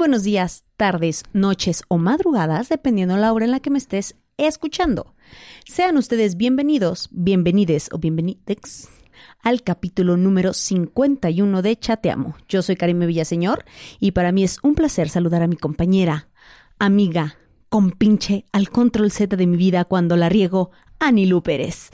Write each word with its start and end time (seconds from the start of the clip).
Buenos 0.00 0.22
días, 0.22 0.64
tardes, 0.78 1.24
noches 1.34 1.82
o 1.88 1.98
madrugadas, 1.98 2.70
dependiendo 2.70 3.18
la 3.18 3.34
hora 3.34 3.44
en 3.44 3.50
la 3.50 3.60
que 3.60 3.68
me 3.68 3.76
estés 3.76 4.16
escuchando. 4.38 5.14
Sean 5.66 5.98
ustedes 5.98 6.38
bienvenidos, 6.38 7.10
bienvenides 7.12 7.90
o 7.92 7.98
bienvenidex 7.98 8.88
al 9.42 9.62
capítulo 9.62 10.16
número 10.16 10.54
51 10.54 11.60
de 11.60 11.78
Chateamo. 11.78 12.34
Yo 12.48 12.62
soy 12.62 12.76
Karime 12.76 13.04
Villaseñor 13.04 13.66
y 13.98 14.12
para 14.12 14.32
mí 14.32 14.42
es 14.42 14.56
un 14.62 14.74
placer 14.74 15.10
saludar 15.10 15.42
a 15.42 15.48
mi 15.48 15.56
compañera, 15.56 16.30
amiga, 16.78 17.36
compinche 17.68 18.46
al 18.52 18.70
control 18.70 19.10
Z 19.10 19.36
de 19.36 19.46
mi 19.46 19.58
vida 19.58 19.84
cuando 19.84 20.16
la 20.16 20.30
riego, 20.30 20.70
Anilu 20.98 21.42
Pérez. 21.42 21.90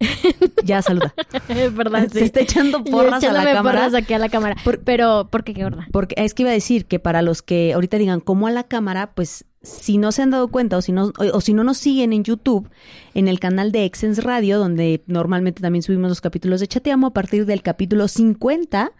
ya 0.64 0.82
saluda. 0.82 1.14
Es 1.48 1.74
verdad, 1.74 2.08
Se 2.08 2.24
está 2.24 2.40
echando 2.40 2.82
porras 2.84 3.22
a 3.24 3.32
la 3.32 3.44
cámara. 3.44 3.62
porras 3.62 3.94
aquí 3.94 4.14
a 4.14 4.18
la 4.18 4.28
cámara. 4.28 4.56
Por- 4.64 4.80
Pero, 4.80 5.28
¿por 5.30 5.44
qué 5.44 5.54
qué 5.54 5.62
gorda? 5.62 5.86
Porque 5.92 6.14
es 6.18 6.34
que 6.34 6.42
iba 6.42 6.50
a 6.50 6.54
decir 6.54 6.86
que 6.86 6.98
para 6.98 7.22
los 7.22 7.42
que 7.42 7.72
ahorita 7.74 7.98
digan 7.98 8.20
cómo 8.20 8.46
a 8.46 8.50
la 8.50 8.64
cámara, 8.64 9.12
pues 9.14 9.44
si 9.62 9.98
no 9.98 10.10
se 10.10 10.22
han 10.22 10.30
dado 10.30 10.48
cuenta 10.48 10.78
o 10.78 10.82
si 10.82 10.92
no, 10.92 11.06
o, 11.18 11.36
o 11.36 11.40
si 11.42 11.52
no 11.52 11.64
nos 11.64 11.76
siguen 11.76 12.12
en 12.14 12.24
YouTube, 12.24 12.70
en 13.14 13.28
el 13.28 13.38
canal 13.40 13.72
de 13.72 13.84
Exens 13.84 14.22
Radio, 14.24 14.58
donde 14.58 15.02
normalmente 15.06 15.60
también 15.60 15.82
subimos 15.82 16.08
los 16.08 16.20
capítulos 16.22 16.60
de 16.60 16.66
Chateamo, 16.68 17.08
a 17.08 17.12
partir 17.12 17.44
del 17.44 17.62
capítulo 17.62 18.08
50, 18.08 18.92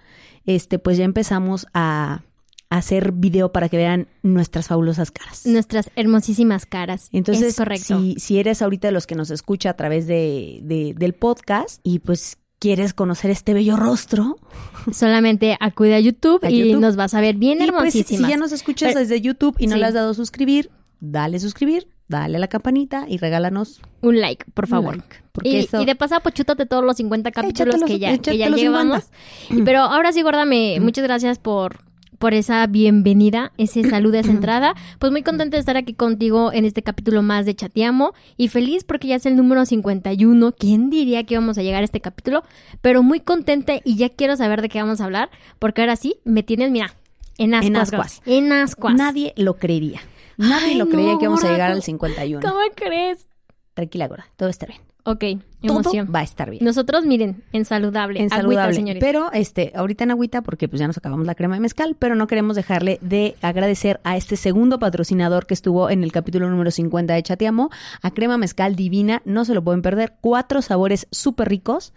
este, 0.46 0.78
pues 0.78 0.98
ya 0.98 1.04
empezamos 1.04 1.66
a 1.72 2.22
hacer 2.70 3.12
video 3.12 3.52
para 3.52 3.68
que 3.68 3.76
vean 3.76 4.06
nuestras 4.22 4.68
fabulosas 4.68 5.10
caras. 5.10 5.44
Nuestras 5.44 5.90
hermosísimas 5.96 6.66
caras. 6.66 7.08
Entonces, 7.12 7.48
es 7.48 7.56
correcto. 7.56 7.98
Si, 8.00 8.14
si 8.18 8.38
eres 8.38 8.62
ahorita 8.62 8.88
de 8.88 8.92
los 8.92 9.06
que 9.06 9.16
nos 9.16 9.30
escucha 9.30 9.70
a 9.70 9.74
través 9.74 10.06
de, 10.06 10.60
de- 10.62 10.94
del 10.96 11.12
podcast 11.14 11.80
y 11.82 11.98
pues 11.98 12.38
quieres 12.60 12.94
conocer 12.94 13.30
este 13.30 13.54
bello 13.54 13.76
rostro, 13.76 14.36
Solamente 14.92 15.56
acude 15.60 15.94
a 15.94 16.00
YouTube 16.00 16.44
A 16.44 16.50
y 16.50 16.60
YouTube. 16.60 16.80
nos 16.80 16.96
vas 16.96 17.14
a 17.14 17.20
ver 17.20 17.34
bien 17.36 17.58
pues, 17.58 17.68
hermosísimas. 17.68 18.24
si 18.26 18.30
ya 18.30 18.36
nos 18.36 18.52
escuchas 18.52 18.88
Pero- 18.90 19.00
desde 19.00 19.20
YouTube 19.20 19.56
y 19.58 19.66
no 19.66 19.74
sí. 19.74 19.80
le 19.80 19.86
has 19.86 19.94
dado 19.94 20.14
suscribir, 20.14 20.70
dale 21.00 21.38
suscribir, 21.40 21.88
dale 22.08 22.36
a 22.36 22.40
la 22.40 22.48
campanita 22.48 23.04
y 23.08 23.18
regálanos 23.18 23.80
Un 24.00 24.20
like, 24.20 24.44
por 24.52 24.66
favor. 24.68 24.96
like, 24.96 25.16
porque 25.32 25.48
Y, 25.48 25.56
eso- 25.56 25.80
y 25.82 25.86
de 25.86 25.96
pasada, 25.96 26.20
pues 26.22 26.34
chútate 26.34 26.66
todos 26.66 26.84
los 26.84 26.96
50 26.96 27.30
capítulos 27.32 27.80
los- 27.80 27.88
que 27.90 27.98
ya, 27.98 28.16
que 28.18 28.36
ya 28.38 28.48
los 28.48 28.60
50. 28.60 28.60
llevamos. 28.60 29.10
Pero 29.64 29.80
ahora 29.80 30.12
sí, 30.12 30.22
gorda, 30.22 30.44
me, 30.44 30.78
muchas 30.80 31.04
gracias 31.04 31.38
por, 31.38 31.80
por 32.20 32.34
esa 32.34 32.66
bienvenida, 32.66 33.50
ese 33.56 33.82
saludo, 33.88 34.18
esa 34.18 34.30
entrada. 34.30 34.74
Pues 34.98 35.10
muy 35.10 35.22
contenta 35.22 35.56
de 35.56 35.60
estar 35.60 35.78
aquí 35.78 35.94
contigo 35.94 36.52
en 36.52 36.66
este 36.66 36.82
capítulo 36.82 37.22
más 37.22 37.46
de 37.46 37.54
Chateamo. 37.54 38.12
Y 38.36 38.48
feliz 38.48 38.84
porque 38.84 39.08
ya 39.08 39.16
es 39.16 39.24
el 39.24 39.36
número 39.36 39.64
51. 39.64 40.52
¿Quién 40.52 40.90
diría 40.90 41.24
que 41.24 41.32
íbamos 41.32 41.56
a 41.56 41.62
llegar 41.62 41.80
a 41.80 41.84
este 41.86 42.02
capítulo? 42.02 42.42
Pero 42.82 43.02
muy 43.02 43.20
contenta 43.20 43.72
y 43.82 43.96
ya 43.96 44.10
quiero 44.10 44.36
saber 44.36 44.60
de 44.60 44.68
qué 44.68 44.82
vamos 44.82 45.00
a 45.00 45.06
hablar. 45.06 45.30
Porque 45.58 45.80
ahora 45.80 45.96
sí, 45.96 46.16
me 46.24 46.42
tienes, 46.42 46.70
mira, 46.70 46.94
en 47.38 47.54
ascuas. 47.54 47.66
En 47.70 47.76
ascuas. 47.76 48.22
En 48.26 48.52
ascuas. 48.52 48.94
nadie 48.94 49.32
lo 49.38 49.56
creería. 49.56 50.02
Nadie 50.36 50.72
Ay, 50.72 50.76
lo 50.76 50.90
creía 50.90 51.12
no, 51.12 51.18
que 51.18 51.24
íbamos 51.24 51.42
a 51.42 51.50
llegar 51.50 51.70
¿cómo- 51.70 51.76
al 51.76 51.82
51. 51.82 52.46
¿Cómo 52.46 52.60
crees? 52.76 53.28
Tranquila, 53.72 54.08
gorda, 54.08 54.26
todo 54.36 54.50
está 54.50 54.66
bien. 54.66 54.80
Ok, 55.04 55.42
Todo 55.68 55.80
emoción. 55.80 56.08
va 56.14 56.20
a 56.20 56.22
estar 56.22 56.50
bien. 56.50 56.64
Nosotros, 56.64 57.04
miren, 57.04 57.42
en 57.52 57.64
saludable. 57.64 58.20
en 58.20 58.32
agüita, 58.32 58.42
saludable. 58.42 58.74
señores. 58.74 59.00
Pero 59.00 59.30
este, 59.32 59.72
ahorita 59.74 60.04
en 60.04 60.12
agüita, 60.12 60.42
porque 60.42 60.68
pues 60.68 60.80
ya 60.80 60.86
nos 60.86 60.96
acabamos 60.96 61.26
la 61.26 61.34
crema 61.34 61.54
de 61.54 61.60
mezcal, 61.60 61.96
pero 61.98 62.14
no 62.14 62.26
queremos 62.26 62.56
dejarle 62.56 62.98
de 63.02 63.36
agradecer 63.42 64.00
a 64.04 64.16
este 64.16 64.36
segundo 64.36 64.78
patrocinador 64.78 65.46
que 65.46 65.54
estuvo 65.54 65.90
en 65.90 66.02
el 66.04 66.12
capítulo 66.12 66.48
número 66.48 66.70
50 66.70 67.12
de 67.12 67.22
Chateamo, 67.22 67.70
a 68.02 68.10
Crema 68.12 68.38
Mezcal 68.38 68.76
Divina, 68.76 69.22
no 69.24 69.44
se 69.44 69.54
lo 69.54 69.62
pueden 69.62 69.82
perder, 69.82 70.14
cuatro 70.20 70.62
sabores 70.62 71.06
súper 71.10 71.48
ricos. 71.48 71.92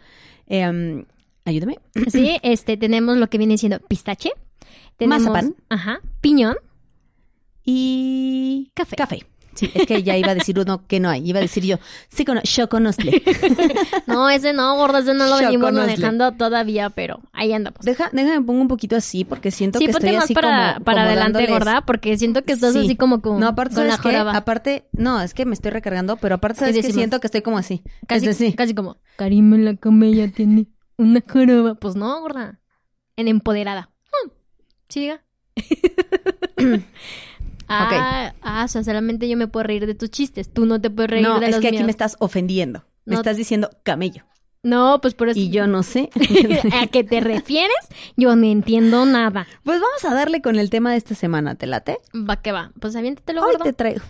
Em, 0.47 1.06
ayúdame. 1.45 1.80
Sí, 2.09 2.38
este, 2.44 2.78
tenemos 2.78 3.18
lo 3.18 3.30
que 3.30 3.38
viene 3.38 3.57
siendo 3.57 3.80
pistache. 3.80 4.31
Tenemos, 4.97 5.24
Mazapán. 5.24 5.56
Ajá. 5.69 6.00
Piñón. 6.22 6.56
y 7.66 8.72
Café. 8.74 8.95
Café. 8.97 9.25
Sí, 9.56 9.69
es 9.74 9.86
que 9.86 10.02
ya 10.03 10.18
iba 10.18 10.31
a 10.31 10.36
decir 10.36 10.58
uno 10.59 10.86
que 10.88 11.00
no 11.00 11.09
hay. 11.09 11.28
Iba 11.30 11.40
a 11.40 11.41
decir 11.41 11.64
yo, 11.64 11.78
sí, 12.09 12.25
con 12.25 12.40
choconostle. 12.41 13.22
No, 14.08 14.30
ese 14.30 14.53
no, 14.53 14.75
gorda, 14.75 15.00
ese 15.00 15.14
no 15.14 15.28
lo 15.28 15.38
venimos 15.38 15.72
manejando 15.74 16.31
todavía, 16.34 16.90
pero 16.90 17.19
ahí 17.31 17.53
andamos. 17.53 17.80
Deja, 17.81 18.09
déjame 18.12 18.46
pongo 18.46 18.62
un 18.62 18.68
poquito 18.68 18.96
así 18.96 19.24
porque 19.25 19.52
siento 19.52 19.80
sí, 19.80 19.86
que 19.86 19.92
ponte 19.92 20.08
estoy 20.08 20.16
más 20.18 20.25
así 20.25 20.34
para, 20.34 20.74
como, 20.74 20.86
para 20.86 20.97
como 21.02 21.08
adelante, 21.08 21.40
dándoles- 21.40 21.50
gorda, 21.50 21.81
porque 21.81 22.18
siento 22.18 22.44
que 22.44 22.53
estás 22.53 22.74
Sí. 22.74 22.80
así 22.80 22.96
como 22.96 23.22
con, 23.22 23.40
No, 23.40 23.47
aparte. 23.47 23.74
Aparte, 24.34 24.88
no, 24.92 25.22
es 25.22 25.34
que 25.34 25.46
me 25.46 25.53
estoy 25.53 25.72
recargando, 25.72 26.18
pero 26.18 26.36
aparte, 26.36 26.59
¿sabes 26.59 26.75
decimos- 26.75 26.96
Siento 26.96 27.19
que 27.19 27.28
estoy 27.28 27.42
como 27.42 27.58
así. 27.58 27.84
Casi, 28.08 28.25
decir, 28.25 28.56
casi 28.56 28.74
como, 28.74 28.97
Karim 29.18 29.53
en 29.53 29.66
la 29.66 29.75
camella 29.75 30.28
tiene 30.31 30.68
una 30.97 31.22
joroba. 31.28 31.75
Pues 31.75 31.96
no, 31.96 32.19
gorda. 32.22 32.59
En 33.16 33.28
empoderada. 33.28 33.90
Hmm. 34.08 34.30
Sí, 34.90 35.12
ah, 37.82 38.34
ah, 38.42 38.64
o 38.66 38.68
sea, 38.68 38.84
solamente 38.84 39.28
yo 39.30 39.38
me 39.38 39.48
puedo 39.48 39.64
reír 39.64 39.86
de 39.86 39.96
tus 39.96 40.10
chistes. 40.12 40.52
Tú 40.52 40.66
no 40.66 40.80
te 40.82 40.90
puedes 40.90 41.12
reír 41.12 41.24
no, 41.28 41.40
de 41.40 41.48
es 41.48 41.52
los 41.54 41.62
que 41.62 41.68
aquí 41.68 41.78
míos. 41.78 41.86
me 41.86 41.92
estás 41.92 42.16
ofendiendo. 42.20 42.84
Me 43.06 43.14
No. 43.16 43.20
estás 43.22 43.38
diciendo 43.38 43.70
camello. 43.84 44.24
No, 44.66 45.00
pues 45.02 45.14
por 45.14 45.28
eso. 45.28 45.38
Y 45.40 45.50
yo 45.50 45.68
no 45.68 45.84
sé. 45.84 46.10
¿A 46.74 46.88
qué 46.88 47.04
te 47.04 47.20
refieres? 47.20 47.76
Yo 48.16 48.34
no 48.38 48.46
entiendo 48.46 49.06
nada. 49.06 49.46
pues 49.64 49.82
vamos 49.82 50.06
a 50.06 50.14
darle 50.14 50.42
con 50.42 50.58
el 50.58 50.70
tema 50.70 50.92
de 50.92 50.98
esta 50.98 51.16
semana, 51.16 51.56
¿te 51.56 51.68
late? 51.68 51.98
Va 52.16 52.38
que 52.42 52.54
va. 52.54 52.72
Pues 52.80 52.96
aviéntatelo, 52.96 53.42
Hoy 53.42 53.52
gordo. 53.52 53.66
te 53.66 53.74
traigo, 53.74 54.02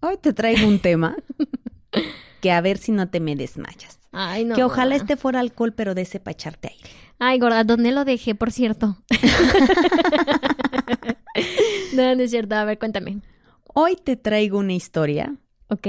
hoy 0.00 0.16
te 0.20 0.32
traigo 0.32 0.66
un 0.66 0.80
tema 0.80 1.14
que 2.40 2.50
a 2.50 2.60
ver 2.60 2.78
si 2.78 2.90
no 2.90 3.08
te 3.08 3.20
me 3.20 3.36
desmayas. 3.36 3.98
Ay, 4.10 4.44
no. 4.44 4.56
que 4.56 4.64
ojalá 4.64 4.96
gorda. 4.96 4.96
este 4.96 5.16
fuera 5.16 5.38
alcohol, 5.38 5.72
pero 5.74 5.94
de 5.94 6.02
ese 6.02 6.18
para 6.18 6.32
echarte 6.32 6.68
aire. 6.68 6.90
Ay, 7.20 7.38
gorda, 7.38 7.62
¿dónde 7.62 7.92
lo 7.92 8.04
dejé, 8.04 8.34
por 8.34 8.50
cierto? 8.50 8.96
no, 11.98 12.14
no 12.14 12.22
es 12.22 12.30
cierto. 12.30 12.54
A 12.54 12.64
ver, 12.64 12.78
cuéntame. 12.78 13.20
Hoy 13.74 13.96
te 13.96 14.16
traigo 14.16 14.58
una 14.58 14.72
historia 14.72 15.36
Ok. 15.68 15.86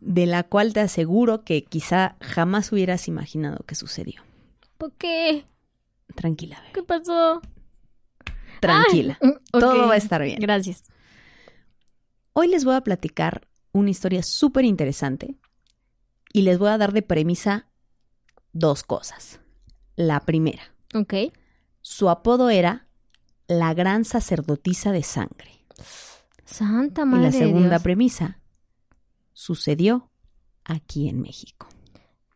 de 0.00 0.26
la 0.26 0.44
cual 0.44 0.72
te 0.72 0.80
aseguro 0.80 1.42
que 1.44 1.64
quizá 1.64 2.16
jamás 2.20 2.70
hubieras 2.72 3.08
imaginado 3.08 3.64
que 3.66 3.74
sucedió. 3.74 4.22
¿Por 4.78 4.92
qué? 4.92 5.44
Tranquila, 6.14 6.58
bebé. 6.60 6.72
¿Qué 6.74 6.82
pasó? 6.82 7.42
Tranquila. 8.60 9.18
Ay, 9.20 9.28
mm, 9.30 9.34
Todo 9.58 9.88
va 9.88 9.94
a 9.94 9.98
estar 9.98 10.22
bien. 10.22 10.38
Gracias. 10.40 10.84
Hoy 12.32 12.48
les 12.48 12.64
voy 12.64 12.74
a 12.74 12.80
platicar 12.82 13.48
una 13.72 13.90
historia 13.90 14.22
súper 14.22 14.64
interesante 14.64 15.34
y 16.32 16.42
les 16.42 16.58
voy 16.58 16.68
a 16.68 16.78
dar 16.78 16.92
de 16.92 17.02
premisa 17.02 17.68
dos 18.52 18.82
cosas. 18.82 19.40
La 19.96 20.20
primera, 20.20 20.62
Ok. 20.94 21.14
su 21.80 22.08
apodo 22.10 22.50
era 22.50 22.85
la 23.48 23.74
gran 23.74 24.04
sacerdotisa 24.04 24.92
de 24.92 25.02
sangre. 25.02 25.64
Santa 26.44 27.02
y 27.02 27.04
madre 27.06 27.24
la 27.26 27.30
de 27.30 27.38
segunda 27.38 27.68
Dios. 27.70 27.82
premisa 27.82 28.40
sucedió 29.32 30.10
aquí 30.64 31.08
en 31.08 31.20
México. 31.20 31.68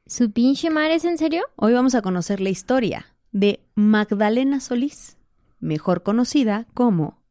¿Su 0.07 0.33
pinche 0.33 0.71
madre 0.71 0.97
es 0.97 1.05
en 1.05 1.19
serio? 1.19 1.45
Hoy 1.57 1.73
vamos 1.73 1.95
a 1.95 2.03
conocer 2.03 2.41
la 2.41 2.51
historia 2.51 3.07
de 3.33 3.65
Magdalena 3.75 4.61
Solís, 4.61 5.17
mejor 5.61 6.03
conocida 6.03 6.67
como 6.75 7.23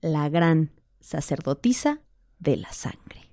la 0.00 0.28
gran 0.28 0.72
sacerdotisa 1.00 2.00
de 2.38 2.56
la 2.56 2.72
sangre. 2.72 3.30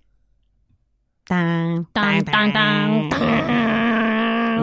Tan, 1.23 1.85
Tan, 1.93 2.25
tan, 2.25 2.51
tan, 2.53 3.09
tan. 3.09 3.92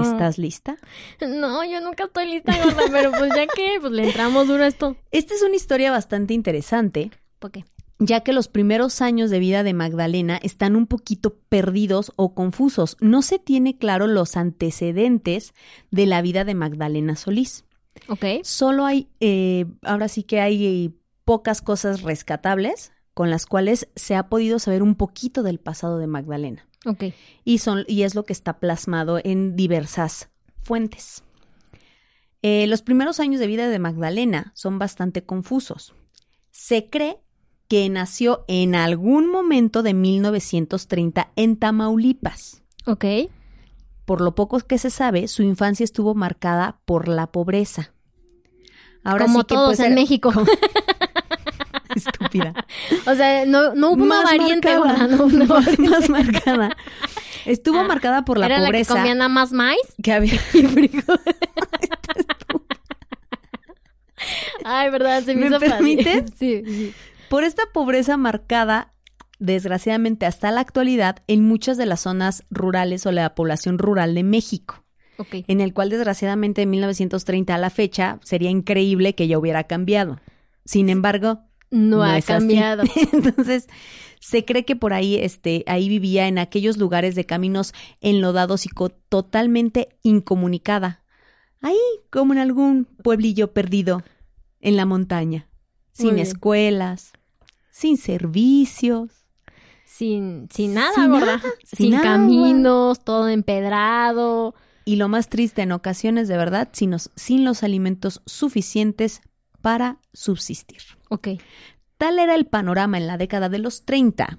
¿Estás 0.03 0.39
lista? 0.39 0.77
No, 1.21 1.65
yo 1.65 1.81
nunca 1.81 2.05
estoy 2.05 2.27
lista, 2.27 2.53
gorda, 2.63 2.83
pero 2.91 3.11
pues 3.13 3.31
ya 3.35 3.47
que, 3.47 3.79
pues 3.81 3.93
le 3.93 4.07
entramos 4.07 4.47
duro 4.47 4.65
a 4.65 4.67
esto. 4.67 4.97
Esta 5.11 5.35
es 5.35 5.43
una 5.43 5.57
historia 5.57 5.91
bastante 5.91 6.35
interesante, 6.35 7.11
¿Por 7.39 7.51
qué? 7.51 7.65
ya 8.01 8.21
que 8.21 8.33
los 8.33 8.49
primeros 8.49 9.03
años 9.03 9.31
de 9.31 9.39
vida 9.39 9.63
de 9.63 9.75
Magdalena 9.75 10.39
están 10.43 10.75
un 10.75 10.87
poquito 10.87 11.35
perdidos 11.49 12.13
o 12.17 12.35
confusos. 12.35 12.97
No 13.01 13.21
se 13.21 13.39
tiene 13.39 13.77
claro 13.77 14.07
los 14.07 14.37
antecedentes 14.39 15.53
de 15.91 16.07
la 16.07 16.23
vida 16.23 16.45
de 16.45 16.55
Magdalena 16.55 17.15
Solís. 17.15 17.65
Ok. 18.09 18.25
Solo 18.43 18.87
hay, 18.87 19.09
eh, 19.21 19.67
ahora 19.83 20.09
sí 20.09 20.23
que 20.23 20.41
hay 20.41 20.95
pocas 21.27 21.61
cosas 21.61 22.01
rescatables, 22.01 22.93
con 23.13 23.31
las 23.31 23.45
cuales 23.45 23.89
se 23.97 24.17
ha 24.17 24.29
podido 24.29 24.59
saber 24.59 24.83
un 24.83 24.95
poquito 24.95 25.43
del 25.43 25.61
pasado 25.61 25.99
de 25.99 26.07
Magdalena. 26.07 26.67
Ok. 26.87 27.05
Y, 27.45 27.59
son, 27.59 27.85
y 27.89 28.03
es 28.03 28.15
lo 28.15 28.25
que 28.25 28.33
está 28.33 28.59
plasmado 28.59 29.21
en 29.23 29.57
diversas 29.57 30.31
fuentes. 30.63 31.23
Eh, 32.43 32.67
los 32.67 32.81
primeros 32.83 33.21
años 33.21 33.39
de 33.41 33.47
vida 33.47 33.69
de 33.69 33.79
Magdalena 33.79 34.53
son 34.55 34.79
bastante 34.79 35.23
confusos. 35.25 35.95
Se 36.51 36.89
cree 36.89 37.19
que 37.69 37.89
nació 37.89 38.45
en 38.49 38.75
algún 38.75 39.31
momento 39.31 39.83
de 39.83 39.95
1930 39.95 41.33
en 41.37 41.57
Tamaulipas. 41.57 42.63
Ok. 42.87 43.05
Por 44.07 44.23
lo 44.23 44.35
poco 44.35 44.59
que 44.61 44.79
se 44.79 44.91
sabe, 44.91 45.29
su 45.29 45.43
infancia 45.43 45.85
estuvo 45.85 46.15
marcada 46.15 46.81
por 46.87 47.07
la 47.09 47.31
pobreza. 47.31 47.93
Ahora 49.05 49.27
Como 49.27 49.41
sí 49.41 49.45
que, 49.47 49.55
todos 49.55 49.69
pues, 49.69 49.81
en 49.81 49.87
era- 49.87 49.95
México. 49.95 50.33
Estúpida. 52.07 52.55
O 53.07 53.15
sea, 53.15 53.45
no, 53.47 53.75
no 53.75 53.91
hubo 53.91 54.05
una 54.05 54.23
variante, 54.23 54.79
marcada. 54.79 55.07
no 55.09 55.27
Más- 55.29 55.49
variante. 55.49 55.89
más 55.89 56.09
marcada. 56.11 56.77
Estuvo 57.47 57.83
marcada 57.85 58.25
por 58.25 58.39
la 58.39 58.47
¿Era 58.47 58.59
pobreza 58.59 58.95
la 58.95 59.01
que 59.01 59.03
comía 59.03 59.15
nada 59.15 59.29
más 59.29 59.53
maíz 59.53 59.81
que 60.03 60.13
había. 60.13 60.35
y 60.53 60.63
frijol? 60.67 61.21
Ay, 64.65 64.91
verdad, 64.91 65.23
se 65.23 65.35
me, 65.35 65.43
¿Me 65.43 65.47
hizo 65.49 65.59
permites? 65.59 66.25
Sí, 66.39 66.63
sí. 66.67 66.95
Por 67.29 67.45
esta 67.45 67.63
pobreza 67.73 68.17
marcada, 68.17 68.93
desgraciadamente 69.39 70.27
hasta 70.27 70.51
la 70.51 70.61
actualidad, 70.61 71.17
en 71.27 71.47
muchas 71.47 71.77
de 71.79 71.87
las 71.87 72.01
zonas 72.01 72.45
rurales 72.51 73.07
o 73.07 73.13
la 73.13 73.35
población 73.35 73.79
rural 73.79 74.15
de 74.15 74.23
México, 74.23 74.85
Ok. 75.17 75.37
en 75.49 75.61
el 75.61 75.73
cual 75.73 75.89
desgraciadamente 75.91 76.63
de 76.63 76.67
1930 76.67 77.55
a 77.55 77.59
la 77.59 77.71
fecha 77.71 78.19
sería 78.23 78.51
increíble 78.51 79.15
que 79.15 79.27
ya 79.29 79.39
hubiera 79.39 79.65
cambiado. 79.65 80.21
Sin 80.67 80.91
embargo, 80.91 81.41
No, 81.71 81.99
no 81.99 82.03
ha 82.03 82.19
es 82.19 82.25
así. 82.25 82.33
cambiado. 82.33 82.83
Entonces, 83.13 83.69
se 84.21 84.45
cree 84.45 84.65
que 84.65 84.77
por 84.77 84.93
ahí, 84.93 85.17
este, 85.17 85.65
ahí 85.67 85.89
vivía 85.89 86.29
en 86.29 86.39
aquellos 86.39 86.77
lugares 86.77 87.15
de 87.15 87.27
caminos 87.27 87.73
enlodados 88.01 88.67
y 88.67 88.71
totalmente 89.09 89.89
incomunicada. 90.03 91.03
Ahí, 91.63 91.79
como 92.11 92.33
en 92.33 92.39
algún 92.39 92.85
pueblillo 92.85 93.53
perdido 93.53 94.03
en 94.61 94.77
la 94.77 94.87
montaña, 94.87 95.49
sin 95.93 96.19
escuelas, 96.19 97.13
sin 97.71 97.97
servicios. 97.97 99.11
Sin, 99.85 100.49
sin 100.51 100.75
nada, 100.75 100.95
Sin 100.95 101.11
nada, 101.11 101.43
sin 101.65 101.99
caminos, 101.99 103.05
todo 103.05 103.29
empedrado. 103.29 104.55
Y 104.85 104.97
lo 104.97 105.09
más 105.09 105.29
triste 105.29 105.63
en 105.63 105.73
ocasiones, 105.73 106.29
de 106.29 106.37
verdad, 106.37 106.71
sin 106.73 106.91
los, 106.91 107.11
sin 107.17 107.45
los 107.45 107.63
alimentos 107.63 108.23
suficientes 108.25 109.21
para 109.61 109.99
subsistir. 110.13 110.81
Ok. 111.11 111.29
Tal 111.99 112.19
era 112.19 112.35
el 112.35 112.47
panorama 112.47 112.97
en 112.97 113.07
la 113.07 113.19
década 113.19 113.49
de 113.51 113.59
los 113.59 113.85
30 113.85 114.39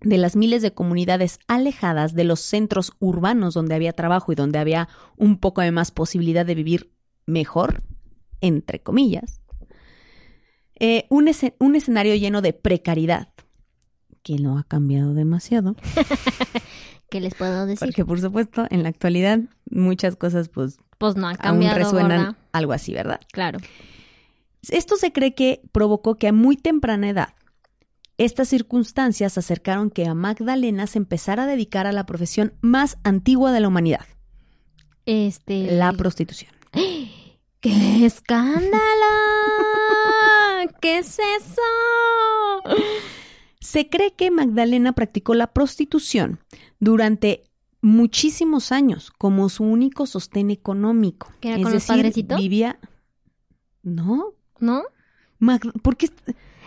de 0.00 0.16
las 0.16 0.36
miles 0.36 0.62
de 0.62 0.72
comunidades 0.72 1.38
alejadas 1.48 2.14
de 2.14 2.22
los 2.24 2.38
centros 2.40 2.92
urbanos 3.00 3.52
donde 3.54 3.74
había 3.74 3.92
trabajo 3.92 4.30
y 4.32 4.36
donde 4.36 4.58
había 4.60 4.88
un 5.16 5.38
poco 5.38 5.60
de 5.60 5.72
más 5.72 5.90
posibilidad 5.90 6.46
de 6.46 6.54
vivir 6.54 6.92
mejor, 7.26 7.82
entre 8.40 8.80
comillas. 8.80 9.40
Eh, 10.78 11.06
un, 11.10 11.26
esce- 11.26 11.54
un 11.58 11.74
escenario 11.74 12.14
lleno 12.14 12.40
de 12.42 12.52
precariedad, 12.52 13.28
que 14.22 14.36
no 14.36 14.56
ha 14.58 14.62
cambiado 14.64 15.14
demasiado, 15.14 15.74
¿Qué 17.10 17.20
les 17.20 17.34
puedo 17.34 17.66
decir? 17.66 17.78
porque 17.88 18.04
por 18.04 18.20
supuesto 18.20 18.66
en 18.70 18.82
la 18.82 18.90
actualidad 18.90 19.40
muchas 19.70 20.14
cosas 20.14 20.48
pues 20.48 20.78
Pues 20.98 21.16
no 21.16 21.26
ha 21.26 21.30
aún 21.30 21.38
cambiado, 21.38 21.76
resuenan 21.76 22.18
gorda. 22.26 22.38
algo 22.52 22.72
así, 22.72 22.92
¿verdad? 22.92 23.20
Claro. 23.32 23.58
Esto 24.68 24.96
se 24.96 25.12
cree 25.12 25.34
que 25.34 25.62
provocó 25.72 26.16
que 26.16 26.28
a 26.28 26.32
muy 26.32 26.56
temprana 26.56 27.08
edad 27.08 27.34
estas 28.18 28.48
circunstancias 28.48 29.38
acercaron 29.38 29.90
que 29.90 30.06
a 30.06 30.14
Magdalena 30.14 30.86
se 30.88 30.98
empezara 30.98 31.44
a 31.44 31.46
dedicar 31.46 31.86
a 31.86 31.92
la 31.92 32.04
profesión 32.04 32.52
más 32.60 32.98
antigua 33.04 33.52
de 33.52 33.60
la 33.60 33.68
humanidad, 33.68 34.04
Este. 35.06 35.72
la 35.76 35.92
prostitución. 35.92 36.50
¡Qué 37.60 38.04
escándalo! 38.04 38.70
¿Qué 40.80 40.98
es 40.98 41.18
eso? 41.18 41.62
Se 43.60 43.88
cree 43.88 44.14
que 44.14 44.30
Magdalena 44.30 44.92
practicó 44.92 45.34
la 45.34 45.52
prostitución 45.52 46.40
durante 46.80 47.44
muchísimos 47.80 48.72
años 48.72 49.12
como 49.16 49.48
su 49.48 49.64
único 49.64 50.06
sostén 50.06 50.50
económico. 50.50 51.32
¿Que 51.40 51.48
era 51.48 51.56
es 51.58 51.62
con 51.62 51.72
los 51.72 51.82
decir, 51.82 51.96
padrecitos? 51.96 52.38
vivía 52.38 52.78
No, 53.82 54.34
¿No? 54.60 54.82
Mag- 55.40 55.72
¿por 55.82 55.96
qué 55.96 56.10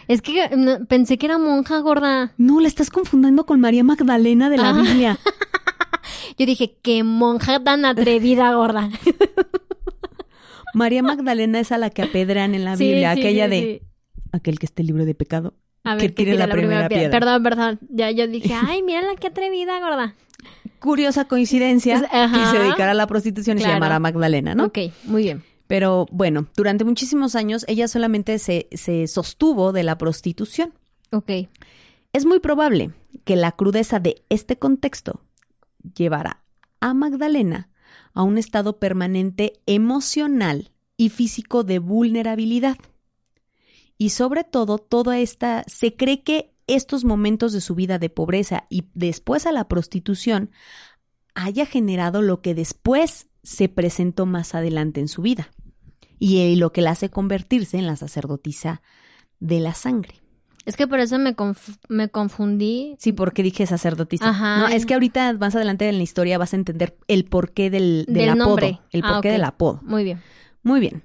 Es 0.08 0.22
que 0.22 0.50
no, 0.56 0.86
pensé 0.86 1.18
que 1.18 1.26
era 1.26 1.38
monja 1.38 1.80
gorda. 1.80 2.34
no 2.38 2.60
la 2.60 2.68
estás 2.68 2.90
confundiendo 2.90 3.46
con 3.46 3.60
María 3.60 3.84
Magdalena 3.84 4.50
de 4.50 4.58
la 4.58 4.70
Ah. 4.70 4.74
Biblia? 4.74 5.20
Yo 6.38 6.46
dije, 6.46 6.78
qué 6.82 7.04
monja 7.04 7.64
tan 7.64 7.86
atrevida, 7.86 8.54
gorda. 8.54 8.90
María 10.74 11.04
Magdalena 11.04 11.60
es 11.60 11.72
a 11.72 11.78
la 11.78 11.90
que 11.90 12.02
apedrean 12.04 12.56
en 12.56 12.64
la 12.66 12.78
Sí, 12.78 12.86
Biblia, 12.88 13.14
sí, 13.14 13.20
aquella 13.20 13.46
sí, 13.46 13.52
de 13.52 13.84
aquel 14.32 14.58
que 14.60 14.66
esté 14.66 14.84
libre 14.84 15.06
de 15.06 15.14
pecado. 15.16 15.54
A 15.84 15.98
que 15.98 16.04
ver, 16.04 16.12
tire 16.16 16.36
la 16.38 16.48
primera 16.48 16.88
piedra. 16.88 17.10
Perdón, 17.10 17.44
perdón. 17.44 17.80
Ya 17.90 18.10
yo 18.12 18.28
dije, 18.28 18.54
ay, 18.68 18.82
mírala 18.84 19.16
qué 19.20 19.28
atrevida, 19.28 19.80
gorda. 19.80 20.16
Curiosa 20.80 21.26
coincidencia 21.26 22.00
Pues, 22.00 22.32
que 22.32 22.46
se 22.58 22.64
dedicara 22.64 22.92
a 22.92 22.96
la 22.96 23.06
prostitución 23.06 23.58
y 23.58 23.62
se 23.62 23.68
llamara 23.68 24.00
Magdalena, 24.00 24.56
¿no? 24.56 24.66
Ok, 24.66 24.80
muy 25.06 25.24
bien. 25.24 25.44
Pero 25.72 26.06
bueno, 26.12 26.50
durante 26.58 26.84
muchísimos 26.84 27.34
años 27.34 27.64
ella 27.66 27.88
solamente 27.88 28.40
se, 28.40 28.68
se 28.74 29.08
sostuvo 29.08 29.72
de 29.72 29.84
la 29.84 29.98
prostitución. 29.98 30.74
Ok. 31.14 31.48
Es 32.12 32.26
muy 32.26 32.42
probable 32.42 32.92
que 33.24 33.38
la 33.38 33.54
crudeza 33.54 34.02
de 34.02 34.22
este 34.28 34.60
contexto 34.60 35.22
llevara 35.96 36.44
a 36.82 36.94
Magdalena 36.94 37.70
a 38.14 38.24
un 38.24 38.38
estado 38.38 38.80
permanente 38.80 39.62
emocional 39.66 40.72
y 40.98 41.08
físico 41.08 41.64
de 41.64 41.80
vulnerabilidad. 41.80 42.76
Y 43.98 44.10
sobre 44.10 44.44
todo, 44.44 44.78
toda 44.78 45.20
esta, 45.20 45.64
se 45.68 45.96
cree 45.96 46.22
que 46.22 46.54
estos 46.68 47.06
momentos 47.06 47.54
de 47.54 47.62
su 47.62 47.76
vida 47.76 47.98
de 47.98 48.10
pobreza 48.10 48.66
y 48.70 48.90
después 48.94 49.46
a 49.46 49.54
la 49.54 49.70
prostitución 49.70 50.52
haya 51.34 51.66
generado 51.66 52.22
lo 52.22 52.42
que 52.42 52.56
después 52.56 53.30
se 53.42 53.70
presentó 53.70 54.26
más 54.26 54.54
adelante 54.54 55.00
en 55.00 55.08
su 55.08 55.22
vida 55.22 55.50
y 56.24 56.56
lo 56.56 56.72
que 56.72 56.82
la 56.82 56.92
hace 56.92 57.10
convertirse 57.10 57.80
en 57.80 57.88
la 57.88 57.96
sacerdotisa 57.96 58.82
de 59.40 59.60
la 59.60 59.74
sangre. 59.74 60.22
Es 60.66 60.76
que 60.76 60.86
por 60.88 61.00
eso 61.00 61.18
me, 61.18 61.36
conf- 61.36 61.80
me 61.90 62.10
confundí. 62.10 62.96
Sí, 63.00 63.12
porque 63.12 63.42
dije 63.42 63.66
sacerdotisa. 63.66 64.30
Ajá. 64.30 64.60
No, 64.60 64.68
es 64.68 64.86
que 64.86 64.94
ahorita 64.94 65.34
más 65.34 65.56
adelante 65.56 65.90
en 65.90 65.98
la 65.98 66.04
historia 66.04 66.38
vas 66.38 66.54
a 66.54 66.58
entender 66.58 66.96
el 67.08 67.26
porqué 67.26 67.72
del, 67.72 68.06
del 68.06 68.14
Del 68.16 68.30
apodo. 68.30 68.46
nombre. 68.46 68.80
El 68.92 69.02
Ah, 69.04 69.14
porqué 69.14 69.32
del 69.32 69.44
apodo. 69.44 69.80
Muy 69.84 70.04
bien. 70.04 70.22
Muy 70.62 70.80
bien. 70.80 71.02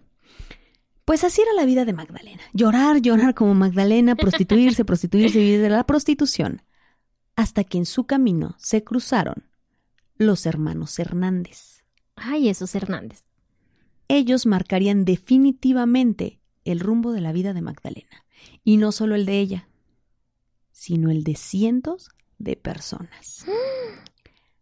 Pues 1.06 1.24
así 1.24 1.40
era 1.40 1.52
la 1.54 1.64
vida 1.64 1.86
de 1.86 1.94
Magdalena. 1.94 2.42
Llorar, 2.52 3.00
llorar 3.00 3.34
como 3.34 3.54
Magdalena, 3.54 4.16
prostituirse, 4.16 4.84
prostituirse, 4.84 5.38
vivir 5.38 5.62
de 5.62 5.70
la 5.70 5.84
prostitución. 5.84 6.60
Hasta 7.36 7.64
que 7.64 7.78
en 7.78 7.86
su 7.86 8.04
camino 8.04 8.54
se 8.58 8.84
cruzaron 8.84 9.46
los 10.18 10.44
hermanos 10.44 10.98
Hernández. 10.98 11.84
Ay, 12.16 12.50
esos 12.50 12.74
Hernández. 12.74 13.22
Ellos 14.08 14.46
marcarían 14.46 15.04
definitivamente 15.04 16.40
el 16.64 16.80
rumbo 16.80 17.12
de 17.12 17.20
la 17.20 17.32
vida 17.32 17.52
de 17.52 17.62
Magdalena. 17.62 18.24
Y 18.64 18.76
no 18.76 18.92
solo 18.92 19.14
el 19.14 19.26
de 19.26 19.40
ella, 19.40 19.68
sino 20.72 21.10
el 21.10 21.24
de 21.24 21.36
cientos 21.36 22.10
de 22.38 22.56
personas. 22.56 23.46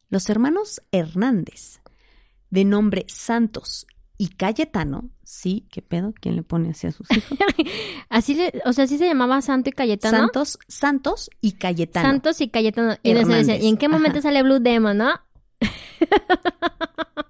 Los 0.08 0.28
hermanos 0.28 0.82
Hernández, 0.92 1.80
de 2.50 2.64
nombre 2.64 3.04
Santos 3.08 3.86
y 4.16 4.28
Cayetano, 4.28 5.10
sí, 5.24 5.66
¿qué 5.70 5.82
pedo? 5.82 6.14
¿Quién 6.20 6.36
le 6.36 6.44
pone 6.44 6.70
así 6.70 6.86
a 6.86 6.92
sus 6.92 7.10
hijos? 7.10 7.38
Así 8.08 8.34
le, 8.34 8.52
o 8.64 8.72
sea, 8.72 8.86
sí 8.86 8.96
se 8.96 9.06
llamaba 9.06 9.42
Santo 9.42 9.70
y 9.70 9.72
Cayetano. 9.72 10.18
Santos, 10.18 10.58
Santos 10.68 11.30
y 11.40 11.52
Cayetano. 11.52 12.08
Santos 12.08 12.40
y 12.40 12.48
Cayetano. 12.48 12.96
Y, 13.02 13.12
no 13.12 13.20
Hernández. 13.20 13.60
¿y 13.60 13.66
en 13.66 13.76
qué 13.76 13.88
momento 13.88 14.18
Ajá. 14.18 14.28
sale 14.28 14.42
Blue 14.44 14.60
Demon, 14.60 14.98
no? 14.98 15.10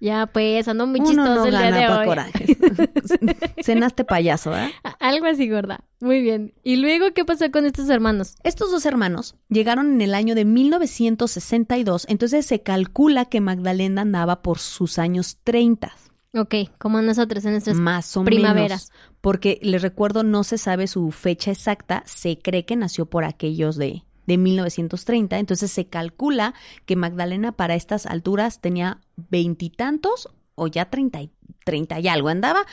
ya, 0.00 0.26
pues, 0.26 0.66
ando 0.66 0.86
muy 0.86 1.00
Uno 1.00 1.08
chistoso 1.10 1.34
no 1.34 1.44
el 1.44 1.50
día 1.50 1.60
gana 1.60 1.76
de 1.76 1.86
pa' 1.86 2.24
hoy. 2.24 3.36
Cenaste 3.62 4.04
payaso, 4.04 4.56
¿eh? 4.56 4.72
Algo 4.98 5.26
así, 5.26 5.48
gorda. 5.48 5.84
Muy 6.00 6.22
bien. 6.22 6.54
¿Y 6.62 6.76
luego 6.76 7.12
qué 7.14 7.24
pasó 7.24 7.50
con 7.50 7.66
estos 7.66 7.88
hermanos? 7.90 8.34
Estos 8.42 8.70
dos 8.70 8.86
hermanos 8.86 9.36
llegaron 9.48 9.92
en 9.92 10.00
el 10.00 10.14
año 10.14 10.34
de 10.34 10.44
1962, 10.46 12.06
entonces 12.08 12.46
se 12.46 12.62
calcula 12.62 13.26
que 13.26 13.40
Magdalena 13.40 14.02
andaba 14.02 14.42
por 14.42 14.58
sus 14.58 14.98
años 14.98 15.38
30, 15.44 15.92
Ok, 16.32 16.54
como 16.78 17.02
nosotros 17.02 17.44
en 17.44 17.52
nuestras 17.52 17.76
más 17.76 18.16
o 18.16 18.24
primaveras. 18.24 18.90
menos. 18.90 19.14
Porque 19.20 19.58
les 19.62 19.82
recuerdo, 19.82 20.22
no 20.22 20.44
se 20.44 20.58
sabe 20.58 20.86
su 20.86 21.10
fecha 21.10 21.50
exacta, 21.50 22.04
se 22.06 22.38
cree 22.38 22.64
que 22.64 22.76
nació 22.76 23.06
por 23.06 23.24
aquellos 23.24 23.76
de, 23.76 24.04
de 24.30 24.38
1930, 24.38 25.38
entonces 25.40 25.72
se 25.72 25.86
calcula 25.86 26.54
que 26.86 26.94
Magdalena 26.94 27.50
para 27.50 27.74
estas 27.74 28.06
alturas 28.06 28.60
tenía 28.60 29.00
veintitantos 29.16 30.28
o 30.54 30.68
ya 30.68 30.88
30, 30.88 31.22
y- 31.22 31.30
30 31.64 31.98
y 32.00 32.06
algo. 32.08 32.28
Andaba, 32.28 32.64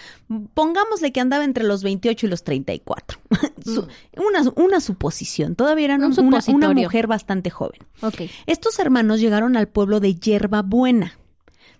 pongámosle 0.53 1.11
que 1.11 1.19
andaba 1.19 1.43
entre 1.45 1.63
los 1.63 1.81
28 1.83 2.25
y 2.25 2.29
los 2.29 2.43
34. 2.43 3.17
Su- 3.65 3.87
una, 4.17 4.43
una 4.55 4.79
suposición. 4.81 5.55
Todavía 5.55 5.85
era 5.85 5.95
Un 5.95 6.03
una, 6.03 6.39
una 6.49 6.73
mujer 6.83 7.07
bastante 7.07 7.49
joven. 7.49 7.79
Ok. 8.01 8.21
Estos 8.45 8.77
hermanos 8.79 9.19
llegaron 9.19 9.57
al 9.57 9.67
pueblo 9.67 9.99
de 9.99 10.13
Yerba 10.15 10.61
Buena. 10.61 11.17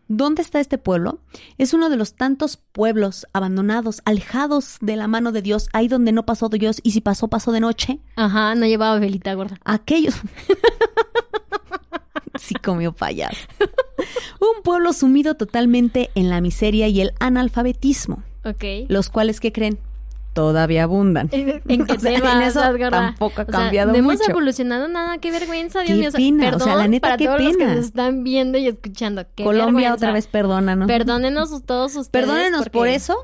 ¿Dónde 0.09 0.41
está 0.41 0.59
este 0.59 0.77
pueblo? 0.77 1.19
Es 1.57 1.73
uno 1.73 1.89
de 1.89 1.97
los 1.97 2.15
tantos 2.15 2.57
pueblos 2.57 3.27
abandonados, 3.33 4.01
alejados 4.05 4.77
de 4.81 4.95
la 4.95 5.07
mano 5.07 5.31
de 5.31 5.41
Dios, 5.41 5.69
ahí 5.73 5.87
donde 5.87 6.11
no 6.13 6.25
pasó 6.25 6.49
Dios 6.49 6.79
y 6.83 6.91
si 6.91 7.01
pasó, 7.01 7.27
pasó 7.27 7.51
de 7.51 7.59
noche. 7.59 7.99
Ajá, 8.15 8.55
no 8.55 8.65
llevaba 8.65 8.99
velita 8.99 9.33
gorda. 9.33 9.59
Aquellos... 9.65 10.15
sí 12.39 12.55
comió 12.55 12.93
payaso. 12.93 13.37
Un 14.39 14.63
pueblo 14.63 14.93
sumido 14.93 15.35
totalmente 15.35 16.09
en 16.15 16.29
la 16.29 16.39
miseria 16.41 16.87
y 16.87 17.01
el 17.01 17.13
analfabetismo, 17.19 18.23
Ok. 18.45 18.63
los 18.87 19.09
cuales, 19.09 19.39
¿qué 19.39 19.51
creen? 19.51 19.79
Todavía 20.38 20.84
abundan. 20.84 21.29
¿En 21.32 21.62
qué 21.86 21.94
O 21.94 22.00
sea, 22.00 22.12
te 22.22 22.27
en 22.27 22.41
eso 22.44 22.62
tampoco 22.91 23.41
ha 23.41 23.44
O 23.44 23.46
sea, 23.46 23.60
cambiado 23.60 23.91
no 23.91 23.98
hemos 23.98 24.17
mucho. 24.20 24.29
evolucionado 24.29 24.88
nada, 24.88 25.17
qué 25.17 25.32
vergüenza, 25.32 25.82
Dios 25.82 25.98
mío. 25.98 26.12
Pena, 26.12 26.50
o 26.56 26.60
sea, 26.60 26.65
perdón 26.65 26.77
la 26.77 26.88
neta, 26.88 27.08
para 27.08 27.17
qué 27.17 27.25
todos 27.25 27.41
los 27.41 27.51
que 27.53 27.58
pena. 27.58 27.75
nos 27.75 27.86
están 27.86 28.24
viendo 28.24 28.58
y 28.60 28.67
escuchando. 28.67 29.25
Qué 29.36 29.44
Colombia 29.44 29.65
vergüenza. 29.89 29.94
otra 29.96 30.12
vez 30.12 30.27
perdónanos. 30.27 30.88
Perdónenos 30.88 31.63
todos 31.65 31.96
ustedes. 31.96 32.10
Perdónenos 32.10 32.60
porque- 32.60 32.70
por 32.77 32.88
eso 32.88 33.15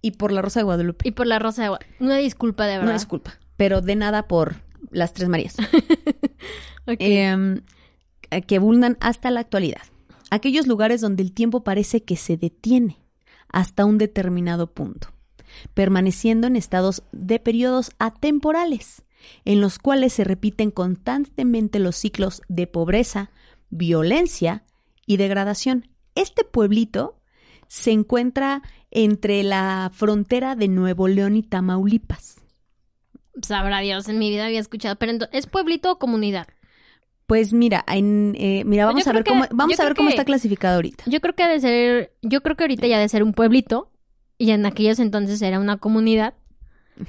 y 0.00 0.12
por 0.12 0.30
la 0.30 0.42
Rosa 0.42 0.60
de 0.60 0.64
Guadalupe. 0.64 1.08
Y 1.08 1.10
por 1.10 1.26
la 1.26 1.38
rosa 1.40 1.62
de 1.62 1.66
agua. 1.66 1.80
Una 1.98 2.16
disculpa, 2.18 2.66
de 2.66 2.76
verdad. 2.78 2.90
No 2.92 2.96
es 2.96 3.04
culpa, 3.04 3.32
pero 3.56 3.80
de 3.80 3.96
nada 3.96 4.28
por 4.28 4.54
las 4.92 5.12
Tres 5.12 5.28
Marías. 5.28 5.56
Em, 6.86 7.60
que 8.46 8.56
abundan 8.56 8.96
hasta 9.00 9.30
la 9.30 9.40
actualidad. 9.40 9.82
Aquellos 10.30 10.66
lugares 10.66 11.00
donde 11.00 11.22
el 11.22 11.32
tiempo 11.32 11.64
parece 11.64 12.02
que 12.02 12.16
se 12.16 12.36
detiene 12.36 12.96
hasta 13.48 13.84
un 13.84 13.98
determinado 13.98 14.68
punto, 14.72 15.08
permaneciendo 15.74 16.46
en 16.46 16.56
estados 16.56 17.02
de 17.12 17.38
periodos 17.38 17.90
atemporales, 17.98 19.02
en 19.44 19.60
los 19.60 19.78
cuales 19.78 20.12
se 20.12 20.24
repiten 20.24 20.70
constantemente 20.70 21.78
los 21.78 21.96
ciclos 21.96 22.42
de 22.48 22.66
pobreza, 22.66 23.30
violencia 23.70 24.64
y 25.06 25.16
degradación. 25.16 25.88
Este 26.14 26.44
pueblito 26.44 27.16
se 27.68 27.92
encuentra 27.92 28.62
entre 28.90 29.42
la 29.44 29.90
frontera 29.94 30.56
de 30.56 30.68
Nuevo 30.68 31.06
León 31.08 31.36
y 31.36 31.42
Tamaulipas. 31.42 32.36
Sabrá 33.42 33.78
Dios, 33.80 34.08
en 34.08 34.18
mi 34.18 34.28
vida 34.30 34.46
había 34.46 34.60
escuchado. 34.60 34.96
Pero 34.96 35.12
¿es 35.32 35.46
pueblito 35.46 35.92
o 35.92 35.98
comunidad? 35.98 36.48
Pues 37.26 37.52
mira, 37.52 37.84
en, 37.86 38.34
eh, 38.36 38.64
mira, 38.66 38.86
vamos 38.86 39.06
a 39.06 39.12
ver 39.12 39.22
cómo, 39.24 39.44
vamos 39.52 39.78
a 39.78 39.84
ver 39.84 39.94
cómo 39.94 40.08
que- 40.08 40.14
está 40.14 40.24
clasificado 40.24 40.74
ahorita. 40.74 41.04
Yo 41.06 41.20
creo 41.20 41.34
que 41.36 41.44
ha 41.44 41.48
de 41.48 41.60
ser. 41.60 42.12
Yo 42.22 42.40
creo 42.42 42.56
que 42.56 42.64
ahorita 42.64 42.88
ya 42.88 42.96
ha 42.96 43.00
de 43.00 43.08
ser 43.08 43.22
un 43.22 43.32
pueblito. 43.32 43.92
Y 44.40 44.52
en 44.52 44.64
aquellos 44.64 44.98
entonces 45.00 45.42
era 45.42 45.60
una 45.60 45.76
comunidad. 45.76 46.32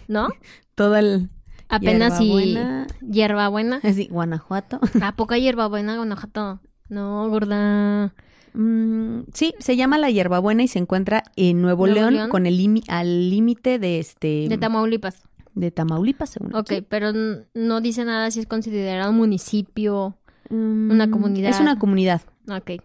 ¿No? 0.10 0.28
Todo 0.76 0.98
el 0.98 1.30
Apenas 1.70 2.20
y. 2.20 2.26
Hierbabuena. 2.26 2.88
Hierbabuena. 3.10 3.80
así, 3.84 4.08
Guanajuato. 4.12 4.82
¿A 5.02 5.16
poco 5.16 5.34
hay 5.34 5.44
hierbabuena, 5.44 5.96
Guanajuato? 5.96 6.60
No, 6.90 7.30
gorda. 7.30 8.14
Mm, 8.54 9.22
sí, 9.34 9.54
se 9.60 9.78
llama 9.78 9.98
la 9.98 10.10
hierbabuena 10.10 10.62
y 10.64 10.68
se 10.68 10.80
encuentra 10.80 11.24
en 11.38 11.62
Nuevo, 11.62 11.86
Nuevo 11.86 12.02
León, 12.02 12.14
León. 12.16 12.30
con 12.30 12.46
el 12.46 12.84
al 12.90 13.30
límite 13.30 13.80
de 13.80 14.00
este 14.00 14.48
De 14.50 14.58
Tamaulipas. 14.58 15.24
de 15.56 15.72
Tamaulipas, 15.72 16.32
según 16.32 16.54
Ok, 16.54 16.72
aquí. 16.74 16.82
pero 16.82 17.14
no 17.54 17.80
dice 17.80 18.04
nada 18.04 18.30
si 18.30 18.42
es 18.42 18.46
considerado 18.46 19.10
un 19.12 19.18
municipio. 19.18 20.18
Mm, 20.50 20.92
una 20.92 21.10
comunidad. 21.10 21.52
Es 21.52 21.62
una 21.62 21.80
comunidad. 21.80 22.24
Ok. 22.50 22.82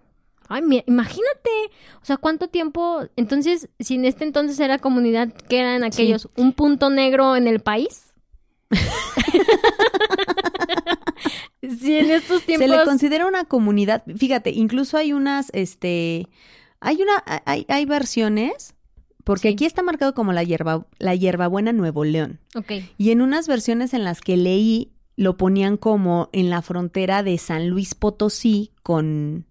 Ay, 0.49 0.63
mira, 0.63 0.85
imagínate. 0.87 1.51
O 2.01 2.05
sea, 2.05 2.17
¿cuánto 2.17 2.49
tiempo? 2.49 3.03
Entonces, 3.17 3.69
si 3.81 3.97
en 3.97 4.05
este 4.05 4.25
entonces 4.25 4.59
era 4.61 4.79
comunidad, 4.79 5.33
¿qué 5.49 5.61
eran 5.61 5.85
aquellos? 5.85 6.29
¿Un 6.37 6.53
punto 6.53 6.91
negro 6.91 7.37
en 7.37 7.49
el 7.49 7.61
país? 7.61 8.13
si 11.63 11.99
en 11.99 12.11
estos 12.11 12.43
tiempos... 12.43 12.69
Se 12.69 12.77
le 12.77 12.85
considera 12.85 13.27
una 13.27 13.45
comunidad. 13.45 14.05
Fíjate, 14.17 14.51
incluso 14.51 14.97
hay 14.97 15.13
unas, 15.13 15.51
este, 15.53 16.29
hay 16.81 16.97
una, 17.03 17.23
hay, 17.45 17.67
hay 17.69 17.85
versiones, 17.87 18.75
porque 19.25 19.49
Sí. 19.49 19.55
aquí 19.55 19.67
está 19.67 19.83
marcado 19.83 20.15
como 20.15 20.33
la 20.33 20.43
hierba, 20.45 20.87
la 20.99 21.15
hierbabuena 21.15 21.73
Nuevo 21.73 22.05
León. 22.05 22.39
Ok. 22.55 22.73
Y 22.97 23.11
en 23.11 23.23
unas 23.23 23.49
versiones 23.49 23.95
en 23.95 24.05
las 24.05 24.21
que 24.21 24.37
leí, 24.37 24.93
lo 25.17 25.37
ponían 25.39 25.79
como 25.79 26.29
en 26.33 26.51
la 26.51 26.61
frontera 26.61 27.23
de 27.23 27.39
San 27.39 27.69
Luis 27.69 27.95
Potosí 27.95 28.73
con, 28.83 29.46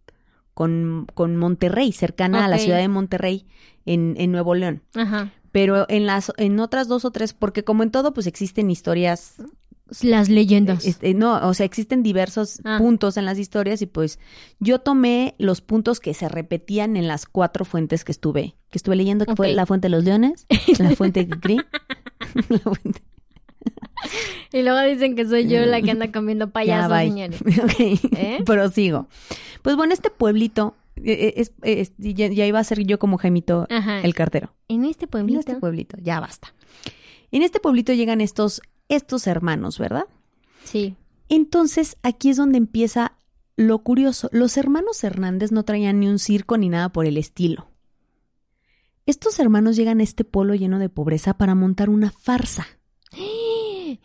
con, 0.56 1.06
con 1.14 1.38
Monterrey, 1.38 1.92
cercana 1.92 2.46
a 2.46 2.48
la 2.48 2.58
ciudad 2.58 2.80
de 2.80 2.88
Monterrey, 2.88 3.46
en, 3.86 4.16
en 4.18 4.32
Nuevo 4.32 4.56
León. 4.56 4.82
Ajá. 4.96 5.32
Pero 5.52 5.86
en 5.88 6.06
las, 6.08 6.32
en 6.38 6.60
otras 6.60 6.88
dos 6.88 7.06
o 7.06 7.12
tres, 7.12 7.34
porque 7.34 7.64
como 7.64 7.84
en 7.84 7.92
todo, 7.92 8.14
pues 8.14 8.26
existen 8.28 8.72
historias, 8.72 9.36
Las 10.02 10.28
leyendas. 10.30 10.84
este, 10.86 11.14
no, 11.14 11.48
o 11.48 11.54
sea, 11.54 11.66
existen 11.66 12.02
diversos 12.04 12.60
Ah. 12.66 12.78
puntos 12.80 13.16
en 13.18 13.26
las 13.26 13.38
historias 13.38 13.82
y 13.82 13.86
pues 13.86 14.18
yo 14.60 14.80
tomé 14.80 15.36
los 15.38 15.62
puntos 15.62 16.00
que 16.00 16.14
se 16.16 16.28
repetían 16.28 16.98
en 16.98 17.08
las 17.08 17.26
cuatro 17.28 17.64
fuentes 17.66 18.04
que 18.04 18.12
estuve, 18.12 18.56
que 18.72 18.78
estuve 18.80 18.96
leyendo, 18.96 19.26
que 19.26 19.36
fue 19.36 19.54
la 19.54 19.66
fuente 19.66 19.86
de 19.86 19.92
los 19.92 20.04
leones, 20.04 20.48
la 20.80 20.90
fuente 20.96 21.26
Green, 21.26 21.64
la 22.50 22.60
fuente 22.60 23.02
Y 24.54 24.62
luego 24.62 24.80
dicen 24.82 25.16
que 25.16 25.26
soy 25.26 25.48
yo 25.50 25.66
la 25.66 25.82
que 25.82 25.92
anda 25.92 26.12
comiendo 26.12 26.50
payasos, 26.52 26.98
señores. 26.98 27.42
Ok, 27.64 27.80
¿Eh? 28.18 28.40
prosigo. 28.46 29.08
Pues 29.62 29.76
bueno, 29.76 29.94
este 29.94 30.10
pueblito, 30.10 30.76
eh, 30.98 31.34
es, 31.38 31.52
es- 31.64 31.94
ya, 31.98 32.28
ya 32.28 32.46
iba 32.46 32.60
a 32.60 32.64
ser 32.64 32.84
yo 32.86 33.00
como 33.00 33.18
Jaimito 33.18 33.68
Ajá. 33.70 34.02
el 34.02 34.14
cartero. 34.14 34.54
En 34.68 34.86
este 34.86 35.06
En 35.06 35.10
pueblito. 35.12 35.40
este 35.40 35.56
pueblito, 35.56 35.98
ya 36.02 36.20
basta. 36.20 36.54
En 37.32 37.42
este 37.42 37.60
pueblito 37.60 37.92
llegan 37.94 38.22
estos, 38.22 38.62
estos 38.90 39.28
hermanos, 39.28 39.80
¿verdad? 39.80 40.06
Sí. 40.64 40.96
Entonces, 41.28 41.98
aquí 42.04 42.30
es 42.30 42.38
donde 42.38 42.58
empieza 42.60 43.14
lo 43.58 43.80
curioso. 43.80 44.30
Los 44.32 44.58
hermanos 44.58 45.04
Hernández 45.04 45.52
no 45.52 45.64
traían 45.64 46.00
ni 46.00 46.08
un 46.08 46.20
circo 46.20 46.58
ni 46.58 46.70
nada 46.70 46.90
por 46.90 47.06
el 47.08 47.18
estilo. 47.18 47.68
Estos 49.06 49.40
hermanos 49.40 49.76
llegan 49.76 50.00
a 50.00 50.04
este 50.04 50.24
pueblo 50.24 50.56
lleno 50.56 50.80
de 50.80 50.90
pobreza 50.90 51.36
para 51.36 51.54
montar 51.56 51.90
una 51.90 52.12
farsa, 52.12 52.68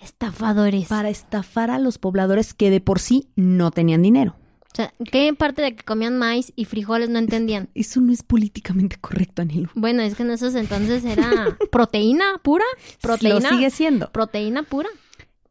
Estafadores. 0.01 0.89
para 0.89 1.09
estafar 1.11 1.71
a 1.71 1.79
los 1.79 1.99
pobladores 1.99 2.55
que 2.55 2.71
de 2.71 2.81
por 2.81 2.99
sí 2.99 3.29
no 3.37 3.71
tenían 3.71 4.03
dinero. 4.03 4.37
O 4.73 4.77
sea, 4.77 4.95
¿qué 5.11 5.35
parte 5.35 5.63
de 5.63 5.75
que 5.75 5.85
comían 5.85 6.17
maíz 6.17 6.53
y 6.55 6.65
frijoles 6.65 7.09
no 7.09 7.19
entendían? 7.19 7.69
Eso 7.75 8.01
no 8.01 8.13
es 8.13 8.23
políticamente 8.23 8.97
correcto, 9.01 9.43
Anilo. 9.43 9.71
Bueno, 9.75 10.03
es 10.03 10.15
que 10.15 10.23
en 10.23 10.31
esos 10.31 10.55
entonces 10.55 11.05
era 11.05 11.59
proteína 11.73 12.41
pura. 12.43 12.65
Proteína. 13.01 13.51
Lo 13.51 13.57
sigue 13.57 13.71
siendo. 13.71 14.13
Proteína 14.13 14.63
pura. 14.63 14.89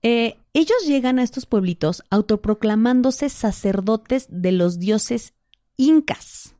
Eh, 0.01 0.37
ellos 0.53 0.77
llegan 0.87 1.19
a 1.19 1.23
estos 1.23 1.45
pueblitos 1.45 2.03
autoproclamándose 2.09 3.29
sacerdotes 3.29 4.27
de 4.29 4.53
los 4.53 4.79
dioses 4.79 5.33
incas, 5.75 6.55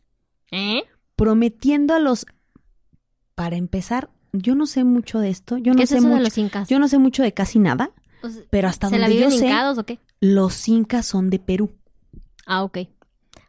¿Eh? 0.52 0.84
prometiendo 1.16 1.94
a 1.94 2.00
los... 2.00 2.26
Para 3.36 3.56
empezar, 3.56 4.10
yo 4.34 4.56
no 4.56 4.66
sé 4.66 4.84
mucho 4.84 5.20
de 5.20 5.30
esto, 5.30 5.58
yo 5.58 5.72
¿Qué 5.74 5.78
no 5.78 5.84
es 5.84 5.90
sé 5.90 5.98
eso 5.98 6.06
de 6.06 6.12
mucho, 6.12 6.24
los 6.24 6.38
incas? 6.38 6.70
yo 6.70 6.80
no 6.80 6.88
sé 6.88 6.98
mucho 6.98 7.24
de 7.24 7.34
casi 7.34 7.60
nada, 7.60 7.92
sea, 8.22 8.44
pero 8.50 8.68
hasta 8.68 8.90
¿Se 8.90 8.98
la 9.00 9.08
donde 9.08 9.22
yo 9.22 9.32
sé, 9.32 9.46
hincados 9.46 9.78
o 9.78 9.86
qué? 9.86 10.00
los 10.22 10.68
incas 10.68 11.06
son 11.06 11.30
de 11.30 11.40
Perú. 11.40 11.72
Ah, 12.46 12.64
ok. 12.64 12.80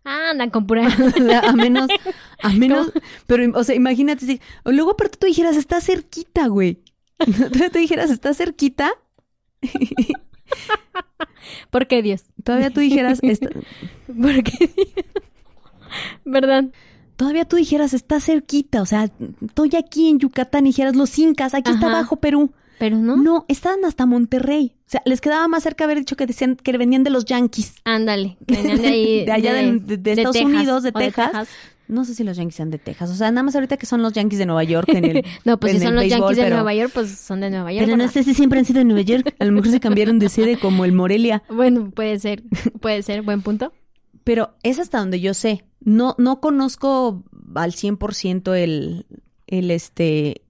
Ah, 0.05 0.31
andan 0.31 0.51
con 0.51 0.67
pura... 0.67 0.87
a 1.45 1.53
menos, 1.53 1.89
a 2.43 2.49
menos, 2.55 2.93
pero, 3.27 3.59
o 3.59 3.65
sea, 3.65 3.75
imagínate 3.75 4.25
si, 4.27 4.41
luego 4.65 4.97
pero 4.97 5.11
tú 5.11 5.27
dijeras, 5.27 5.57
está 5.57 5.81
cerquita, 5.81 6.47
güey. 6.49 6.83
Todavía 7.19 7.71
tú 7.71 7.79
dijeras, 7.79 8.11
está 8.11 8.33
cerquita. 8.33 8.91
¿Por 11.71 11.87
qué 11.87 12.03
Dios? 12.03 12.25
Todavía 12.45 12.71
tú 12.71 12.81
dijeras, 12.81 13.21
está- 13.23 13.51
¿Por 14.07 14.43
qué 14.43 14.71
Dios? 14.75 14.95
¿Verdad? 16.25 16.65
Todavía 17.21 17.45
tú 17.45 17.57
dijeras, 17.57 17.93
está 17.93 18.19
cerquita. 18.19 18.81
O 18.81 18.87
sea, 18.87 19.11
estoy 19.47 19.77
aquí 19.77 20.09
en 20.09 20.19
Yucatán 20.21 20.65
y 20.65 20.71
dijeras, 20.71 20.97
los 20.97 21.19
incas, 21.19 21.53
aquí 21.53 21.71
está 21.71 21.89
abajo 21.89 22.17
Perú. 22.17 22.51
Pero 22.79 22.97
no. 22.97 23.19
No, 23.19 23.45
estaban 23.49 23.85
hasta 23.85 24.07
Monterrey. 24.07 24.73
O 24.87 24.91
sea, 24.91 25.03
les 25.05 25.21
quedaba 25.21 25.47
más 25.47 25.63
cerca 25.65 25.85
haber 25.85 25.99
dicho 25.99 26.17
que 26.17 26.25
decían 26.27 26.57
que 26.57 26.73
venían 26.79 27.05
de 27.05 27.11
los 27.11 27.27
Yankees. 27.27 27.75
Ándale. 27.85 28.39
venían 28.47 28.81
de 28.81 28.89
ahí. 28.89 29.25
De 29.27 29.33
allá 29.33 29.53
de- 29.53 29.81
de- 29.81 29.97
de 29.99 30.13
Estados 30.13 30.37
Unidos, 30.41 30.83
de 30.83 30.93
Texas. 30.93 31.49
No 31.89 32.07
sé 32.07 32.15
si 32.15 32.25
los 32.25 32.39
Yankees 32.39 32.55
sean 32.55 32.71
de 32.71 32.79
Texas. 32.79 33.11
O 33.11 33.15
sea, 33.15 33.31
nada 33.33 33.43
más 33.43 33.55
ahorita 33.55 33.77
que 33.77 33.85
son 33.85 34.01
los 34.01 34.15
Yankees 34.15 34.39
de 34.39 34.47
Nueva 34.47 34.65
York 34.65 34.89
en 34.95 35.05
el. 35.05 35.25
No, 35.45 35.61
pues 35.61 35.75
en 35.75 35.81
si 35.81 35.85
son 35.85 35.95
los 35.97 36.03
béisbol, 36.05 36.21
Yankees 36.21 36.37
de 36.45 36.51
Nueva 36.51 36.73
York, 36.75 36.91
pues 36.95 37.11
son 37.19 37.41
de 37.43 37.51
Nueva 37.51 37.71
York. 37.71 37.85
Pero 37.85 37.97
no 37.99 38.03
¿verdad? 38.05 38.15
sé 38.15 38.23
si 38.23 38.33
siempre 38.33 38.59
han 38.61 38.65
sido 38.65 38.79
de 38.79 38.85
Nueva 38.87 39.03
York. 39.03 39.35
A 39.39 39.45
lo 39.45 39.53
mejor 39.53 39.71
se 39.71 39.81
cambiaron 39.81 40.19
de 40.19 40.29
sede 40.31 40.57
como 40.59 40.85
el 40.87 40.93
Morelia. 40.93 41.43
Bueno, 41.51 41.91
puede 41.91 42.19
ser. 42.19 42.43
Puede 42.81 43.03
ser. 43.03 43.21
Buen 43.23 43.43
punto. 43.43 43.75
Pero 44.25 44.55
es 44.63 44.79
hasta 44.79 44.99
donde 44.99 45.21
yo 45.21 45.35
sé. 45.35 45.65
No, 45.81 46.15
no 46.19 46.41
conozco 46.41 47.25
al 47.55 47.73
100% 47.73 48.55
el, 48.55 49.07
el, 49.47 49.71
este, 49.71 50.43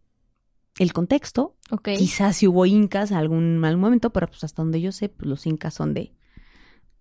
el 0.78 0.92
contexto. 0.92 1.56
Ok. 1.70 1.90
Quizás 1.96 2.36
si 2.36 2.48
hubo 2.48 2.66
incas 2.66 3.10
en 3.10 3.16
algún 3.16 3.58
mal 3.58 3.76
momento, 3.76 4.10
pero 4.10 4.26
pues 4.26 4.42
hasta 4.44 4.62
donde 4.62 4.80
yo 4.80 4.90
sé, 4.92 5.08
pues 5.08 5.28
los 5.28 5.46
incas 5.46 5.74
son 5.74 5.94
de, 5.94 6.12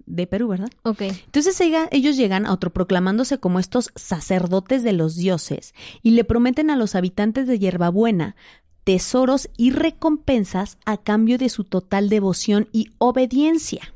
de 0.05 0.27
Perú, 0.27 0.47
¿verdad? 0.49 0.69
Ok. 0.83 1.01
Entonces 1.01 1.59
ella- 1.59 1.87
ellos 1.91 2.15
llegan 2.17 2.45
autoproclamándose 2.45 3.39
como 3.39 3.59
estos 3.59 3.91
sacerdotes 3.95 4.83
de 4.83 4.93
los 4.93 5.15
dioses 5.15 5.73
y 6.03 6.11
le 6.11 6.23
prometen 6.23 6.69
a 6.69 6.75
los 6.75 6.93
habitantes 6.95 7.47
de 7.47 7.57
Hierbabuena 7.57 8.35
tesoros 8.83 9.49
y 9.57 9.71
recompensas 9.71 10.77
a 10.85 10.97
cambio 10.97 11.37
de 11.37 11.49
su 11.49 11.63
total 11.63 12.09
devoción 12.09 12.69
y 12.71 12.91
obediencia. 12.97 13.93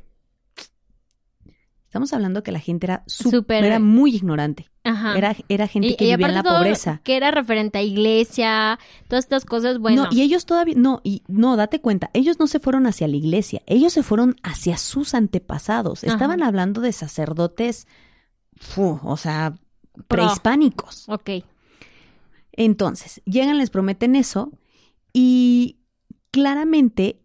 Estamos 1.94 2.12
hablando 2.12 2.42
que 2.42 2.50
la 2.50 2.58
gente 2.58 2.86
era, 2.86 3.04
Súper- 3.06 3.64
era 3.64 3.78
muy 3.78 4.16
ignorante. 4.16 4.68
Ajá. 4.82 5.16
Era, 5.16 5.36
era 5.48 5.68
gente 5.68 5.90
Y- 5.90 5.96
que 5.96 6.06
y 6.06 6.10
vivía 6.10 6.26
en 6.26 6.34
la 6.34 6.42
todo 6.42 6.56
pobreza. 6.56 7.00
Que 7.04 7.16
era 7.16 7.30
referente 7.30 7.78
a 7.78 7.82
iglesia, 7.82 8.80
todas 9.06 9.24
estas 9.26 9.44
cosas, 9.44 9.78
bueno. 9.78 10.02
No, 10.02 10.08
y 10.10 10.22
ellos 10.22 10.44
todavía, 10.44 10.74
no, 10.76 11.00
y 11.04 11.22
no, 11.28 11.54
date 11.54 11.80
cuenta, 11.80 12.10
ellos 12.12 12.40
no 12.40 12.48
se 12.48 12.58
fueron 12.58 12.88
hacia 12.88 13.06
la 13.06 13.14
iglesia, 13.14 13.62
ellos 13.66 13.92
se 13.92 14.02
fueron 14.02 14.34
hacia 14.42 14.76
sus 14.76 15.14
antepasados. 15.14 16.02
Ajá. 16.02 16.12
Estaban 16.14 16.42
hablando 16.42 16.80
de 16.80 16.90
sacerdotes, 16.90 17.86
fu, 18.56 18.98
o 19.04 19.16
sea, 19.16 19.54
Pro. 20.08 20.24
prehispánicos. 20.24 21.08
Ok. 21.08 21.30
Entonces, 22.50 23.22
llegan, 23.24 23.56
les 23.58 23.70
prometen 23.70 24.16
eso, 24.16 24.50
y 25.12 25.78
claramente 26.32 27.20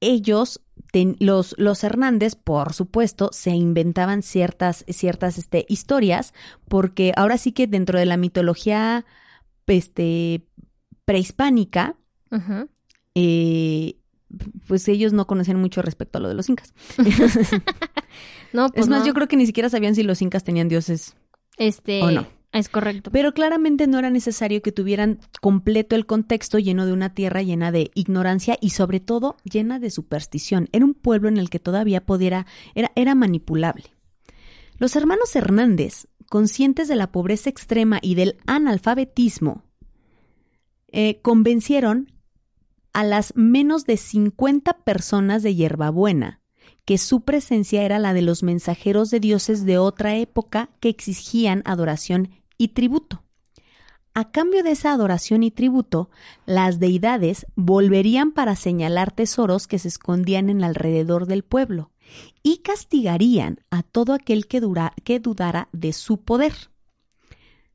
ellos, 0.00 0.60
ten- 0.92 1.16
los, 1.20 1.54
los 1.58 1.82
Hernández, 1.84 2.34
por 2.36 2.72
supuesto, 2.72 3.30
se 3.32 3.50
inventaban 3.50 4.22
ciertas, 4.22 4.84
ciertas 4.88 5.38
este, 5.38 5.66
historias, 5.68 6.34
porque 6.68 7.12
ahora 7.16 7.38
sí 7.38 7.52
que 7.52 7.66
dentro 7.66 7.98
de 7.98 8.06
la 8.06 8.16
mitología 8.16 9.04
este, 9.66 10.46
prehispánica, 11.04 11.96
eh, 13.14 13.96
pues 14.66 14.88
ellos 14.88 15.12
no 15.12 15.26
conocían 15.26 15.60
mucho 15.60 15.82
respecto 15.82 16.18
a 16.18 16.20
lo 16.20 16.28
de 16.28 16.34
los 16.34 16.48
incas. 16.48 16.72
No, 18.52 18.68
pues 18.72 18.84
es 18.84 18.88
más, 18.88 19.00
no. 19.00 19.06
yo 19.06 19.14
creo 19.14 19.28
que 19.28 19.36
ni 19.36 19.46
siquiera 19.46 19.68
sabían 19.68 19.94
si 19.94 20.02
los 20.02 20.20
incas 20.22 20.42
tenían 20.44 20.68
dioses. 20.68 21.14
Este. 21.56 22.02
¿O 22.02 22.10
no? 22.10 22.26
Es 22.52 22.68
correcto. 22.68 23.10
Pero 23.12 23.32
claramente 23.32 23.86
no 23.86 23.98
era 23.98 24.10
necesario 24.10 24.60
que 24.60 24.72
tuvieran 24.72 25.20
completo 25.40 25.94
el 25.94 26.06
contexto 26.06 26.58
lleno 26.58 26.84
de 26.84 26.92
una 26.92 27.14
tierra 27.14 27.42
llena 27.42 27.70
de 27.70 27.92
ignorancia 27.94 28.58
y 28.60 28.70
sobre 28.70 28.98
todo 28.98 29.36
llena 29.44 29.78
de 29.78 29.90
superstición. 29.90 30.68
Era 30.72 30.84
un 30.84 30.94
pueblo 30.94 31.28
en 31.28 31.36
el 31.36 31.48
que 31.48 31.60
todavía 31.60 32.04
pudiera, 32.04 32.46
era, 32.74 32.90
era 32.96 33.14
manipulable. 33.14 33.94
Los 34.78 34.96
hermanos 34.96 35.36
Hernández, 35.36 36.08
conscientes 36.28 36.88
de 36.88 36.96
la 36.96 37.12
pobreza 37.12 37.50
extrema 37.50 38.00
y 38.02 38.16
del 38.16 38.36
analfabetismo, 38.46 39.62
eh, 40.88 41.20
convencieron 41.22 42.12
a 42.92 43.04
las 43.04 43.32
menos 43.36 43.84
de 43.84 43.96
50 43.96 44.78
personas 44.78 45.44
de 45.44 45.54
Hierbabuena 45.54 46.40
que 46.84 46.98
su 46.98 47.20
presencia 47.20 47.82
era 47.82 48.00
la 48.00 48.12
de 48.12 48.22
los 48.22 48.42
mensajeros 48.42 49.10
de 49.10 49.20
dioses 49.20 49.64
de 49.64 49.78
otra 49.78 50.16
época 50.16 50.70
que 50.80 50.88
exigían 50.88 51.62
adoración 51.64 52.30
y 52.60 52.68
tributo. 52.68 53.22
A 54.12 54.30
cambio 54.32 54.62
de 54.62 54.72
esa 54.72 54.92
adoración 54.92 55.42
y 55.42 55.50
tributo, 55.50 56.10
las 56.44 56.78
deidades 56.80 57.46
volverían 57.54 58.32
para 58.32 58.54
señalar 58.56 59.12
tesoros 59.12 59.66
que 59.66 59.78
se 59.78 59.88
escondían 59.88 60.50
en 60.50 60.62
alrededor 60.64 61.26
del 61.26 61.42
pueblo 61.44 61.90
y 62.42 62.58
castigarían 62.58 63.60
a 63.70 63.82
todo 63.84 64.12
aquel 64.12 64.46
que, 64.48 64.60
dura- 64.60 64.94
que 65.04 65.20
dudara 65.20 65.68
de 65.72 65.92
su 65.92 66.18
poder. 66.22 66.52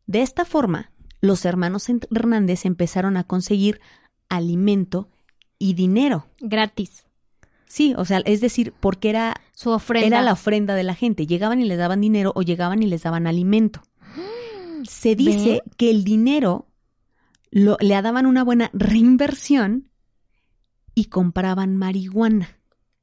De 0.07 0.21
esta 0.21 0.43
forma, 0.45 0.91
los 1.21 1.45
hermanos 1.45 1.87
Hernández 1.89 2.65
empezaron 2.65 3.15
a 3.17 3.23
conseguir 3.23 3.79
alimento 4.29 5.09
y 5.57 5.73
dinero. 5.73 6.27
Gratis. 6.41 7.05
Sí, 7.65 7.95
o 7.97 8.03
sea, 8.05 8.19
es 8.25 8.41
decir, 8.41 8.73
porque 8.79 9.09
era, 9.09 9.35
Su 9.53 9.71
ofrenda. 9.71 10.07
era 10.07 10.21
la 10.21 10.33
ofrenda 10.33 10.75
de 10.75 10.83
la 10.83 10.93
gente. 10.95 11.25
Llegaban 11.25 11.61
y 11.61 11.65
les 11.65 11.77
daban 11.77 12.01
dinero 12.01 12.33
o 12.35 12.41
llegaban 12.43 12.83
y 12.83 12.87
les 12.87 13.03
daban 13.03 13.25
alimento. 13.25 13.81
Se 14.87 15.15
dice 15.15 15.61
que 15.77 15.89
el 15.91 16.03
dinero 16.03 16.67
lo, 17.51 17.77
le 17.79 18.01
daban 18.01 18.25
una 18.25 18.43
buena 18.43 18.69
reinversión 18.73 19.89
y 20.93 21.05
compraban 21.05 21.75
marihuana 21.75 22.57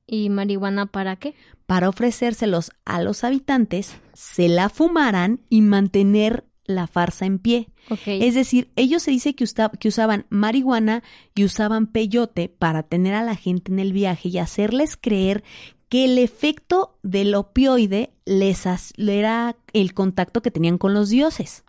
¿Y 0.06 0.28
marihuana 0.30 0.86
para 0.86 1.16
qué? 1.16 1.34
para 1.66 1.88
ofrecérselos 1.88 2.70
a 2.84 3.00
los 3.00 3.24
habitantes, 3.24 3.96
se 4.12 4.48
la 4.48 4.68
fumaran 4.68 5.40
y 5.48 5.62
mantener 5.62 6.44
la 6.64 6.86
farsa 6.86 7.24
en 7.24 7.38
pie. 7.38 7.68
Es 8.06 8.34
decir, 8.34 8.70
ellos 8.76 9.02
se 9.02 9.10
dice 9.10 9.34
que, 9.34 9.44
usta- 9.44 9.70
que 9.80 9.88
usaban 9.88 10.26
marihuana 10.28 11.02
y 11.34 11.44
usaban 11.44 11.86
peyote 11.86 12.48
para 12.50 12.82
tener 12.82 13.14
a 13.14 13.22
la 13.22 13.36
gente 13.36 13.72
en 13.72 13.78
el 13.78 13.92
viaje 13.94 14.28
y 14.28 14.38
hacerles 14.38 14.98
creer 15.00 15.44
que 15.88 16.04
el 16.04 16.18
efecto 16.18 16.98
del 17.02 17.34
opioide 17.34 18.12
les 18.26 18.66
era 18.98 19.56
el 19.72 19.94
contacto 19.94 20.42
que 20.42 20.50
tenían 20.50 20.78
con 20.78 20.92
los 20.94 21.08
dioses. 21.08 21.64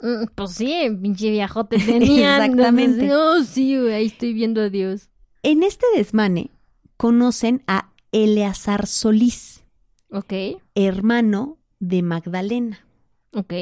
Mm, 0.00 0.26
Pues 0.34 0.50
sí, 0.52 0.74
pinche 1.00 1.30
viajote 1.30 1.78
tenían. 1.86 2.42
Exactamente. 2.42 3.06
No, 3.06 3.42
sí, 3.44 3.78
güey, 3.78 3.92
ahí 3.94 4.06
estoy 4.06 4.32
viendo 4.32 4.60
a 4.62 4.68
Dios. 4.68 5.08
En 5.42 5.62
este 5.62 5.86
desmane 5.94 6.50
conocen 6.96 7.62
a 7.66 7.92
Eleazar 8.12 8.86
Solís, 8.86 9.64
Ok, 10.10 10.32
hermano 10.74 11.58
de 11.80 12.02
Magdalena. 12.02 12.84
ok. 13.32 13.52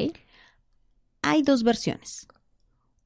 Hay 1.21 1.41
dos 1.41 1.63
versiones. 1.63 2.27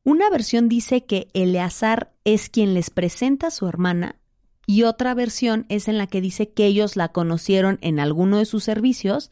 Una 0.03 0.29
versión 0.29 0.67
dice 0.69 1.05
que 1.05 1.27
Eleazar 1.33 2.13
es 2.25 2.49
quien 2.49 2.73
les 2.73 2.89
presenta 2.89 3.47
a 3.47 3.51
su 3.51 3.67
hermana 3.67 4.15
y 4.65 4.83
otra 4.83 5.13
versión 5.13 5.65
es 5.69 5.87
en 5.87 5.97
la 5.97 6.05
que 6.07 6.21
dice 6.21 6.49
que 6.51 6.65
ellos 6.65 6.95
la 6.95 7.09
conocieron 7.09 7.79
en 7.81 7.99
alguno 7.99 8.37
de 8.37 8.45
sus 8.45 8.63
servicios 8.63 9.31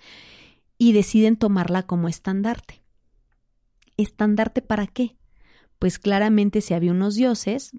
y 0.77 0.93
deciden 0.93 1.36
tomarla 1.38 1.83
como 1.83 2.07
estandarte. 2.07 2.81
¿Estandarte 3.97 4.62
para 4.62 4.88
qué? 4.88 5.15
Pues 5.79 5.99
claramente 5.99 6.62
si 6.62 6.73
había 6.73 6.91
unos 6.91 7.15
dioses, 7.15 7.71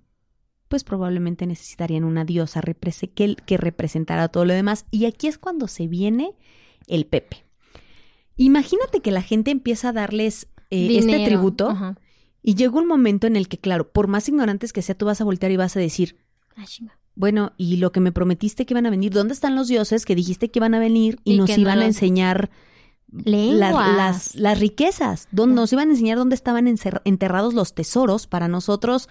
pues 0.69 0.85
probablemente 0.85 1.47
necesitarían 1.47 2.05
una 2.05 2.25
diosa 2.25 2.61
que, 2.61 3.37
que 3.37 3.57
representara 3.57 4.29
todo 4.29 4.45
lo 4.45 4.53
demás. 4.53 4.87
Y 4.91 5.07
aquí 5.07 5.27
es 5.27 5.39
cuando 5.39 5.69
se 5.69 5.87
viene 5.87 6.35
el 6.87 7.07
Pepe. 7.07 7.45
Imagínate 8.37 9.01
que 9.01 9.11
la 9.11 9.23
gente 9.23 9.51
empieza 9.51 9.89
a 9.89 9.93
darles 9.93 10.49
eh, 10.71 10.99
este 10.99 11.25
tributo 11.25 11.71
Ajá. 11.71 11.99
y 12.43 12.55
llega 12.55 12.79
un 12.79 12.87
momento 12.87 13.27
en 13.27 13.37
el 13.37 13.49
que, 13.49 13.59
claro, 13.59 13.91
por 13.91 14.07
más 14.07 14.29
ignorantes 14.29 14.73
que 14.73 14.83
sea, 14.83 14.95
tú 14.95 15.07
vas 15.07 15.21
a 15.21 15.25
voltear 15.25 15.51
y 15.51 15.57
vas 15.57 15.77
a 15.77 15.81
decir, 15.81 16.17
Ah, 16.59 16.65
bueno, 17.15 17.53
y 17.57 17.77
lo 17.77 17.93
que 17.93 18.01
me 18.01 18.13
prometiste 18.13 18.67
que 18.67 18.75
iban 18.75 18.87
a 18.87 18.91
venir, 18.91 19.13
¿dónde 19.13 19.33
están 19.35 19.55
los 19.55 19.69
dioses 19.69 20.05
que 20.05 20.15
dijiste 20.15 20.51
que 20.51 20.59
iban 20.59 20.75
a 20.75 20.81
venir 20.81 21.19
y, 21.25 21.35
Y 21.35 21.37
nos 21.37 21.51
no 21.51 21.57
iban 21.57 21.79
a 21.81 21.87
enseñar 21.87 22.51
Lenguas. 23.11 23.73
las, 23.73 23.97
las, 23.97 24.35
las 24.37 24.59
riquezas? 24.61 25.29
¿Dónde 25.31 25.55
nos 25.57 25.73
iban 25.73 25.89
a 25.89 25.93
enseñar 25.93 26.19
dónde 26.19 26.35
estaban 26.35 26.67
enterrados 26.67 27.55
los 27.55 27.75
tesoros 27.75 28.27
para 28.27 28.49
nosotros? 28.49 29.09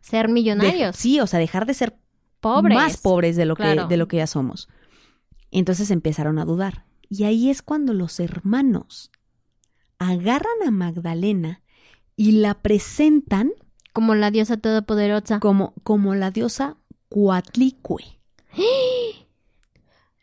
Ser 0.00 0.28
de- 0.28 0.32
millonarios. 0.32 0.96
sí, 0.96 1.20
o 1.20 1.26
sea, 1.26 1.38
dejar 1.40 1.66
de 1.66 1.74
ser 1.74 1.98
pobres. 2.40 2.74
más 2.76 2.96
pobres 2.96 3.36
de 3.36 3.44
lo, 3.44 3.56
Claro. 3.56 3.82
que, 3.88 3.94
de 3.94 3.96
lo 3.96 4.08
que 4.08 4.18
ya 4.18 4.26
somos. 4.26 4.68
Entonces 5.50 5.90
empezaron 5.90 6.38
a 6.38 6.44
dudar. 6.44 6.84
Y 7.08 7.24
ahí 7.24 7.50
es 7.50 7.60
cuando 7.62 7.92
los 7.92 8.20
hermanos 8.20 9.10
agarran 9.98 10.62
a 10.66 10.70
Magdalena 10.70 11.62
y 12.16 12.32
la 12.32 12.54
presentan 12.54 13.50
Como 13.92 14.14
la 14.14 14.30
diosa 14.30 14.56
todopoderosa. 14.58 15.40
como, 15.40 15.74
como 15.82 16.14
la 16.14 16.30
diosa 16.30 16.76
Coatlicue. 17.08 18.04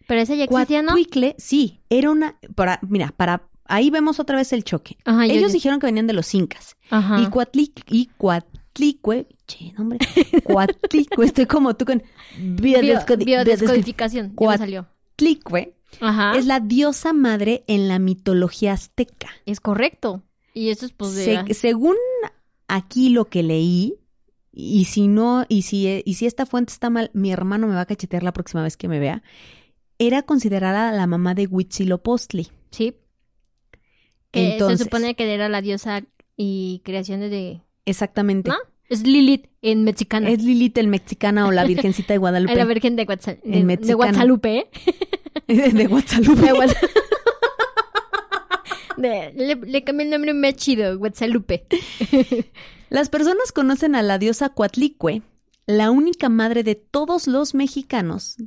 Pero 0.08 0.22
esa 0.22 0.36
ya 0.36 0.46
existía, 0.46 0.82
¿no? 0.82 0.94
Coatlicue, 0.94 1.36
sí, 1.38 1.82
era 1.90 2.10
una, 2.12 2.38
para, 2.56 2.80
mira, 2.88 3.14
para, 3.16 3.48
ahí 3.66 3.90
vemos 3.90 4.20
otra 4.20 4.38
vez 4.38 4.54
el 4.54 4.64
choque. 4.64 4.98
Ajá, 5.06 5.26
Ellos 5.26 5.52
yo- 5.52 5.54
dijeron 5.54 5.80
que 5.80 5.86
venían 5.88 6.08
de 6.08 6.14
los 6.14 6.34
incas. 6.34 6.76
Ajá. 6.90 7.20
Y 7.22 7.26
Coatlic, 7.28 7.84
y 7.92 8.06
Coatlicue, 8.18 9.28
che, 9.48 9.74
nombre, 9.78 10.00
Coatlicue, 10.46 11.26
estoy 11.26 11.46
como 11.46 11.76
tú 11.76 11.86
con 11.86 12.02
Bio- 12.38 12.80
biodescodi- 12.80 13.26
biodescodi- 13.26 13.26
biodescodificación. 13.26 14.26
Ya 14.28 14.30
me 14.32 14.36
Cuat- 14.36 14.58
salió. 14.60 14.88
Coatlicue 15.18 15.74
Ajá. 16.00 16.38
es 16.38 16.46
la 16.46 16.60
diosa 16.60 17.12
madre 17.14 17.64
en 17.68 17.88
la 17.88 18.00
mitología 18.00 18.74
azteca. 18.74 19.30
Es 19.46 19.60
correcto. 19.60 20.24
Y 20.54 20.70
eso 20.70 20.86
es 20.86 20.92
pues 20.94 21.16
de... 21.16 21.44
Se- 21.48 21.54
según 21.54 21.96
aquí 22.68 23.10
lo 23.10 23.26
que 23.26 23.44
leí, 23.44 23.96
y 24.52 24.86
si 24.86 25.08
no, 25.08 25.46
y 25.50 25.64
si, 25.64 26.02
y 26.04 26.14
si 26.16 26.26
esta 26.26 26.46
fuente 26.46 26.74
está 26.74 26.90
mal, 26.90 27.12
mi 27.14 27.32
hermano 27.32 27.68
me 27.68 27.76
va 27.76 27.82
a 27.82 27.86
cachetear 27.86 28.24
la 28.24 28.34
próxima 28.34 28.64
vez 28.64 28.76
que 28.78 28.88
me 28.88 29.00
vea, 29.00 29.22
era 30.00 30.22
considerada 30.24 30.92
la 30.92 31.08
mamá 31.08 31.34
de 31.34 31.48
Huitzilopochtli. 31.48 32.50
Sí. 32.72 32.96
Que 34.32 34.54
Entonces- 34.54 34.80
se 34.80 34.84
supone 34.86 35.16
que 35.16 35.34
era 35.34 35.50
la 35.50 35.62
diosa 35.62 36.04
y 36.36 36.82
creación 36.84 37.22
de... 37.22 37.62
Exactamente. 37.86 38.50
¿No? 38.50 38.58
Es 38.90 39.04
Lilith 39.04 39.48
en 39.62 39.84
mexicana. 39.84 40.30
Es 40.30 40.42
Lilith 40.44 40.78
el 40.78 40.88
mexicana 40.88 41.48
o 41.48 41.52
la 41.52 41.64
Virgencita 41.68 42.14
de 42.14 42.18
Guadalupe. 42.20 42.56
la 42.56 42.66
Virgen 42.66 42.96
de, 42.96 43.06
de, 43.06 43.40
En 43.44 43.68
de. 43.68 43.94
Guadalupe, 43.94 44.58
¿eh? 44.60 44.70
de 45.74 45.88
Guadalupe. 45.88 46.42
De 46.42 46.52
Guad- 46.54 46.76
De- 48.98 49.32
le, 49.36 49.56
le 49.56 49.84
cambié 49.84 50.06
el 50.06 50.12
nombre 50.12 50.34
más 50.34 50.56
chido, 50.56 50.98
Guadalupe. 50.98 51.66
Las 52.90 53.10
personas 53.10 53.52
conocen 53.52 53.94
a 53.96 54.02
la 54.02 54.18
diosa 54.18 54.50
Coatlicue, 54.50 55.22
la 55.68 55.92
única 55.92 56.30
madre 56.30 56.64
de 56.64 56.76
todos 56.76 57.28
los 57.28 57.54
mexicanos. 57.54 58.38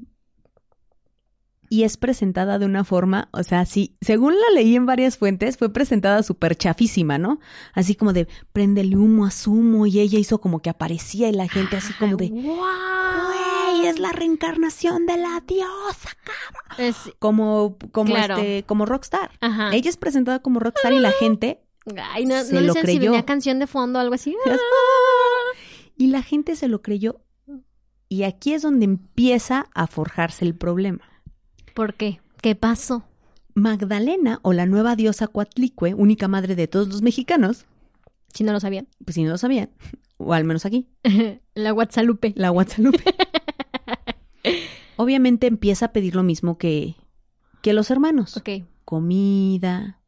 Y 1.72 1.84
es 1.84 1.96
presentada 1.96 2.58
de 2.58 2.66
una 2.66 2.82
forma, 2.84 3.28
o 3.32 3.42
sea, 3.44 3.64
sí, 3.64 3.96
según 4.00 4.34
la 4.34 4.50
leí 4.60 4.74
en 4.76 4.84
varias 4.86 5.16
fuentes, 5.16 5.56
fue 5.56 5.72
presentada 5.72 6.22
súper 6.24 6.56
chafísima, 6.56 7.16
¿no? 7.16 7.38
Así 7.72 7.94
como 7.94 8.12
de, 8.12 8.26
préndele 8.52 8.96
humo 8.96 9.24
a 9.24 9.30
sumo 9.30 9.86
y 9.86 10.00
ella 10.00 10.18
hizo 10.18 10.40
como 10.40 10.60
que 10.60 10.68
aparecía 10.68 11.28
y 11.28 11.32
la 11.32 11.48
gente 11.48 11.76
así 11.76 11.92
como 11.94 12.16
de, 12.16 12.28
¡Wow! 12.28 12.56
¡Güey, 12.56 13.86
es 13.86 14.00
la 14.00 14.10
reencarnación 14.12 15.06
de 15.06 15.16
la 15.16 15.40
diosa, 15.46 16.10
cabrón! 16.24 16.86
Es, 16.88 16.96
Como, 17.20 17.78
como 17.92 18.12
Claro. 18.14 18.36
este, 18.38 18.64
como 18.66 18.84
rockstar. 18.84 19.30
ajá. 19.40 19.70
Ella 19.72 19.88
es 19.90 19.96
presentada 19.96 20.40
como 20.42 20.58
rockstar 20.60 20.92
y 20.92 20.98
la 20.98 21.12
gente, 21.12 21.62
Ay, 22.12 22.26
no, 22.26 22.42
se 22.42 22.52
no 22.52 22.60
lo 22.62 22.72
si 22.74 22.80
creyó. 22.80 23.00
venía 23.12 23.24
canción 23.24 23.58
de 23.60 23.66
fondo 23.68 23.98
o 24.00 24.02
algo 24.02 24.14
así. 24.16 24.34
y 25.96 26.08
la 26.08 26.22
gente 26.22 26.56
se 26.56 26.68
lo 26.68 26.82
creyó. 26.82 27.20
Y 28.08 28.24
aquí 28.24 28.54
es 28.54 28.62
donde 28.62 28.84
empieza 28.86 29.66
a 29.72 29.86
forjarse 29.86 30.44
el 30.44 30.56
problema. 30.56 31.00
¿Por 31.74 31.94
qué? 31.94 32.20
¿Qué 32.42 32.54
pasó? 32.54 33.04
Magdalena, 33.54 34.38
o 34.42 34.52
la 34.52 34.66
nueva 34.66 34.96
diosa 34.96 35.26
Coatlicue, 35.26 35.94
única 35.94 36.28
madre 36.28 36.54
de 36.54 36.68
todos 36.68 36.88
los 36.88 37.02
mexicanos, 37.02 37.66
Si 38.32 38.44
no 38.44 38.52
lo 38.52 38.60
sabían. 38.60 38.88
pues 39.04 39.14
si 39.16 39.24
no 39.24 39.30
lo 39.30 39.38
sabían, 39.38 39.70
o 40.18 40.32
al 40.34 40.44
menos 40.44 40.64
aquí, 40.66 40.86
La 41.54 41.72
Guadalupe. 41.72 42.32
la 42.36 42.50
Guadalupe. 42.50 43.02
Obviamente 44.96 45.46
empieza 45.46 45.86
a 45.86 45.92
pedir 45.92 46.14
lo 46.14 46.22
mismo 46.22 46.58
que, 46.58 46.94
que 47.62 47.72
los 47.72 47.90
hermanos. 47.90 48.36
Ok. 48.36 48.50
Comida, 48.84 49.99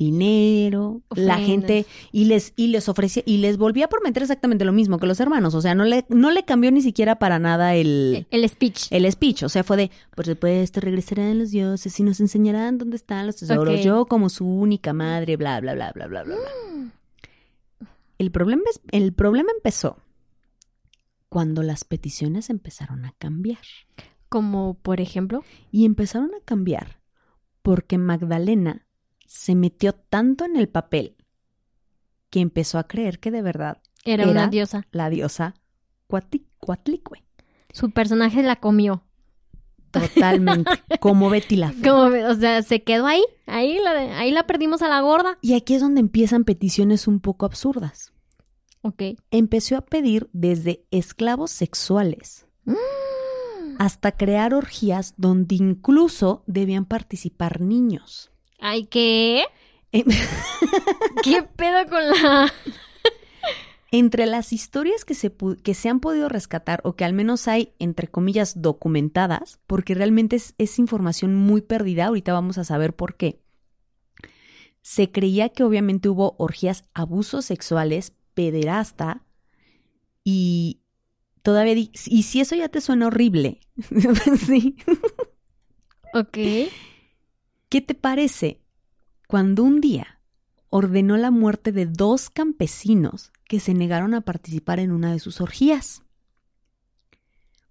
dinero, 0.00 1.02
la 1.14 1.36
gente, 1.36 1.84
y 2.10 2.24
les, 2.24 2.54
y 2.56 2.68
les 2.68 2.88
ofrecía, 2.88 3.22
y 3.26 3.36
les 3.36 3.58
volvía 3.58 3.84
a 3.84 3.88
prometer 3.88 4.22
exactamente 4.22 4.64
lo 4.64 4.72
mismo 4.72 4.98
que 4.98 5.06
los 5.06 5.20
hermanos. 5.20 5.54
O 5.54 5.60
sea, 5.60 5.74
no 5.74 5.84
le, 5.84 6.06
no 6.08 6.30
le 6.30 6.42
cambió 6.44 6.72
ni 6.72 6.80
siquiera 6.80 7.18
para 7.18 7.38
nada 7.38 7.74
el, 7.74 8.26
El 8.30 8.48
speech. 8.48 8.86
el 8.90 9.10
speech. 9.12 9.42
O 9.42 9.50
sea, 9.50 9.62
fue 9.62 9.76
de, 9.76 9.90
por 10.16 10.24
supuesto, 10.24 10.80
regresarán 10.80 11.38
los 11.38 11.50
dioses 11.50 12.00
y 12.00 12.02
nos 12.02 12.18
enseñarán 12.18 12.78
dónde 12.78 12.96
están 12.96 13.26
los 13.26 13.36
tesoros. 13.36 13.74
Ok. 13.74 13.80
Yo 13.82 14.06
como 14.06 14.30
su 14.30 14.46
única 14.46 14.94
madre, 14.94 15.36
bla, 15.36 15.60
bla, 15.60 15.74
bla, 15.74 15.92
bla, 15.92 16.06
bla, 16.06 16.22
bla, 16.22 16.36
bla. 16.36 16.90
El 18.16 18.30
problema, 18.30 18.62
es, 18.70 18.80
el 18.92 19.12
problema 19.12 19.50
empezó 19.54 19.98
cuando 21.28 21.62
las 21.62 21.84
peticiones 21.84 22.48
empezaron 22.48 23.04
a 23.04 23.12
cambiar. 23.18 23.60
Como, 24.30 24.78
por 24.80 25.02
ejemplo. 25.02 25.44
Y 25.70 25.84
empezaron 25.84 26.30
a 26.34 26.42
cambiar 26.42 27.00
porque 27.60 27.98
Magdalena 27.98 28.86
se 29.32 29.54
metió 29.54 29.92
tanto 29.92 30.44
en 30.44 30.56
el 30.56 30.68
papel 30.68 31.14
que 32.30 32.40
empezó 32.40 32.78
a 32.78 32.88
creer 32.88 33.20
que 33.20 33.30
de 33.30 33.42
verdad 33.42 33.78
Era, 34.04 34.24
Era- 34.24 34.32
una 34.32 34.48
diosa. 34.48 34.86
la 34.90 35.08
diosa 35.08 35.54
Cuati- 36.08 36.46
Cuatlicue. 36.58 37.22
Su 37.72 37.92
personaje 37.92 38.42
la 38.42 38.56
comió. 38.56 39.04
Totalmente. 39.92 40.68
como 41.00 41.30
Betty 41.30 41.54
la 41.54 41.70
Fea. 41.70 41.92
Como, 41.92 42.06
o 42.28 42.34
sea, 42.34 42.62
se 42.64 42.82
quedó 42.82 43.06
ahí. 43.06 43.22
Ahí 43.46 43.78
la, 43.78 44.18
ahí 44.18 44.32
la 44.32 44.46
perdimos 44.48 44.82
a 44.82 44.88
la 44.88 45.00
gorda. 45.00 45.38
Y 45.42 45.54
aquí 45.54 45.74
es 45.74 45.80
donde 45.80 46.00
empiezan 46.00 46.42
peticiones 46.42 47.06
un 47.06 47.20
poco 47.20 47.46
absurdas. 47.46 48.12
Ok. 48.82 49.02
Empezó 49.30 49.76
a 49.76 49.82
pedir 49.86 50.28
desde 50.32 50.84
esclavos 50.90 51.52
sexuales 51.52 52.46
hasta 53.78 54.12
crear 54.12 54.52
orgías 54.54 55.14
donde 55.16 55.54
incluso 55.54 56.42
debían 56.46 56.84
participar 56.84 57.60
niños. 57.60 58.29
Ay, 58.60 58.84
¿qué? 58.86 59.44
¿Qué 59.92 61.42
pedo 61.56 61.88
con 61.88 62.06
la...? 62.08 62.52
Entre 63.92 64.26
las 64.26 64.52
historias 64.52 65.04
que 65.04 65.14
se, 65.14 65.32
que 65.64 65.74
se 65.74 65.88
han 65.88 65.98
podido 65.98 66.28
rescatar 66.28 66.80
o 66.84 66.94
que 66.94 67.04
al 67.04 67.12
menos 67.12 67.48
hay, 67.48 67.72
entre 67.80 68.06
comillas, 68.06 68.62
documentadas, 68.62 69.58
porque 69.66 69.94
realmente 69.94 70.36
es, 70.36 70.54
es 70.58 70.78
información 70.78 71.34
muy 71.34 71.60
perdida, 71.60 72.06
ahorita 72.06 72.32
vamos 72.32 72.56
a 72.58 72.64
saber 72.64 72.94
por 72.94 73.16
qué, 73.16 73.40
se 74.82 75.10
creía 75.10 75.48
que 75.48 75.64
obviamente 75.64 76.08
hubo 76.08 76.36
orgías, 76.38 76.84
abusos 76.94 77.44
sexuales, 77.44 78.12
pederasta 78.34 79.24
y 80.22 80.80
todavía... 81.42 81.74
y 81.74 82.22
si 82.22 82.40
eso 82.40 82.54
ya 82.54 82.68
te 82.68 82.80
suena 82.80 83.08
horrible, 83.08 83.60
sí, 84.46 84.76
Ok. 86.12 86.38
¿Qué 87.70 87.80
te 87.80 87.94
parece 87.94 88.60
cuando 89.28 89.62
un 89.62 89.80
día 89.80 90.20
ordenó 90.68 91.16
la 91.16 91.30
muerte 91.30 91.72
de 91.72 91.86
dos 91.86 92.28
campesinos 92.28 93.32
que 93.44 93.60
se 93.60 93.74
negaron 93.74 94.12
a 94.12 94.20
participar 94.20 94.80
en 94.80 94.90
una 94.90 95.12
de 95.12 95.20
sus 95.20 95.40
orgías? 95.40 96.02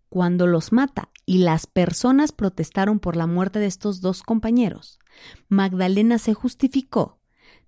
Cuando 0.08 0.48
los 0.48 0.72
mata 0.72 1.10
y 1.26 1.40
las 1.40 1.68
personas 1.68 2.32
protestaron 2.32 3.00
por 3.00 3.16
la 3.16 3.28
muerte 3.28 3.60
de 3.60 3.68
estos 3.68 4.02
dos 4.02 4.24
compañeros, 4.24 5.00
Magdalena 5.50 6.18
se 6.18 6.34
justificó 6.34 7.19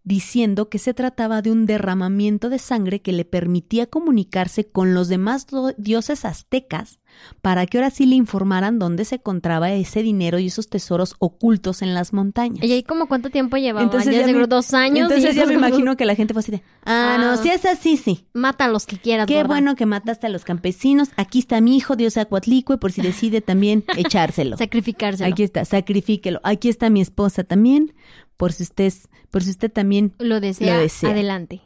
diciendo 0.03 0.67
que 0.69 0.79
se 0.79 0.93
trataba 0.93 1.41
de 1.41 1.51
un 1.51 1.65
derramamiento 1.67 2.49
de 2.49 2.57
sangre 2.59 3.01
que 3.01 3.11
le 3.13 3.23
permitía 3.25 3.85
comunicarse 3.85 4.65
con 4.67 4.93
los 4.95 5.07
demás 5.09 5.45
dioses 5.77 6.25
aztecas 6.25 6.99
para 7.41 7.65
que 7.67 7.77
ahora 7.77 7.89
sí 7.91 8.05
le 8.05 8.15
informaran 8.15 8.79
dónde 8.79 9.05
se 9.05 9.15
encontraba 9.15 9.71
ese 9.73 10.01
dinero 10.01 10.39
y 10.39 10.47
esos 10.47 10.69
tesoros 10.69 11.15
ocultos 11.19 11.81
en 11.81 11.93
las 11.93 12.13
montañas. 12.13 12.63
¿Y 12.63 12.71
ahí 12.71 12.83
como 12.83 13.07
cuánto 13.07 13.29
tiempo 13.29 13.57
llevaba? 13.57 13.83
Entonces 13.83 14.13
ya 14.13 14.21
ya 14.21 14.25
seguro 14.25 14.45
me- 14.45 14.55
dos 14.55 14.73
años. 14.73 15.11
Entonces 15.11 15.35
y 15.35 15.37
ya 15.37 15.45
me 15.45 15.53
imagino 15.53 15.95
que 15.97 16.05
la 16.05 16.15
gente 16.15 16.33
fue 16.33 16.39
así 16.39 16.51
de, 16.51 16.63
ah, 16.85 17.17
no, 17.19 17.31
Ah. 17.31 17.37
si 17.37 17.49
es 17.49 17.65
así, 17.65 17.97
sí. 17.97 18.25
Mata 18.33 18.65
a 18.65 18.69
los 18.69 18.85
que 18.85 18.97
quieras, 18.97 19.27
Qué 19.27 19.43
bueno 19.43 19.75
que 19.75 19.85
mataste 19.85 20.27
a 20.27 20.29
los 20.29 20.45
campesinos. 20.45 21.09
Aquí 21.17 21.39
está 21.39 21.59
mi 21.61 21.75
hijo, 21.77 21.95
Dios 21.95 22.17
Acuatlicue, 22.17 22.77
por 22.77 22.91
si 22.91 23.01
decide 23.01 23.41
también 23.41 23.83
echárselo. 23.97 24.57
Sacrificárselo. 24.57 25.29
Aquí 25.31 25.43
está, 25.43 25.63
sacrifíquelo. 25.65 26.39
Aquí 26.43 26.69
está 26.69 26.89
mi 26.89 27.01
esposa 27.01 27.43
también, 27.43 27.93
por 28.41 28.53
si 28.53 28.63
usted, 28.63 28.91
por 29.29 29.43
si 29.43 29.51
usted 29.51 29.71
también. 29.71 30.15
Lo 30.17 30.39
desea, 30.39 30.73
Lo 30.73 30.81
desea. 30.81 31.11
adelante. 31.11 31.61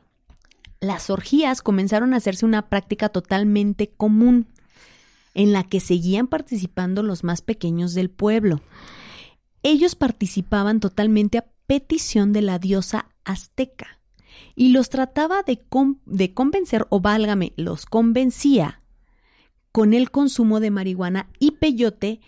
Las 0.82 1.10
orgías 1.10 1.62
comenzaron 1.62 2.14
a 2.14 2.18
hacerse 2.18 2.46
una 2.46 2.68
práctica 2.68 3.08
totalmente 3.08 3.88
común, 3.96 4.48
en 5.34 5.54
la 5.54 5.64
que 5.64 5.80
seguían 5.80 6.28
participando 6.28 7.02
los 7.02 7.24
más 7.24 7.42
pequeños 7.42 7.94
del 7.94 8.10
pueblo. 8.10 8.62
Ellos 9.64 9.96
participaban 9.96 10.82
totalmente 10.82 11.38
a 11.38 11.46
petición 11.66 12.34
de 12.34 12.42
la 12.42 12.60
diosa 12.60 13.08
azteca 13.24 14.02
y 14.54 14.74
los 14.74 14.90
trataba 14.90 15.44
de, 15.44 15.64
de 16.06 16.34
convencer, 16.34 16.88
o 16.90 17.00
válgame, 17.00 17.54
los 17.56 17.86
convencía 17.86 18.82
con 19.72 19.94
el 19.94 20.12
consumo 20.12 20.60
de 20.60 20.72
marihuana 20.72 21.30
y 21.40 21.52
peyote 21.52 22.20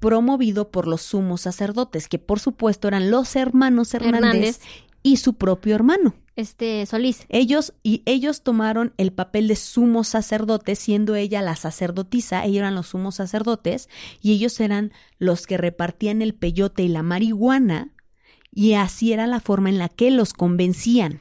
promovido 0.00 0.70
por 0.70 0.86
los 0.88 1.02
sumos 1.02 1.42
sacerdotes, 1.42 2.08
que 2.08 2.18
por 2.18 2.40
supuesto 2.40 2.88
eran 2.88 3.10
los 3.10 3.36
hermanos 3.36 3.94
Hernández, 3.94 4.22
Hernández. 4.24 4.60
y 5.02 5.16
su 5.18 5.34
propio 5.34 5.74
hermano. 5.74 6.14
Este, 6.36 6.86
Solís. 6.86 7.26
Ellos 7.28 7.74
y 7.82 8.02
ellos 8.06 8.42
tomaron 8.42 8.94
el 8.96 9.12
papel 9.12 9.46
de 9.46 9.56
sumos 9.56 10.08
sacerdotes, 10.08 10.78
siendo 10.78 11.14
ella 11.14 11.42
la 11.42 11.54
sacerdotisa, 11.54 12.44
ellos 12.44 12.58
eran 12.60 12.74
los 12.74 12.88
sumos 12.88 13.16
sacerdotes 13.16 13.88
y 14.22 14.32
ellos 14.32 14.58
eran 14.60 14.92
los 15.18 15.46
que 15.46 15.58
repartían 15.58 16.22
el 16.22 16.34
peyote 16.34 16.82
y 16.82 16.88
la 16.88 17.02
marihuana 17.02 17.92
y 18.52 18.72
así 18.72 19.12
era 19.12 19.26
la 19.26 19.40
forma 19.40 19.68
en 19.68 19.78
la 19.78 19.88
que 19.90 20.10
los 20.10 20.32
convencían 20.32 21.20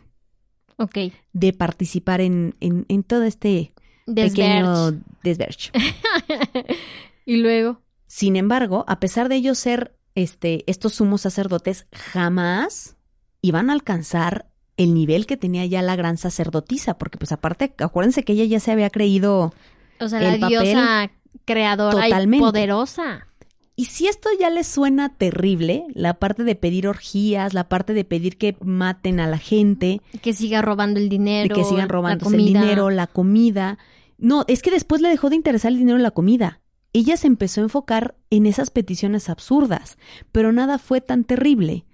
Ok. 0.77 0.97
de 1.33 1.53
participar 1.53 2.21
en, 2.21 2.55
en, 2.61 2.85
en 2.87 3.03
todo 3.03 3.23
este 3.23 3.73
pequeño 4.15 4.91
desverge. 5.21 5.71
y 7.25 7.37
luego. 7.37 7.81
Sin 8.12 8.36
embargo, 8.36 8.86
a 8.88 9.00
pesar 9.00 9.30
de 9.30 9.36
ellos 9.36 9.60
ser 9.60 9.95
este, 10.15 10.63
estos 10.69 10.95
sumos 10.95 11.22
sacerdotes, 11.22 11.86
jamás 11.93 12.95
iban 13.43 13.69
a 13.69 13.74
alcanzar 13.74 14.48
el 14.78 14.95
nivel 14.95 15.28
que 15.28 15.38
tenía 15.38 15.63
ya 15.67 15.84
la 15.84 15.95
gran 15.95 16.17
sacerdotisa, 16.17 16.98
porque 16.98 17.19
pues 17.19 17.32
aparte, 17.32 17.72
acuérdense 17.78 18.24
que 18.24 18.34
ella 18.34 18.45
ya 18.45 18.60
se 18.60 18.72
había 18.72 18.89
creído 18.89 19.54
O 20.00 20.10
sea, 20.10 20.19
El 20.19 20.39
la 20.41 20.48
papel 20.48 20.63
diosa 20.63 21.12
creadora 21.45 22.02
totalmente. 22.02 22.38
y 22.38 22.50
poderosa. 22.50 23.28
Y 23.76 23.86
si 23.86 24.08
esto 24.08 24.28
ya 24.39 24.50
les 24.50 24.65
suena 24.67 25.15
terrible, 25.15 25.86
la 25.93 26.15
parte 26.15 26.43
de 26.43 26.56
pedir 26.56 26.88
orgías, 26.88 27.54
la 27.54 27.69
parte 27.69 27.93
de 27.93 28.06
pedir 28.06 28.38
que 28.38 28.58
maten 28.62 29.19
a 29.19 29.28
la 29.28 29.38
gente, 29.38 30.02
Que 30.24 30.34
siga 30.34 30.62
robando 30.63 31.00
el 31.00 31.10
dinero. 31.10 31.54
que 31.56 31.63
sigan 31.63 31.88
la 31.88 31.93
robándose 31.93 32.36
el 32.36 32.45
dinero, 32.45 32.89
la 32.89 33.06
comida. 33.08 33.78
No, 34.17 34.43
es 34.48 34.62
que 34.63 34.72
después 34.72 35.02
le 35.02 35.10
dejó 35.10 35.30
de 35.30 35.36
interesar 35.38 35.72
el 35.72 35.78
dinero 35.78 36.00
y 36.00 36.02
la 36.02 36.12
comida. 36.12 36.60
Ella 36.93 37.17
se 37.17 37.28
empezó 37.28 37.62
a 37.62 37.65
enfocar 37.65 38.15
en 38.30 38.45
esas 38.45 38.69
peticiones 38.71 39.30
absurdas, 39.30 39.97
pero 40.32 40.52
nada 40.52 40.80
fue 40.80 41.02
tan 41.02 41.23
terrible 41.23 41.86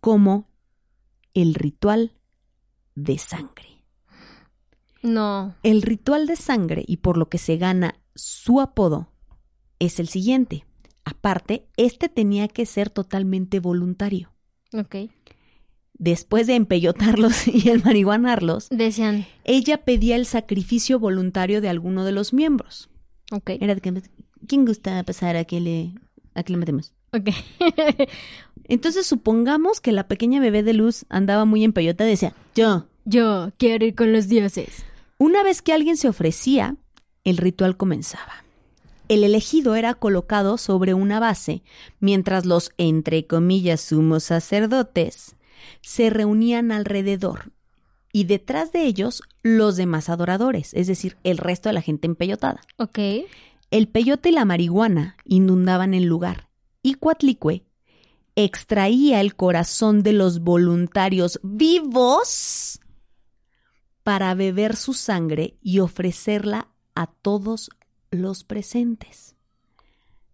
como 0.00 0.48
el 1.34 1.54
ritual 1.54 2.12
de 2.94 3.18
sangre. 3.18 3.82
No. 5.02 5.54
El 5.62 5.82
ritual 5.82 6.26
de 6.26 6.36
sangre 6.36 6.84
y 6.86 6.98
por 6.98 7.16
lo 7.16 7.28
que 7.28 7.38
se 7.38 7.56
gana 7.56 8.00
su 8.14 8.60
apodo 8.60 9.08
es 9.78 9.98
el 9.98 10.08
siguiente. 10.08 10.64
Aparte, 11.04 11.66
este 11.76 12.08
tenía 12.08 12.48
que 12.48 12.64
ser 12.64 12.88
totalmente 12.90 13.60
voluntario. 13.60 14.32
Ok. 14.72 14.96
Después 15.94 16.46
de 16.46 16.54
empellotarlos 16.54 17.46
y 17.48 17.68
el 17.68 17.82
marihuanarlos, 17.84 18.68
Decían. 18.70 19.26
ella 19.44 19.84
pedía 19.84 20.16
el 20.16 20.26
sacrificio 20.26 20.98
voluntario 20.98 21.60
de 21.60 21.68
alguno 21.68 22.04
de 22.04 22.12
los 22.12 22.32
miembros. 22.32 22.88
Ok. 23.30 23.50
Era 23.60 23.74
de 23.74 23.80
que, 23.80 24.02
¿quién 24.46 24.64
gusta 24.64 25.02
pasar 25.04 25.36
a 25.36 25.44
que 25.44 25.60
le, 25.60 25.94
a 26.34 26.42
que 26.42 26.52
le 26.52 26.58
matemos? 26.58 26.92
Ok. 27.12 27.30
Entonces 28.64 29.06
supongamos 29.06 29.80
que 29.80 29.92
la 29.92 30.08
pequeña 30.08 30.40
bebé 30.40 30.62
de 30.62 30.72
luz 30.72 31.04
andaba 31.08 31.44
muy 31.44 31.64
empellotada 31.64 32.08
y 32.08 32.12
decía, 32.12 32.34
yo. 32.54 32.86
Yo 33.04 33.52
quiero 33.58 33.84
ir 33.84 33.94
con 33.94 34.12
los 34.12 34.28
dioses. 34.28 34.84
Una 35.18 35.42
vez 35.42 35.60
que 35.60 35.72
alguien 35.72 35.96
se 35.96 36.08
ofrecía, 36.08 36.76
el 37.22 37.36
ritual 37.36 37.76
comenzaba. 37.76 38.44
El 39.08 39.22
elegido 39.22 39.74
era 39.74 39.92
colocado 39.92 40.56
sobre 40.56 40.94
una 40.94 41.20
base, 41.20 41.62
mientras 42.00 42.46
los, 42.46 42.70
entre 42.78 43.26
comillas, 43.26 43.82
sumos 43.82 44.24
sacerdotes 44.24 45.36
se 45.82 46.10
reunían 46.10 46.72
alrededor 46.72 47.52
y 48.12 48.24
detrás 48.24 48.72
de 48.72 48.84
ellos 48.84 49.22
los 49.42 49.76
demás 49.76 50.08
adoradores, 50.08 50.72
es 50.74 50.86
decir, 50.86 51.16
el 51.24 51.36
resto 51.36 51.68
de 51.68 51.72
la 51.74 51.82
gente 51.82 52.06
empellotada. 52.06 52.60
Ok. 52.76 52.98
El 53.74 53.88
peyote 53.88 54.28
y 54.28 54.32
la 54.32 54.44
marihuana 54.44 55.16
inundaban 55.24 55.94
el 55.94 56.04
lugar 56.04 56.48
y 56.80 56.94
Cuatlicue 56.94 57.64
extraía 58.36 59.20
el 59.20 59.34
corazón 59.34 60.04
de 60.04 60.12
los 60.12 60.42
voluntarios 60.42 61.40
vivos 61.42 62.78
para 64.04 64.32
beber 64.36 64.76
su 64.76 64.92
sangre 64.92 65.58
y 65.60 65.80
ofrecerla 65.80 66.68
a 66.94 67.08
todos 67.08 67.68
los 68.12 68.44
presentes. 68.44 69.34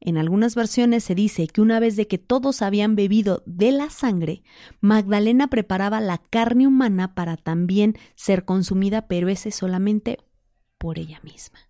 En 0.01 0.19
algunas 0.19 0.55
versiones 0.55 1.05
se 1.05 1.15
dice 1.15 1.47
que 1.47 1.63
una 1.63 1.81
vez 1.81 1.97
de 1.97 2.07
que 2.07 2.19
todos 2.19 2.61
habían 2.61 2.95
bebido 2.95 3.43
de 3.47 3.73
la 3.73 3.89
sangre, 3.89 4.43
Magdalena 4.83 5.49
preparaba 5.49 6.03
la 6.03 6.19
carne 6.19 6.67
humana 6.67 7.15
para 7.15 7.39
también 7.39 7.97
ser 8.17 8.45
consumida, 8.45 9.09
pero 9.09 9.31
ese 9.31 9.51
solamente 9.51 10.19
por 10.77 10.99
ella 10.99 11.21
misma. 11.23 11.61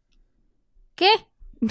¿Qué? 0.97 1.30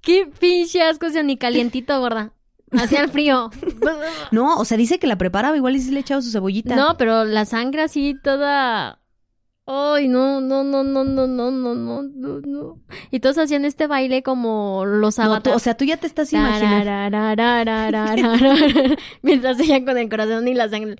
Qué 0.00 0.26
pinche 0.38 0.82
asco, 0.82 1.10
sea, 1.10 1.22
ni 1.22 1.36
calientito, 1.36 1.98
gorda. 2.00 2.32
Hacía 2.72 3.02
el 3.02 3.10
frío. 3.10 3.50
No, 4.30 4.56
o 4.56 4.64
sea, 4.64 4.76
dice 4.76 4.98
que 4.98 5.06
la 5.06 5.16
preparaba 5.16 5.56
igual 5.56 5.76
y 5.76 5.80
sí 5.80 5.90
le 5.90 6.00
echaba 6.00 6.20
su 6.20 6.30
cebollita. 6.30 6.76
No, 6.76 6.96
pero 6.98 7.24
la 7.24 7.44
sangre 7.46 7.82
así 7.82 8.14
toda. 8.22 9.00
Ay, 9.66 10.08
no, 10.08 10.40
no, 10.40 10.64
no, 10.64 10.82
no, 10.82 11.04
no, 11.04 11.26
no, 11.26 11.50
no, 11.50 11.74
no, 11.74 12.02
no, 12.02 12.40
no. 12.40 12.80
Y 13.10 13.20
todos 13.20 13.36
hacían 13.38 13.64
este 13.64 13.86
baile 13.86 14.22
como 14.22 14.84
los 14.86 15.18
No, 15.18 15.24
avatares. 15.24 15.56
o 15.56 15.58
sea, 15.60 15.76
tú 15.76 15.84
ya 15.84 15.96
te 15.98 16.06
estás 16.06 16.32
imaginando. 16.32 16.90
Mientras 19.22 19.60
ella 19.60 19.84
con 19.84 19.98
el 19.98 20.08
corazón 20.08 20.48
y 20.48 20.54
la 20.54 20.68
sangre. 20.68 20.96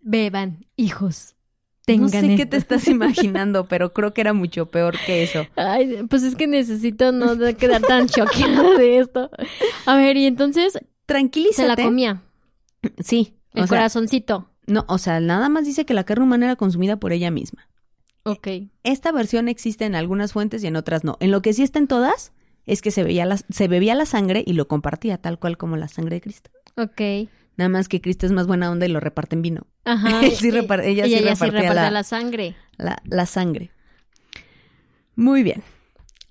Beban, 0.00 0.66
hijos. 0.76 1.35
Tengan 1.86 2.10
No 2.10 2.20
sé 2.28 2.36
qué 2.36 2.46
te 2.46 2.56
estás 2.56 2.86
imaginando, 2.88 3.66
pero 3.66 3.92
creo 3.94 4.12
que 4.12 4.20
era 4.20 4.32
mucho 4.34 4.66
peor 4.66 4.96
que 5.06 5.22
eso. 5.22 5.46
Ay, 5.56 6.04
pues 6.10 6.24
es 6.24 6.34
que 6.34 6.46
necesito 6.46 7.12
no 7.12 7.38
quedar 7.56 7.80
tan 7.80 8.08
choqueada 8.08 8.76
de 8.76 8.98
esto. 8.98 9.30
A 9.86 9.96
ver, 9.96 10.16
y 10.16 10.26
entonces 10.26 10.78
Tranquilízate. 11.06 11.62
se 11.62 11.68
la 11.68 11.76
comía. 11.76 12.22
Sí. 12.98 13.34
El 13.54 13.62
o 13.62 13.66
sea, 13.66 13.78
corazoncito. 13.78 14.50
no, 14.66 14.84
o 14.88 14.98
sea, 14.98 15.20
nada 15.20 15.48
más 15.48 15.64
dice 15.64 15.86
que 15.86 15.94
la 15.94 16.04
carne 16.04 16.24
humana 16.24 16.46
era 16.46 16.56
consumida 16.56 16.96
por 16.96 17.12
ella 17.12 17.30
misma. 17.30 17.68
Ok. 18.24 18.48
Esta 18.82 19.12
versión 19.12 19.48
existe 19.48 19.84
en 19.84 19.94
algunas 19.94 20.32
fuentes 20.32 20.62
y 20.64 20.66
en 20.66 20.74
otras 20.74 21.04
no. 21.04 21.16
En 21.20 21.30
lo 21.30 21.40
que 21.40 21.52
sí 21.52 21.62
está 21.62 21.78
en 21.78 21.86
todas 21.86 22.32
es 22.66 22.82
que 22.82 22.90
se, 22.90 23.04
veía 23.04 23.24
la, 23.24 23.36
se 23.36 23.68
bebía 23.68 23.94
la 23.94 24.06
sangre 24.06 24.42
y 24.44 24.54
lo 24.54 24.66
compartía, 24.66 25.18
tal 25.18 25.38
cual 25.38 25.56
como 25.56 25.76
la 25.76 25.86
sangre 25.86 26.16
de 26.16 26.20
Cristo. 26.20 26.50
Ok. 26.76 27.30
Nada 27.56 27.68
más 27.70 27.88
que 27.88 28.00
Cristo 28.00 28.26
es 28.26 28.32
más 28.32 28.46
buena 28.46 28.70
onda 28.70 28.86
y 28.86 28.88
lo 28.90 29.00
reparte 29.00 29.34
en 29.36 29.42
vino. 29.42 29.66
Ajá. 29.84 30.20
Él 30.24 30.32
sí 30.32 30.50
repar- 30.50 30.84
ella 30.84 31.04
sí 31.04 31.14
ella 31.14 31.32
repartía 31.32 31.60
repartía 31.60 31.74
la- 31.74 31.90
la 31.90 32.02
sangre. 32.04 32.56
La, 32.76 32.98
la 33.04 33.26
sangre. 33.26 33.70
Muy 35.14 35.42
bien. 35.42 35.62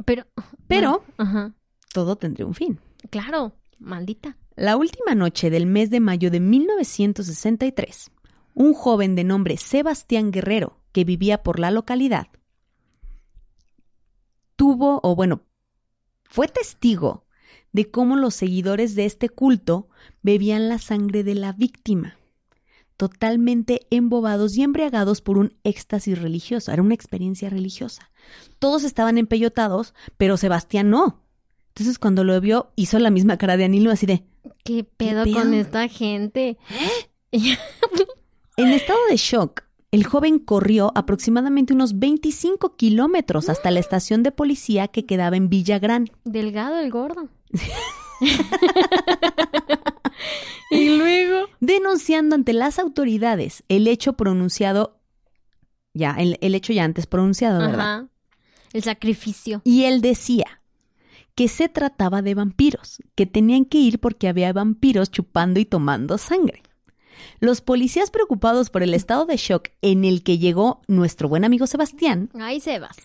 Pero. 0.05 0.25
Pero 0.67 1.03
Ajá. 1.17 1.53
todo 1.93 2.15
tendría 2.15 2.45
un 2.45 2.53
fin. 2.53 2.79
Claro. 3.09 3.53
Maldita. 3.79 4.37
La 4.55 4.77
última 4.77 5.15
noche 5.15 5.49
del 5.49 5.65
mes 5.65 5.89
de 5.89 5.99
mayo 5.99 6.31
de 6.31 6.39
1963, 6.39 8.11
un 8.53 8.73
joven 8.73 9.15
de 9.15 9.23
nombre 9.25 9.57
Sebastián 9.57 10.31
Guerrero, 10.31 10.79
que 10.93 11.03
vivía 11.03 11.43
por 11.43 11.59
la 11.59 11.71
localidad, 11.71 12.27
tuvo, 14.55 15.01
o 15.03 15.15
bueno, 15.15 15.41
fue 16.23 16.47
testigo 16.47 17.24
de 17.75 17.91
cómo 17.91 18.15
los 18.15 18.33
seguidores 18.33 18.95
de 18.95 19.03
este 19.03 19.27
culto 19.27 19.89
bebían 20.23 20.69
la 20.69 20.79
sangre 20.79 21.25
de 21.25 21.35
la 21.35 21.51
víctima, 21.51 22.17
totalmente 22.95 23.81
embobados 23.89 24.55
y 24.55 24.63
embriagados 24.63 25.19
por 25.19 25.37
un 25.37 25.57
éxtasis 25.65 26.21
religioso. 26.21 26.71
Era 26.71 26.81
una 26.81 26.93
experiencia 26.93 27.49
religiosa. 27.49 28.11
Todos 28.59 28.85
estaban 28.85 29.17
empellotados, 29.17 29.93
pero 30.15 30.37
Sebastián 30.37 30.89
no. 30.89 31.21
Entonces 31.73 31.99
cuando 31.99 32.23
lo 32.23 32.39
vio, 32.39 32.71
hizo 32.77 32.97
la 32.97 33.09
misma 33.09 33.37
cara 33.37 33.57
de 33.57 33.65
Anilo, 33.65 33.91
así 33.91 34.05
de... 34.05 34.23
¿Qué 34.63 34.85
pedo, 34.85 35.25
pedo? 35.25 35.33
con 35.33 35.53
esta 35.53 35.89
gente? 35.89 36.57
En 37.31 38.69
estado 38.69 38.99
de 39.09 39.17
shock, 39.17 39.63
el 39.91 40.05
joven 40.05 40.39
corrió 40.39 40.91
aproximadamente 40.95 41.73
unos 41.73 41.99
25 41.99 42.75
kilómetros 42.75 43.49
hasta 43.49 43.71
la 43.71 43.79
estación 43.79 44.23
de 44.23 44.31
policía 44.31 44.87
que 44.87 45.05
quedaba 45.05 45.37
en 45.37 45.49
Villagrán. 45.49 46.09
Delgado 46.23 46.79
el 46.79 46.91
gordo. 46.91 47.29
y 50.71 50.97
luego. 50.97 51.47
denunciando 51.59 52.35
ante 52.35 52.53
las 52.53 52.79
autoridades 52.79 53.63
el 53.67 53.87
hecho 53.87 54.13
pronunciado, 54.13 54.99
ya, 55.93 56.11
el, 56.11 56.37
el 56.41 56.55
hecho 56.55 56.73
ya 56.73 56.83
antes 56.83 57.07
pronunciado, 57.07 57.59
¿verdad? 57.59 57.79
Ajá. 57.79 58.07
El 58.73 58.83
sacrificio. 58.83 59.61
Y 59.63 59.83
él 59.83 60.01
decía 60.01 60.61
que 61.35 61.47
se 61.47 61.69
trataba 61.69 62.21
de 62.21 62.33
vampiros, 62.33 63.01
que 63.15 63.25
tenían 63.25 63.65
que 63.65 63.77
ir 63.77 63.99
porque 63.99 64.27
había 64.27 64.51
vampiros 64.53 65.11
chupando 65.11 65.59
y 65.59 65.65
tomando 65.65 66.17
sangre. 66.17 66.63
Los 67.39 67.61
policías 67.61 68.11
preocupados 68.11 68.69
por 68.69 68.83
el 68.83 68.93
estado 68.93 69.25
de 69.25 69.37
shock 69.37 69.69
en 69.81 70.05
el 70.05 70.23
que 70.23 70.37
llegó 70.37 70.81
nuestro 70.87 71.29
buen 71.29 71.45
amigo 71.45 71.67
Sebastián, 71.67 72.29
Ahí 72.39 72.59
Sebas. 72.59 72.95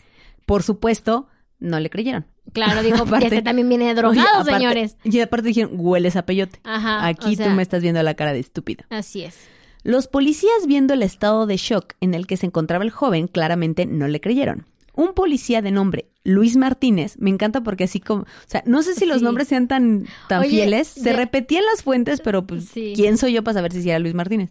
por 0.46 0.62
supuesto, 0.62 1.26
no 1.58 1.78
le 1.80 1.90
creyeron. 1.90 2.26
Claro, 2.52 2.82
dijo, 2.82 3.02
Aparte- 3.04 3.26
este 3.26 3.42
también 3.42 3.68
viene 3.68 3.94
drogado, 3.94 4.10
Oye, 4.20 4.28
aparte- 4.28 4.52
señores. 4.52 4.96
Y 5.04 5.20
aparte 5.20 5.48
dijeron, 5.48 5.72
hueles 5.74 6.16
a 6.16 6.22
peyote. 6.26 6.58
Ajá. 6.64 7.06
Aquí 7.06 7.34
o 7.34 7.36
sea, 7.36 7.46
tú 7.48 7.52
me 7.52 7.62
estás 7.62 7.82
viendo 7.82 8.02
la 8.02 8.14
cara 8.14 8.32
de 8.32 8.40
estúpido. 8.40 8.84
Así 8.90 9.22
es. 9.22 9.36
Los 9.82 10.08
policías, 10.08 10.66
viendo 10.66 10.92
el 10.94 11.02
estado 11.02 11.46
de 11.46 11.56
shock 11.56 11.94
en 12.00 12.14
el 12.14 12.26
que 12.26 12.36
se 12.36 12.46
encontraba 12.46 12.84
el 12.84 12.90
joven, 12.90 13.28
claramente 13.28 13.86
no 13.86 14.08
le 14.08 14.20
creyeron. 14.20 14.66
Un 14.94 15.14
policía 15.14 15.62
de 15.62 15.70
nombre 15.70 16.06
Luis 16.24 16.56
Martínez, 16.56 17.16
me 17.18 17.30
encanta 17.30 17.62
porque 17.62 17.84
así 17.84 18.00
como, 18.00 18.22
o 18.22 18.26
sea, 18.46 18.62
no 18.66 18.82
sé 18.82 18.94
si 18.94 19.06
los 19.06 19.18
Sí. 19.18 19.24
nombres 19.24 19.48
sean 19.48 19.68
tan, 19.68 20.06
tan 20.28 20.40
Oye, 20.40 20.50
fieles, 20.50 20.88
se 20.88 21.04
ya- 21.10 21.16
repetían 21.16 21.64
las 21.64 21.82
fuentes, 21.82 22.20
pero 22.20 22.46
pues, 22.46 22.66
Sí. 22.66 22.92
¿quién 22.94 23.16
soy 23.18 23.32
yo 23.32 23.42
para 23.42 23.54
saber 23.54 23.72
si 23.72 23.88
era 23.88 23.98
Luis 23.98 24.14
Martínez? 24.14 24.50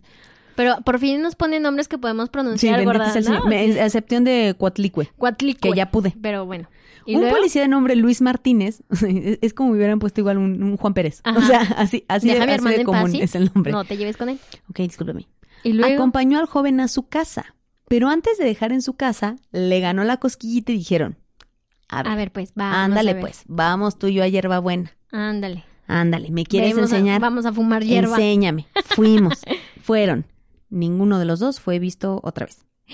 Pero 0.56 0.78
por 0.84 0.99
fin 0.99 1.21
nos 1.21 1.36
ponen 1.36 1.63
nombres 1.63 1.88
que 1.88 1.97
podemos 1.97 2.30
pronunciar, 2.30 2.80
el. 2.80 2.86
Me- 3.47 3.71
Sí. 3.73 3.80
a 3.80 3.86
excepción 3.86 4.23
de 4.23 4.56
Cuatlicue, 4.58 5.10
Cuatlicue. 5.17 5.71
que 5.71 5.78
ya 5.78 5.89
pude. 5.91 6.13
Pero 6.21 6.45
bueno. 6.45 6.67
¿Y 7.06 7.15
Un 7.15 7.21
luego? 7.21 7.38
policía 7.38 7.62
de 7.62 7.69
nombre 7.69 7.95
Luis 7.95 8.21
Martínez, 8.21 8.84
es 9.41 9.54
como 9.54 9.71
si 9.71 9.78
hubieran 9.78 9.99
puesto 9.99 10.19
igual 10.21 10.38
un, 10.38 10.62
un 10.62 10.78
Juan 10.78 10.93
Pérez. 10.93 11.21
Ajá. 11.23 11.39
O 11.39 11.41
sea, 11.43 11.62
así, 11.78 12.04
así, 12.08 12.28
Deja 12.28 12.43
así 12.43 12.52
de 12.65 12.75
paz, 12.75 12.84
común 12.86 13.15
es 13.15 13.36
el 13.36 13.52
nombre. 13.54 13.71
No 13.71 13.86
te 13.86 13.95
lleves 13.97 14.17
con 14.17 14.30
él. 14.30 14.39
Ok, 14.69 14.80
discúlpame. 14.80 15.28
Y 15.63 15.73
luego. 15.73 15.93
Acompañó 15.95 16.39
al 16.39 16.45
joven 16.45 16.80
a 16.82 16.88
su 16.88 17.08
casa, 17.08 17.56
pero 17.89 18.08
antes 18.08 18.38
de 18.38 18.45
dejar 18.45 18.71
en 18.71 18.82
su 18.82 18.93
casa, 18.93 19.36
le 19.52 19.82
ganó 19.82 20.06
la 20.06 20.17
cosquillita 20.17 20.71
y 20.71 20.78
dijeron, 20.78 21.17
a 21.89 22.04
ver, 22.04 22.12
A 22.12 22.15
ver, 22.15 22.32
pues, 22.32 22.54
vamos. 22.56 22.78
ándale 22.78 23.12
a 23.12 23.13
ver. 23.15 23.21
pues, 23.21 23.41
vamos 23.47 23.99
tú 23.99 24.08
y 24.08 24.13
yo 24.13 24.23
a 24.23 24.28
hierbabuena. 24.28 24.91
Ándale. 25.12 25.65
Ándale, 25.88 26.30
¿me 26.32 26.45
quieres 26.45 26.78
a- 26.78 26.82
enseñar? 26.82 27.19
vamos 27.19 27.45
a 27.47 27.52
fumar 27.52 27.84
hierba. 27.84 28.12
Enséñame. 28.15 28.67
Fuimos. 28.86 29.41
Fueron. 29.82 30.25
Ninguno 30.69 31.17
de 31.19 31.25
los 31.25 31.39
dos 31.39 31.60
fue 31.60 31.80
visto 31.80 32.21
otra 32.23 32.45
vez. 32.45 32.63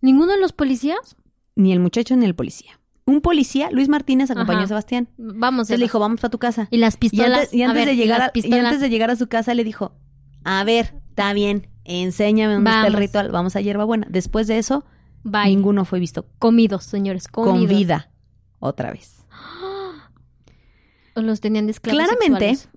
¿Ninguno 0.00 0.32
de 0.32 0.40
los 0.40 0.52
policías? 0.52 1.16
Ni 1.56 1.72
el 1.72 1.80
muchacho 1.80 2.16
ni 2.16 2.24
el 2.26 2.34
policía. 2.34 2.78
Un 3.06 3.22
policía, 3.22 3.70
Luis 3.70 3.88
Martínez, 3.88 4.30
acompañó 4.30 4.58
Ajá. 4.58 4.64
a 4.66 4.68
Sebastián. 4.68 5.08
Vamos, 5.16 5.70
le 5.70 5.76
Sebas. 5.76 5.80
dijo, 5.80 5.98
vamos 5.98 6.20
para 6.20 6.30
tu 6.30 6.38
casa. 6.38 6.68
Y 6.70 6.76
las 6.76 6.94
Y 6.96 6.98
pistolas. 6.98 7.38
antes, 7.38 7.54
y 7.54 7.62
antes 7.62 7.82
a 7.82 7.86
ver, 7.86 7.88
de 7.88 7.96
llegar 7.96 8.20
a, 8.20 8.30
y 8.34 8.52
antes 8.52 8.80
de 8.80 8.90
llegar 8.90 9.10
a 9.10 9.16
su 9.16 9.26
casa 9.28 9.54
le 9.54 9.64
dijo, 9.64 9.92
a 10.44 10.62
ver, 10.64 10.92
está 11.18 11.32
bien, 11.32 11.66
enséñame 11.84 12.54
dónde 12.54 12.70
está 12.70 12.86
el 12.86 12.92
ritual, 12.94 13.30
vamos 13.30 13.56
a 13.56 13.60
hierbabuena. 13.60 14.06
Después 14.10 14.46
de 14.46 14.58
eso, 14.58 14.84
Bye. 15.24 15.46
ninguno 15.46 15.84
fue 15.84 15.98
visto 16.00 16.26
Comidos, 16.38 16.84
señores. 16.84 17.28
Comidos. 17.28 17.58
con 17.58 17.68
vida 17.68 18.10
otra 18.60 18.92
vez. 18.92 19.24
O 21.14 21.20
los 21.22 21.40
tenían 21.40 21.66
de 21.66 21.72
esclavos 21.72 22.02
Claramente. 22.06 22.58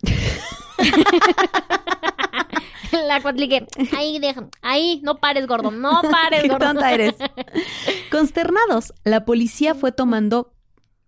La 3.08 3.22
cuatlique. 3.22 3.66
Ahí, 3.98 4.20
deja. 4.20 4.48
Ahí, 4.62 5.00
no 5.04 5.18
pares, 5.20 5.48
gordo. 5.48 5.72
No 5.72 6.02
pares, 6.12 6.42
qué 6.42 6.48
gordo. 6.50 6.66
tonta 6.68 6.92
eres. 6.94 7.16
Consternados, 8.12 8.94
la 9.04 9.24
policía 9.26 9.76
fue 9.76 9.92
tomando 9.92 10.54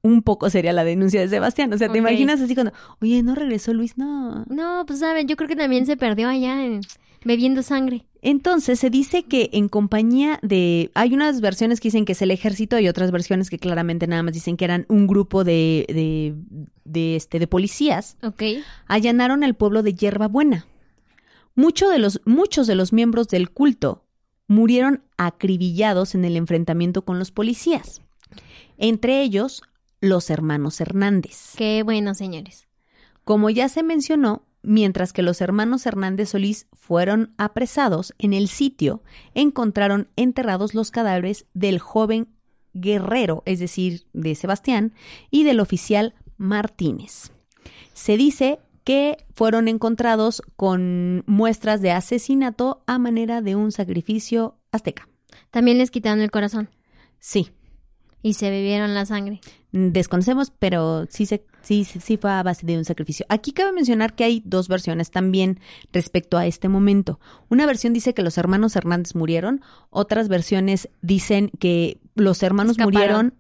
un 0.02 0.22
poco 0.22 0.50
seria 0.50 0.74
la 0.74 0.84
denuncia 0.84 1.22
de 1.22 1.30
Sebastián. 1.30 1.72
O 1.74 1.78
sea, 1.78 1.90
¿te 1.90 1.98
imaginas 1.98 2.42
así 2.42 2.54
cuando, 2.56 2.74
oye, 3.02 3.24
no 3.24 3.36
regresó 3.36 3.74
Luis? 3.74 3.98
No. 3.98 4.44
No, 4.50 4.84
pues 4.86 5.00
saben, 5.00 5.28
yo 5.28 5.36
creo 5.38 5.48
que 5.48 5.56
también 5.56 5.86
se 5.86 5.96
perdió 5.98 6.28
allá 6.30 6.64
en- 6.66 6.82
bebiendo 7.26 7.64
sangre. 7.64 8.06
Entonces 8.22 8.80
se 8.80 8.90
dice 8.90 9.24
que 9.24 9.50
en 9.52 9.68
compañía 9.68 10.40
de... 10.42 10.92
Hay 10.94 11.14
unas 11.14 11.42
versiones 11.42 11.82
que 11.82 11.90
dicen 11.90 12.06
que 12.06 12.14
es 12.14 12.22
el 12.22 12.32
ejército 12.32 12.80
y 12.80 12.88
otras 12.88 13.12
versiones 13.12 13.50
que 13.50 13.60
claramente 13.60 14.08
nada 14.08 14.24
más 14.24 14.34
dicen 14.34 14.56
que 14.56 14.66
eran 14.66 14.86
un 14.88 15.08
grupo 15.08 15.44
de, 15.44 15.86
de, 15.90 16.34
de, 16.86 17.16
este, 17.18 17.40
de 17.40 17.48
policías. 17.48 18.16
Ok. 18.24 18.44
Allanaron 18.88 19.44
el 19.44 19.56
pueblo 19.56 19.84
de 19.84 19.94
Yerba 19.94 20.28
Buena. 20.28 20.66
Mucho 21.56 21.90
de 21.90 22.00
los, 22.00 22.22
muchos 22.26 22.66
de 22.66 22.76
los 22.76 22.94
miembros 22.94 23.28
del 23.28 23.52
culto 23.52 24.06
murieron 24.48 25.04
acribillados 25.18 26.16
en 26.16 26.26
el 26.26 26.38
enfrentamiento 26.38 27.04
con 27.04 27.20
los 27.20 27.32
policías. 27.32 28.02
Entre 28.78 29.22
ellos, 29.22 29.64
los 30.00 30.30
hermanos 30.30 30.80
Hernández. 30.82 31.54
Qué 31.58 31.84
bueno, 31.84 32.14
señores. 32.14 32.68
Como 33.24 33.50
ya 33.50 33.70
se 33.70 33.84
mencionó, 33.84 34.44
mientras 34.64 35.14
que 35.14 35.22
los 35.22 35.42
hermanos 35.42 35.86
Hernández 35.86 36.30
Solís 36.30 36.68
fueron 36.74 37.34
apresados, 37.38 38.14
en 38.18 38.34
el 38.34 38.48
sitio 38.48 39.04
encontraron 39.36 40.08
enterrados 40.16 40.74
los 40.74 40.90
cadáveres 40.90 41.46
del 41.54 41.80
joven 41.80 42.30
guerrero, 42.74 43.44
es 43.46 43.60
decir, 43.60 44.06
de 44.14 44.36
Sebastián, 44.36 44.94
y 45.30 45.44
del 45.44 45.60
oficial 45.60 46.16
Martínez. 46.38 47.32
Se 47.94 48.18
dice 48.18 48.60
que 48.84 49.18
fueron 49.34 49.68
encontrados 49.68 50.42
con 50.56 51.24
muestras 51.28 51.82
de 51.82 51.92
asesinato 51.92 52.84
a 52.88 52.98
manera 52.98 53.42
de 53.42 53.56
un 53.56 53.72
sacrificio 53.72 54.58
azteca. 54.72 55.08
También 55.52 55.78
les 55.78 55.92
quitaron 55.92 56.22
el 56.22 56.32
corazón 56.32 56.70
Sí, 57.20 57.52
y 58.22 58.34
se 58.34 58.50
bebieron 58.50 58.94
la 58.94 59.06
sangre. 59.06 59.40
desconocemos, 59.72 60.52
pero 60.52 61.06
sí, 61.10 61.26
se, 61.26 61.46
sí, 61.64 61.84
sí, 61.84 62.00
sí 62.00 62.18
fue 62.18 62.32
a 62.32 62.44
base 62.44 62.66
de 62.66 62.78
un 62.78 62.86
sacrificio. 62.86 63.26
Aquí 63.30 63.52
cabe 63.52 63.72
mencionar 63.72 64.14
que 64.16 64.24
hay 64.24 64.42
dos 64.46 64.68
versiones 64.68 65.10
también 65.10 65.60
respecto 65.92 66.38
a 66.38 66.46
este 66.46 66.70
momento. 66.70 67.20
Una 67.50 67.66
versión 67.66 67.94
dice 67.94 68.14
que 68.14 68.22
los 68.22 68.38
hermanos 68.38 68.76
Hernández 68.76 69.16
murieron, 69.16 69.62
otras 69.90 70.28
versiones 70.28 70.90
dicen 71.02 71.50
que 71.60 72.00
los 72.16 72.44
hermanos 72.44 72.74
Escaparon. 72.78 72.94
murieron, 72.94 73.34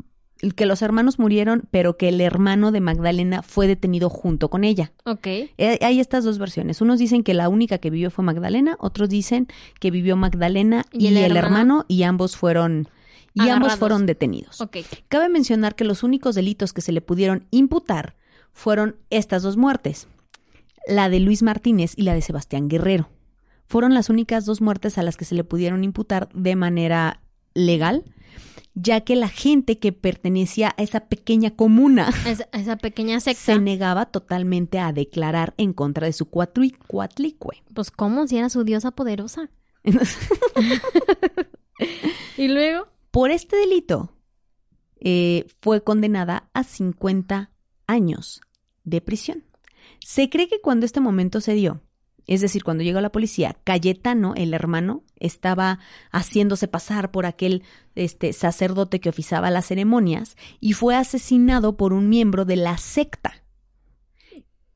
que 0.56 0.66
los 0.66 0.82
hermanos 0.82 1.20
murieron, 1.20 1.64
pero 1.72 1.96
que 1.96 2.10
el 2.10 2.20
hermano 2.20 2.72
de 2.74 2.82
Magdalena 2.82 3.44
fue 3.44 3.66
detenido 3.68 4.10
junto 4.10 4.50
con 4.50 4.64
ella. 4.66 4.92
Ok. 5.06 5.26
Eh, 5.28 5.80
Hay 5.82 6.00
estas 6.02 6.26
dos 6.26 6.38
versiones. 6.38 6.82
Unos 6.82 7.00
dicen 7.00 7.24
que 7.24 7.34
la 7.34 7.48
única 7.48 7.78
que 7.78 7.90
vivió 7.90 8.12
fue 8.12 8.26
Magdalena, 8.26 8.76
otros 8.80 9.08
dicen 9.10 9.48
que 9.80 9.90
vivió 9.92 10.18
Magdalena 10.18 10.84
y, 10.92 11.06
¿Y 11.06 11.08
el 11.10 11.18
el, 11.18 11.38
hermano? 11.38 11.46
hermano 11.48 11.86
y 11.88 12.04
ambos 12.04 12.36
fueron 12.36 12.90
y 13.34 13.50
ambos 13.50 13.76
fueron 13.76 14.06
detenidos. 14.06 14.62
Ok. 14.62 14.78
Cabe 15.08 15.30
mencionar 15.30 15.76
que 15.76 15.84
los 15.84 16.04
únicos 16.04 16.36
delitos 16.36 16.74
que 16.74 16.82
se 16.82 16.91
le 16.91 17.02
pudieron 17.02 17.48
imputar 17.52 18.15
fueron 18.52 18.98
estas 19.10 19.43
dos 19.43 19.58
muertes, 19.58 20.08
la 20.88 21.10
de 21.10 21.19
Luis 21.19 21.43
Martínez 21.43 21.93
y 21.96 22.04
la 22.04 22.13
de 22.13 22.22
Sebastián 22.22 22.67
Guerrero. 22.67 23.10
Fueron 23.65 23.93
las 23.93 24.10
únicas 24.10 24.46
dos 24.46 24.62
muertes 24.62 24.98
a 24.98 25.04
las 25.04 25.17
que 25.17 25.26
se 25.26 25.36
le 25.36 25.43
pudieron 25.43 25.84
imputar 25.84 26.30
de 26.34 26.56
manera 26.56 27.22
legal, 27.56 28.04
ya 28.76 29.02
que 29.02 29.15
la 29.15 29.30
gente 29.30 29.80
que 29.80 29.93
pertenecía 29.93 30.74
a 30.78 30.84
esa 30.84 31.02
pequeña 31.02 31.52
comuna 31.52 32.10
Esa, 32.28 32.48
esa 32.54 32.76
pequeña 32.76 33.19
secta. 33.19 33.41
se 33.41 33.60
negaba 33.60 34.08
totalmente 34.08 34.80
a 34.80 34.91
declarar 34.91 35.54
en 35.58 35.74
contra 35.74 36.08
de 36.08 36.13
su 36.13 36.26
cuatlicue. 36.28 37.63
Pues, 37.74 37.91
¿cómo? 37.91 38.28
Si 38.28 38.38
era 38.38 38.50
su 38.50 38.63
diosa 38.63 38.91
poderosa. 38.91 39.50
Y 42.38 42.48
luego. 42.48 42.88
Por 43.13 43.30
este 43.30 43.58
delito 43.58 44.12
eh, 44.99 45.45
fue 45.62 45.84
condenada 45.84 46.49
a 46.52 46.63
50 46.63 47.52
años 47.86 48.41
de 48.86 49.02
prisión. 49.02 49.43
Se 50.04 50.32
cree 50.32 50.47
que 50.47 50.62
cuando 50.62 50.88
este 50.88 50.99
momento 50.99 51.39
se 51.39 51.54
dio, 51.54 51.84
es 52.26 52.41
decir, 52.41 52.63
cuando 52.63 52.84
llegó 52.84 53.02
la 53.02 53.12
policía, 53.12 53.56
Cayetano, 53.65 54.34
el 54.36 54.56
hermano, 54.56 55.04
estaba 55.19 55.78
haciéndose 56.12 56.67
pasar 56.67 57.12
por 57.12 57.28
aquel 57.28 57.62
este, 57.93 58.34
sacerdote 58.34 58.99
que 58.99 59.10
oficiaba 59.10 59.52
las 59.52 59.67
ceremonias 59.67 60.36
y 60.60 60.73
fue 60.73 60.95
asesinado 60.95 61.78
por 61.78 61.93
un 61.93 62.10
miembro 62.10 62.45
de 62.45 62.56
la 62.56 62.80
secta. 62.80 63.43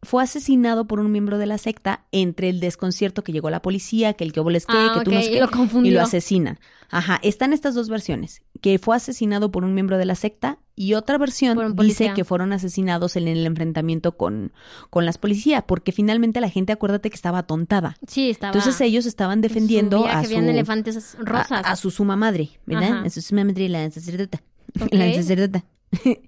Fue 0.04 0.22
asesinado 0.24 0.86
por 0.88 1.00
un 1.00 1.12
miembro 1.12 1.38
de 1.40 1.48
la 1.48 1.58
secta 1.58 2.06
entre 2.12 2.50
el 2.50 2.60
desconcierto 2.60 3.24
que 3.24 3.32
llegó 3.32 3.50
la 3.50 3.62
policía, 3.64 4.14
que 4.14 4.24
el 4.24 4.32
que 4.32 4.42
les 4.42 4.66
Ah, 4.68 4.92
que 5.00 5.04
tú 5.04 5.12
no 5.12 5.20
y 5.20 5.40
lo 5.40 5.50
confundió. 5.50 5.92
y 5.92 5.96
lo 5.96 6.02
asesinan. 6.02 6.60
Ajá, 6.90 7.20
están 7.24 7.52
estas 7.52 7.74
dos 7.76 7.90
versiones, 7.90 8.42
que 8.62 8.78
fue 8.80 8.96
asesinado 8.96 9.52
por 9.52 9.66
un 9.66 9.74
miembro 9.74 9.98
de 9.98 10.06
la 10.06 10.16
secta 10.16 10.60
y 10.76 10.94
otra 10.94 11.18
versión 11.18 11.76
dice 11.76 12.14
que 12.16 12.24
fueron 12.24 12.54
asesinados 12.54 13.16
en 13.18 13.28
el 13.28 13.46
enfrentamiento 13.46 14.16
con, 14.16 14.54
con 14.90 15.06
las 15.06 15.18
policías, 15.18 15.64
porque 15.68 15.92
finalmente 15.92 16.40
la 16.42 16.50
gente, 16.50 16.72
acuérdate 16.72 17.10
que 17.10 17.16
estaba 17.16 17.40
atontada. 17.40 17.98
Sí, 18.08 18.30
estaba. 18.30 18.54
Entonces 18.54 18.80
ellos 18.82 19.06
estaban 19.08 19.42
defendiendo 19.42 20.06
a 20.06 20.24
su, 20.24 20.34
elefantes 20.36 21.18
rosas. 21.20 21.64
a 21.66 21.76
su 21.76 21.90
suma 21.92 22.16
madre, 22.16 22.52
¿verdad? 22.68 23.00
Ajá. 23.00 23.02
A 23.06 23.10
su 23.10 23.22
suma 23.22 23.44
madre, 23.44 23.68
la 23.68 23.90
sacerdota. 23.90 24.42
La 24.92 25.12
sacerdota. 25.14 25.66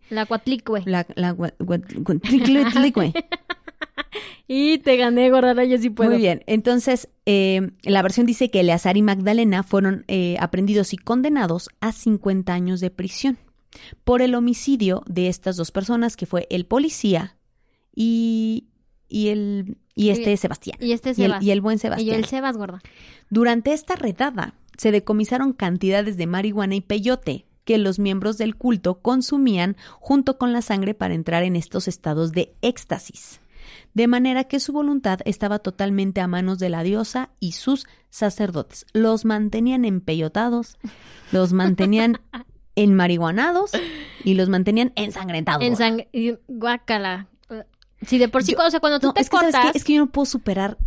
La 0.10 0.26
cuatlicue. 0.26 0.82
La, 0.86 1.06
la, 1.16 1.36
gua- 1.36 1.54
gua- 1.60 1.82
gua- 2.04 2.20
tlicue- 2.20 2.72
tlicue. 2.74 3.14
Y 4.48 4.80
te 4.80 4.98
gané, 4.98 5.30
gorda, 5.30 5.64
yo 5.64 5.78
sí 5.78 5.90
puedo. 5.92 6.10
Muy 6.12 6.20
bien. 6.20 6.44
Entonces, 6.48 7.08
eh, 7.28 7.70
la 7.84 8.02
versión 8.02 8.26
dice 8.26 8.50
que 8.50 8.62
Eleazar 8.62 8.98
y 8.98 9.02
Magdalena 9.04 9.62
fueron 9.64 10.06
eh, 10.08 10.38
aprendidos 10.40 10.94
y 10.94 10.98
condenados 10.98 11.70
a 11.82 11.92
50 11.92 12.52
años 12.54 12.80
de 12.80 12.90
prisión 12.90 13.38
por 14.04 14.24
el 14.24 14.34
homicidio 14.34 15.04
de 15.06 15.28
estas 15.28 15.56
dos 15.56 15.70
personas, 15.72 16.18
que 16.18 16.26
fue 16.26 16.48
el 16.50 16.66
policía 16.66 17.38
y, 17.96 18.68
y 19.08 19.28
el 19.30 19.78
y 19.96 20.10
este 20.10 20.32
Y- 20.32 20.38
Sebastián. 20.38 20.78
Y 20.82 20.94
este 20.94 21.14
Y 21.16 21.24
el, 21.24 21.34
y 21.42 21.52
el 21.52 21.62
buen 21.62 21.76
Y 21.76 21.80
Sebastián. 21.80 22.16
el 22.16 22.26
Sebas, 22.26 22.58
gorda. 22.58 22.82
Durante 23.30 23.74
esta 23.74 23.96
redada 23.96 24.54
se 24.78 24.92
decomisaron 24.92 25.54
cantidades 25.54 26.18
de 26.18 26.26
marihuana 26.26 26.76
y 26.76 26.82
peyote 26.82 27.46
que 27.66 27.78
los 27.78 28.00
miembros 28.00 28.38
del 28.40 28.56
culto 28.56 29.02
consumían 29.02 29.78
junto 30.00 30.38
con 30.40 30.54
la 30.54 30.62
sangre 30.64 30.96
para 30.96 31.14
entrar 31.14 31.44
en 31.44 31.56
estos 31.56 31.88
estados 31.88 32.32
de 32.32 32.56
éxtasis. 32.62 33.42
De 33.94 34.08
manera 34.08 34.44
que 34.46 34.60
su 34.60 34.72
voluntad 34.74 35.20
estaba 35.26 35.60
totalmente 35.60 36.22
a 36.22 36.28
manos 36.28 36.60
de 36.60 36.70
la 36.70 36.84
diosa 36.84 37.30
y 37.40 37.54
sus 37.54 37.88
sacerdotes. 38.10 38.86
Los 38.94 39.26
mantenían 39.26 39.86
empeyotados, 39.86 40.78
los 41.32 41.54
mantenían 41.54 42.20
enmarihuanados 42.76 43.72
y 44.24 44.34
los 44.36 44.50
mantenían 44.50 44.92
ensangrentados. 44.96 45.64
En 45.64 45.76
sangre. 45.76 46.08
y 46.14 46.36
Guácala. 46.48 47.28
Si 48.02 48.18
de 48.18 48.30
por 48.30 48.44
sí, 48.44 48.54
Yo- 48.54 48.66
o 48.66 48.70
sea, 48.72 48.80
cuando 48.80 49.00
tú 49.00 49.08
No, 49.08 49.14
te 49.14 49.22
es 49.22 49.30
que, 49.30 49.36
¿sabes 49.38 49.54
cortas. 49.54 49.72
qué? 49.74 49.78
Es 49.78 49.84
que 49.84 49.94
yo 49.96 50.00
no 50.06 50.12
puedo 50.12 50.26
superar 50.26 50.78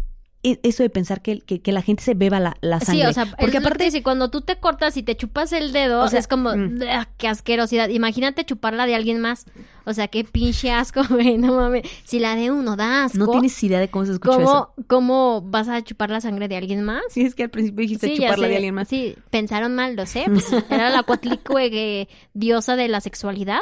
eso 0.43 0.83
de 0.83 0.91
pensar 0.91 1.23
que, 1.23 1.41
que- 1.41 1.61
que 1.61 1.71
la 1.73 1.83
gente 1.83 2.03
se 2.03 2.15
beba 2.15 2.41
la, 2.41 2.57
la 2.61 2.81
sangre. 2.81 3.03
Sí, 3.05 3.09
o 3.09 3.13
sea, 3.13 3.27
porque 3.39 3.59
aparte 3.59 3.85
dice, 3.85 4.03
cuando 4.03 4.29
tú 4.31 4.41
te 4.41 4.57
cortas 4.59 4.97
y 4.97 5.03
te 5.03 5.17
chupas 5.17 5.53
el 5.53 5.73
dedo, 5.73 6.03
O 6.03 6.09
sea, 6.09 6.19
es 6.19 6.27
como, 6.27 6.51
mm. 6.57 6.81
"Ugh, 6.83 7.07
qué 7.17 7.29
asquerosidad. 7.29 7.89
Imagínate 7.91 8.45
chuparla 8.45 8.87
de 8.87 8.95
alguien 8.97 9.21
más. 9.21 9.47
O 9.85 9.95
sea, 9.95 10.09
qué 10.09 10.25
pinche 10.25 10.71
asco, 10.71 11.03
güey, 11.11 11.39
no 11.39 11.55
mames. 11.57 11.89
Si 12.05 12.19
la 12.19 12.35
de 12.37 12.51
uno 12.51 12.77
da 12.77 13.05
asco, 13.05 13.19
no 13.19 13.29
tienes 13.29 13.63
idea 13.63 13.79
de 13.81 13.89
cómo 13.89 14.05
se 14.07 14.13
escucha 14.13 14.35
eso. 14.41 14.45
¿cómo, 14.77 14.87
¿cómo 14.89 15.43
vas 15.43 15.69
a 15.69 15.83
chupar 15.83 16.11
la 16.11 16.21
sangre 16.21 16.49
de 16.49 16.57
alguien 16.57 16.83
más? 16.83 17.03
Sí, 17.11 17.23
es 17.23 17.35
que 17.35 17.45
al 17.45 17.51
principio 17.51 17.83
dijiste 17.83 18.09
Sí, 18.09 18.17
chuparla 18.17 18.45
sé. 18.47 18.49
de 18.51 18.57
alguien 18.57 18.75
más. 18.75 18.89
Sí, 18.89 19.15
pensaron 19.31 19.75
mal, 19.75 19.95
lo 19.97 20.07
sé. 20.07 20.25
Pues, 20.27 20.47
era 20.71 20.91
la 20.91 21.03
cuatlicue 21.05 22.09
diosa 22.35 22.77
de 22.77 22.89
la 22.89 23.01
sexualidad. 23.01 23.61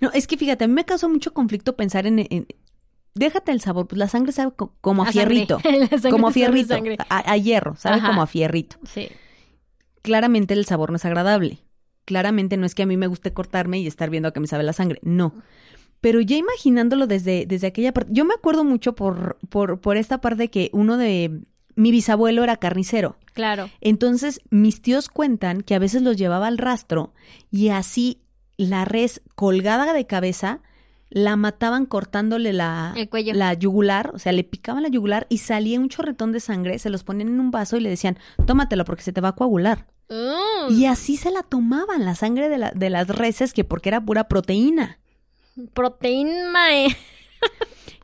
No, 0.00 0.10
es 0.12 0.26
que 0.26 0.36
fíjate, 0.36 0.64
a 0.64 0.68
mí 0.68 0.74
me 0.74 0.84
causó 0.84 1.08
mucho 1.08 1.32
conflicto 1.32 1.76
pensar 1.76 2.06
en... 2.06 2.18
en- 2.20 2.46
déjate 3.18 3.52
el 3.52 3.60
sabor, 3.60 3.86
pues 3.88 3.98
la 3.98 4.08
sangre 4.08 4.32
sabe 4.32 4.52
co- 4.54 4.74
como 4.80 5.02
a, 5.02 5.12
fierrito. 5.12 5.58
Como 6.10 6.28
a 6.28 6.32
fierrito. 6.32 6.74
A, 7.08 7.32
a 7.32 7.36
hierro, 7.36 7.76
sabe 7.76 7.96
Ajá. 7.96 8.08
como 8.08 8.22
a 8.22 8.26
fierrito. 8.26 8.76
Sí. 8.92 9.08
Claramente 10.02 10.54
el 10.54 10.64
sabor 10.64 10.90
no 10.90 10.96
es 10.96 11.04
agradable. 11.04 11.58
Claramente 12.04 12.56
no 12.56 12.64
es 12.66 12.74
que 12.74 12.84
a 12.84 12.86
mí 12.86 12.96
me 12.96 13.06
guste 13.06 13.32
cortarme 13.32 13.78
y 13.80 13.86
estar 13.86 14.08
viendo 14.10 14.28
a 14.28 14.32
que 14.32 14.40
me 14.40 14.46
sabe 14.46 14.62
la 14.64 14.72
sangre. 14.72 15.00
No. 15.02 15.34
Pero 16.00 16.20
ya 16.20 16.36
imaginándolo 16.36 17.06
desde, 17.06 17.44
desde 17.46 17.66
aquella 17.66 17.92
parte. 17.92 18.12
Yo 18.14 18.24
me 18.24 18.34
acuerdo 18.34 18.64
mucho 18.64 18.94
por, 18.94 19.36
por, 19.50 19.80
por 19.80 19.96
esta 19.96 20.20
parte 20.20 20.48
que 20.48 20.70
uno 20.72 20.96
de. 20.96 21.40
Mi 21.74 21.90
bisabuelo 21.92 22.42
era 22.42 22.56
carnicero. 22.56 23.16
Claro. 23.34 23.68
Entonces, 23.80 24.40
mis 24.50 24.80
tíos 24.82 25.08
cuentan 25.08 25.60
que 25.60 25.74
a 25.76 25.78
veces 25.78 26.02
los 26.02 26.16
llevaba 26.16 26.46
al 26.48 26.58
rastro 26.58 27.12
y 27.52 27.68
así 27.68 28.20
la 28.56 28.84
res 28.84 29.20
colgada 29.36 29.92
de 29.92 30.06
cabeza 30.06 30.60
la 31.10 31.36
mataban 31.36 31.86
cortándole 31.86 32.52
la, 32.52 32.92
El 32.96 33.08
cuello. 33.08 33.32
la 33.34 33.54
yugular, 33.54 34.10
o 34.14 34.18
sea, 34.18 34.32
le 34.32 34.44
picaban 34.44 34.82
la 34.82 34.88
yugular 34.90 35.26
y 35.30 35.38
salía 35.38 35.80
un 35.80 35.88
chorretón 35.88 36.32
de 36.32 36.40
sangre, 36.40 36.78
se 36.78 36.90
los 36.90 37.02
ponían 37.04 37.28
en 37.28 37.40
un 37.40 37.50
vaso 37.50 37.76
y 37.76 37.80
le 37.80 37.88
decían, 37.88 38.18
tómatelo 38.46 38.84
porque 38.84 39.02
se 39.02 39.12
te 39.12 39.20
va 39.20 39.28
a 39.30 39.34
coagular. 39.34 39.86
Mm, 40.10 40.72
Y 40.72 40.86
así 40.86 41.16
se 41.16 41.30
la 41.30 41.42
tomaban, 41.42 42.04
la 42.04 42.14
sangre 42.14 42.48
de, 42.48 42.58
la- 42.58 42.72
de 42.74 42.90
las 42.90 43.08
reses, 43.08 43.52
que 43.52 43.64
porque 43.64 43.88
era 43.90 44.00
pura 44.02 44.28
proteína. 44.28 44.98
proteína. 45.74 46.76
eh. 46.84 46.96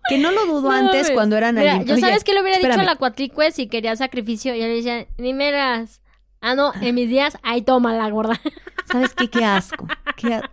Que 0.06 0.18
no 0.18 0.30
lo 0.32 0.44
dudo 0.44 0.68
No 0.68 0.70
antes 0.70 1.10
cuando 1.12 1.34
eran 1.38 1.54
Mira, 1.54 1.82
yo 1.82 1.96
sabes 1.96 2.24
que 2.24 2.34
le 2.34 2.42
hubiera 2.42 2.58
dicho 2.58 2.78
a 2.78 2.84
la 2.84 2.96
cuatlicue 2.96 3.50
si 3.52 3.68
quería 3.68 3.96
sacrificio. 3.96 4.54
Yo 4.54 4.64
le 4.66 4.74
decía, 4.76 5.06
ni 5.16 5.32
me 5.32 5.50
las. 5.50 6.02
Ah, 6.42 6.54
no, 6.54 6.72
en 6.82 6.94
mis 6.94 7.08
días, 7.08 7.38
ahí 7.42 7.62
toma 7.62 7.94
la 7.94 8.10
gorda. 8.10 8.38
¿Sabes 8.84 9.14
qué? 9.14 9.30
Qué 9.30 9.42
asco. 9.46 9.86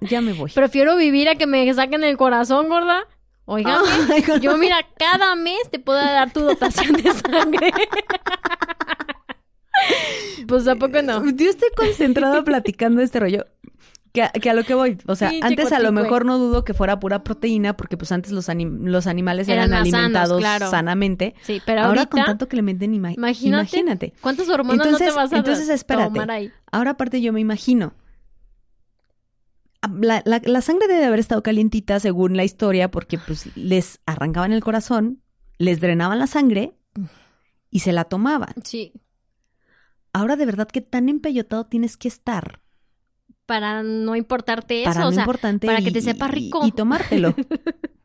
Ya 0.02 0.22
me 0.22 0.34
voy. 0.34 0.52
Prefiero 0.52 0.96
vivir 0.96 1.30
a 1.30 1.36
que 1.36 1.48
me 1.48 1.72
saquen 1.74 2.04
el 2.04 2.18
corazón, 2.18 2.70
gorda. 2.70 3.08
Gorda. 3.46 3.82
yo 4.42 4.58
mira, 4.58 4.78
cada 4.98 5.36
mes 5.36 5.60
te 5.72 5.80
puedo 5.80 6.00
dar 6.00 6.32
tu 6.32 6.40
dotación 6.42 6.94
de 6.94 7.12
sangre. 7.14 7.72
Pues 10.48 10.68
¿a 10.68 10.76
poco 10.76 11.02
no? 11.02 11.24
Yo 11.32 11.50
estoy 11.50 11.70
concentrada 11.76 12.44
platicando 12.46 13.02
este 13.02 13.20
rollo. 13.20 13.46
Que 14.14 14.24
a, 14.24 14.30
que 14.30 14.50
a 14.50 14.54
lo 14.54 14.66
que 14.66 14.74
voy, 14.74 14.98
o 15.08 15.16
sea, 15.16 15.32
antes 15.42 15.72
a 15.72 15.80
lo 15.80 15.94
mejor 15.94 16.26
no 16.26 16.38
dudo 16.38 16.66
que 16.66 16.74
fuera 16.74 17.00
pura 17.00 17.24
proteína, 17.24 17.78
porque 17.78 17.96
pues 17.96 18.12
antes 18.12 18.34
los, 18.34 18.50
anim- 18.50 18.80
los 18.84 19.08
animales 19.08 19.48
eran, 19.48 19.70
Eran 19.70 19.80
más 19.80 19.90
sanos, 19.90 19.94
alimentados 20.04 20.40
claro. 20.42 20.70
sanamente. 20.70 21.34
Sí, 21.44 21.62
pero 21.66 21.80
Ahora 21.84 22.02
ahorita, 22.02 22.10
con 22.10 22.26
tanto 22.26 22.50
que 22.50 22.58
le 22.58 22.62
meten 22.62 22.94
ima- 22.94 23.14
imagínate, 23.16 23.48
imagínate. 23.78 24.14
¿cuántas 24.20 24.50
hormonas 24.50 24.86
Entonces, 24.86 25.08
no 25.08 25.14
te 25.14 25.18
vas 25.18 25.32
a 25.32 25.38
entonces 25.38 25.70
espérate. 25.70 26.10
tomar 26.12 26.30
ahí? 26.30 26.52
Ahora 26.74 26.92
aparte 26.92 27.22
yo 27.22 27.32
me 27.32 27.40
imagino. 27.40 27.94
La, 30.00 30.22
la- 30.26 30.42
la 30.44 30.62
sangre 30.62 30.88
debe 30.88 31.06
haber 31.06 31.20
estado 31.20 31.42
calientita 31.44 32.00
según 32.00 32.38
la 32.38 32.44
historia 32.44 32.92
porque 32.92 33.18
pues 33.18 33.56
les 33.58 34.00
arrancaban 34.06 34.52
el 34.52 34.64
corazón, 34.64 35.22
les 35.58 35.80
drenaban 35.80 36.20
la 36.20 36.28
sangre 36.28 36.76
y 37.72 37.80
se 37.80 37.92
la 37.92 38.06
tomaban. 38.06 38.54
Sí, 38.64 38.94
Ahora 40.14 40.36
de 40.36 40.46
verdad 40.46 40.68
que 40.68 40.82
tan 40.82 41.08
empellotado 41.08 41.66
tienes 41.68 41.96
que 41.96 42.10
estar 42.10 42.60
para 43.46 43.82
no 43.82 44.16
importarte 44.18 44.84
eso, 44.84 44.92
para 44.94 45.06
o 45.06 45.10
lo 45.10 45.14
sea, 45.14 45.24
importante 45.24 45.68
para 45.68 45.82
que 45.82 45.92
te 45.92 46.02
sepa 46.02 46.28
y- 46.28 46.32
rico. 46.32 46.66
y, 46.68 46.72
tomártelo. 46.74 47.34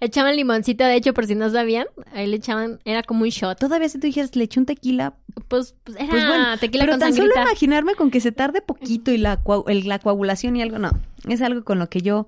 echaban 0.00 0.36
limoncito, 0.36 0.84
de 0.84 0.96
hecho, 0.96 1.14
por 1.14 1.26
si 1.26 1.34
no 1.34 1.50
sabían, 1.50 1.86
ahí 2.12 2.26
le 2.26 2.36
echaban, 2.36 2.80
era 2.84 3.02
como 3.02 3.22
un 3.22 3.28
shot. 3.28 3.58
Todavía 3.58 3.88
si 3.88 3.98
tú 3.98 4.06
dijeras 4.06 4.34
le 4.36 4.44
eché 4.44 4.60
un 4.60 4.66
tequila, 4.66 5.14
Pues, 5.48 5.74
pues 5.84 5.96
era 5.96 6.08
Pues 6.10 6.26
bueno, 6.26 6.58
tequila 6.58 6.84
pero 6.84 6.92
con 6.94 7.00
tan 7.00 7.12
sangrita. 7.14 7.34
solo 7.34 7.46
imaginarme 7.48 7.94
con 7.94 8.10
que 8.10 8.20
se 8.20 8.32
tarde 8.32 8.60
poquito 8.62 9.10
y 9.12 9.18
la, 9.18 9.40
el- 9.68 9.86
la 9.88 9.98
coagulación 9.98 10.56
y 10.56 10.62
algo, 10.62 10.78
no. 10.78 10.90
Es 11.28 11.40
algo 11.42 11.64
con 11.64 11.78
lo 11.78 11.88
que 11.88 12.00
yo 12.02 12.26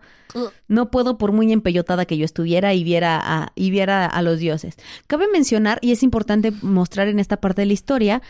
no 0.68 0.90
puedo, 0.90 1.18
por 1.18 1.32
muy 1.32 1.52
empellotada 1.52 2.04
que 2.06 2.16
yo 2.16 2.24
estuviera 2.24 2.72
y 2.74 2.84
viera 2.84 3.20
a, 3.22 3.52
y 3.54 3.70
viera 3.70 4.06
a 4.06 4.22
los 4.22 4.38
dioses. 4.38 4.76
Cabe 5.06 5.26
mencionar, 5.30 5.78
y 5.82 5.92
es 5.92 6.02
importante 6.02 6.52
mostrar 6.62 7.08
en 7.08 7.18
esta 7.18 7.36
parte 7.38 7.62
de 7.62 7.66
la 7.66 7.72
historia, 7.74 8.22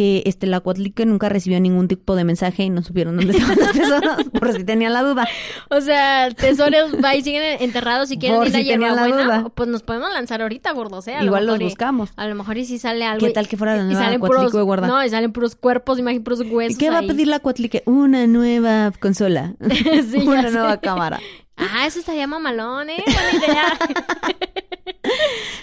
que 0.00 0.22
este, 0.24 0.46
la 0.46 0.60
Cuatlique 0.60 1.04
nunca 1.04 1.28
recibió 1.28 1.60
ningún 1.60 1.86
tipo 1.86 2.16
de 2.16 2.24
mensaje 2.24 2.62
y 2.62 2.70
no 2.70 2.82
supieron 2.82 3.18
dónde 3.18 3.32
estaban 3.36 3.58
los 3.58 3.72
tesoros, 3.72 4.16
por 4.40 4.52
si 4.54 4.64
tenían 4.64 4.94
la 4.94 5.02
duda. 5.02 5.28
O 5.68 5.82
sea, 5.82 6.30
tesoros 6.30 6.92
va 7.04 7.14
y 7.14 7.22
siguen 7.22 7.42
enterrados 7.60 8.08
si 8.08 8.16
quieren 8.16 8.38
Por 8.38 8.48
ir 8.48 8.56
a 8.56 8.58
si 8.60 8.64
la 8.64 8.76
hierbabuena, 8.78 9.24
duda. 9.24 9.48
pues 9.54 9.68
nos 9.68 9.82
podemos 9.82 10.10
lanzar 10.10 10.40
ahorita, 10.40 10.72
gordos, 10.72 11.06
¿eh? 11.06 11.16
A 11.16 11.20
lo 11.20 11.26
Igual 11.26 11.46
los 11.46 11.60
y- 11.60 11.64
buscamos. 11.64 12.12
A 12.16 12.26
lo 12.28 12.34
mejor 12.34 12.56
y 12.56 12.64
si 12.64 12.78
sale 12.78 13.04
algo. 13.04 13.26
¿Qué 13.26 13.32
tal 13.34 13.46
que 13.46 13.58
fuera 13.58 13.76
la 13.76 13.82
nueva 13.84 14.18
puros, 14.26 14.52
guarda? 14.52 14.86
No, 14.86 15.04
y 15.04 15.10
salen 15.10 15.32
puros 15.32 15.54
cuerpos, 15.54 15.98
imagínate 15.98 16.24
puros 16.24 16.40
huesos 16.50 16.78
¿Qué 16.78 16.88
va 16.88 17.00
a 17.00 17.02
pedir 17.02 17.26
la 17.26 17.40
Cuatlique? 17.40 17.82
Una 17.84 18.26
nueva 18.26 18.92
consola. 19.00 19.54
Sí, 20.10 20.16
Una 20.26 20.50
nueva 20.50 20.78
cámara. 20.78 21.20
Ah, 21.56 21.86
eso 21.86 21.98
estaría 22.00 22.26
mamalón, 22.26 22.90
¿eh? 22.90 23.02
Buena 23.06 23.46
idea. 23.46 23.78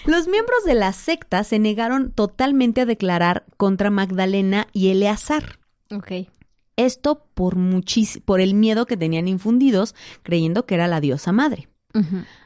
Los 0.06 0.26
miembros 0.28 0.64
de 0.64 0.74
la 0.74 0.92
secta 0.92 1.44
se 1.44 1.58
negaron 1.58 2.12
totalmente 2.12 2.80
a 2.82 2.86
declarar 2.86 3.44
contra 3.56 3.90
Magdalena 3.90 4.68
y 4.72 4.88
Eleazar. 4.88 5.58
ok. 5.90 6.12
Esto 6.76 7.24
por 7.34 7.56
muchis 7.56 8.20
por 8.24 8.40
el 8.40 8.54
miedo 8.54 8.86
que 8.86 8.96
tenían 8.96 9.26
infundidos, 9.26 9.96
creyendo 10.22 10.64
que 10.64 10.76
era 10.76 10.86
la 10.86 11.00
diosa 11.00 11.32
madre. 11.32 11.68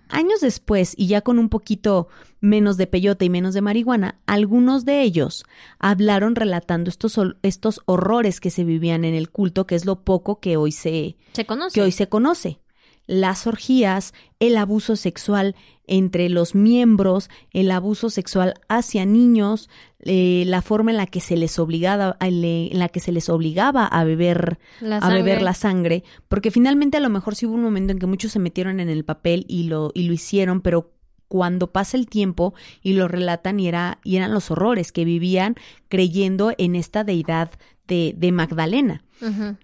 Años 0.09 0.41
después, 0.41 0.95
y 0.97 1.07
ya 1.09 1.21
con 1.21 1.39
un 1.39 1.51
poquito 1.51 2.09
menos 2.41 2.79
de 2.79 2.87
peyote 2.87 3.27
y 3.27 3.31
menos 3.31 3.53
de 3.53 3.61
marihuana, 3.61 4.19
algunos 4.25 4.87
de 4.87 5.03
ellos 5.03 5.45
hablaron 5.79 6.35
relatando 6.35 6.89
estos, 6.89 7.21
estos 7.43 7.83
horrores 7.85 8.41
que 8.41 8.49
se 8.49 8.65
vivían 8.65 9.05
en 9.05 9.15
el 9.15 9.29
culto, 9.29 9.67
que 9.67 9.75
es 9.75 9.85
lo 9.85 10.01
poco 10.03 10.41
que 10.41 10.57
hoy 10.57 10.73
se, 10.73 11.17
Se 11.35 11.45
conoce. 11.45 11.75
que 11.75 11.83
hoy 11.83 11.93
se 11.93 12.09
conoce. 12.09 12.59
Las 13.07 13.47
orgías, 13.47 14.15
el 14.39 14.57
abuso 14.57 14.97
sexual 14.97 15.55
entre 15.87 16.29
los 16.29 16.55
miembros, 16.55 17.29
el 17.51 17.71
abuso 17.71 18.09
sexual 18.09 18.55
hacia 18.69 19.05
niños, 19.05 19.69
eh, 20.05 20.45
la 20.47 20.63
forma 20.63 20.91
en 20.91 20.97
la 20.97 21.07
que 21.07 21.21
se 21.21 21.37
les 21.37 21.59
obligaba, 21.59 22.17
en 22.21 22.79
la 22.79 22.89
que 22.89 23.01
se 23.01 23.13
les 23.13 23.29
obligaba 23.29 23.87
a 23.87 24.05
beber, 24.05 24.59
La 24.81 24.99
a 24.99 25.09
beber 25.11 25.35
sangre. 25.35 25.45
la 25.45 25.55
sangre, 25.55 26.05
porque 26.29 26.51
finalmente 26.51 26.97
a 26.97 27.01
lo 27.01 27.11
mejor 27.11 27.35
sí 27.35 27.47
hubo 27.47 27.55
un 27.55 27.63
momento 27.63 27.93
en 27.93 27.99
que 27.99 28.07
muchos 28.07 28.33
se 28.33 28.39
metieron 28.39 28.81
en 28.81 28.89
el 28.89 29.05
papel 29.05 29.45
y 29.49 29.65
lo, 29.65 29.91
y 29.95 30.05
lo 30.05 30.13
hicieron, 30.13 30.61
pero 30.61 30.93
cuando 31.29 31.73
pasa 31.73 31.97
el 31.97 32.07
tiempo 32.07 32.55
y 32.83 32.93
lo 32.93 33.09
relatan 33.09 33.59
y, 33.59 33.67
era, 33.67 33.99
y 34.05 34.17
eran 34.17 34.33
los 34.33 34.51
horrores 34.51 34.93
que 34.93 35.05
vivían 35.05 35.57
creyendo 35.89 36.53
en 36.59 36.77
esta 36.77 37.05
deidad 37.05 37.51
de, 37.89 38.15
de 38.17 38.33
Magdalena. 38.33 39.03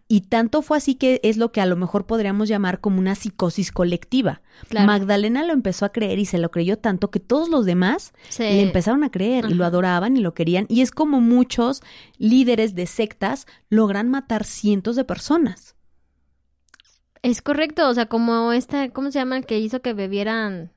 Y 0.07 0.21
tanto 0.23 0.63
fue 0.63 0.77
así 0.77 0.95
que 0.95 1.21
es 1.25 1.37
lo 1.37 1.51
que 1.51 1.61
a 1.61 1.67
lo 1.67 1.77
mejor 1.77 2.07
podríamos 2.07 2.49
llamar 2.49 2.81
como 2.81 2.99
una 2.99 3.15
psicosis 3.15 3.73
colectiva. 3.73 4.41
Claro. 4.69 4.87
Magdalena 4.87 5.45
lo 5.45 5.53
empezó 5.53 5.85
a 5.85 5.93
creer 5.93 6.19
y 6.19 6.27
se 6.27 6.39
lo 6.39 6.51
creyó 6.51 6.79
tanto 6.79 7.11
que 7.11 7.21
todos 7.21 7.49
los 7.49 7.65
demás 7.65 8.13
le 8.39 8.63
empezaron 8.63 9.05
a 9.05 9.11
creer 9.11 9.47
y 9.49 9.55
lo 9.55 9.65
adoraban 9.65 10.17
y 10.17 10.21
lo 10.21 10.35
querían. 10.35 10.67
Y 10.69 10.83
es 10.83 10.91
como 10.91 11.21
muchos 11.21 11.83
líderes 12.19 12.75
de 12.75 12.87
sectas 12.87 13.47
logran 13.69 14.09
matar 14.09 14.45
cientos 14.45 14.97
de 14.97 15.05
personas. 15.05 15.75
Es 17.23 17.43
correcto, 17.43 17.89
o 17.89 17.95
sea, 17.95 18.07
como 18.07 18.53
esta, 18.53 18.91
¿cómo 18.91 19.11
se 19.11 19.19
llama 19.19 19.37
el 19.37 19.47
que 19.47 19.59
hizo 19.59 19.83
que 19.83 19.93
bebieran 19.93 20.71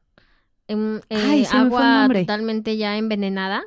em, 0.68 0.98
eh, 1.10 1.18
Ay, 1.18 1.48
agua 1.52 2.08
totalmente 2.12 2.78
ya 2.78 2.98
envenenada? 2.98 3.64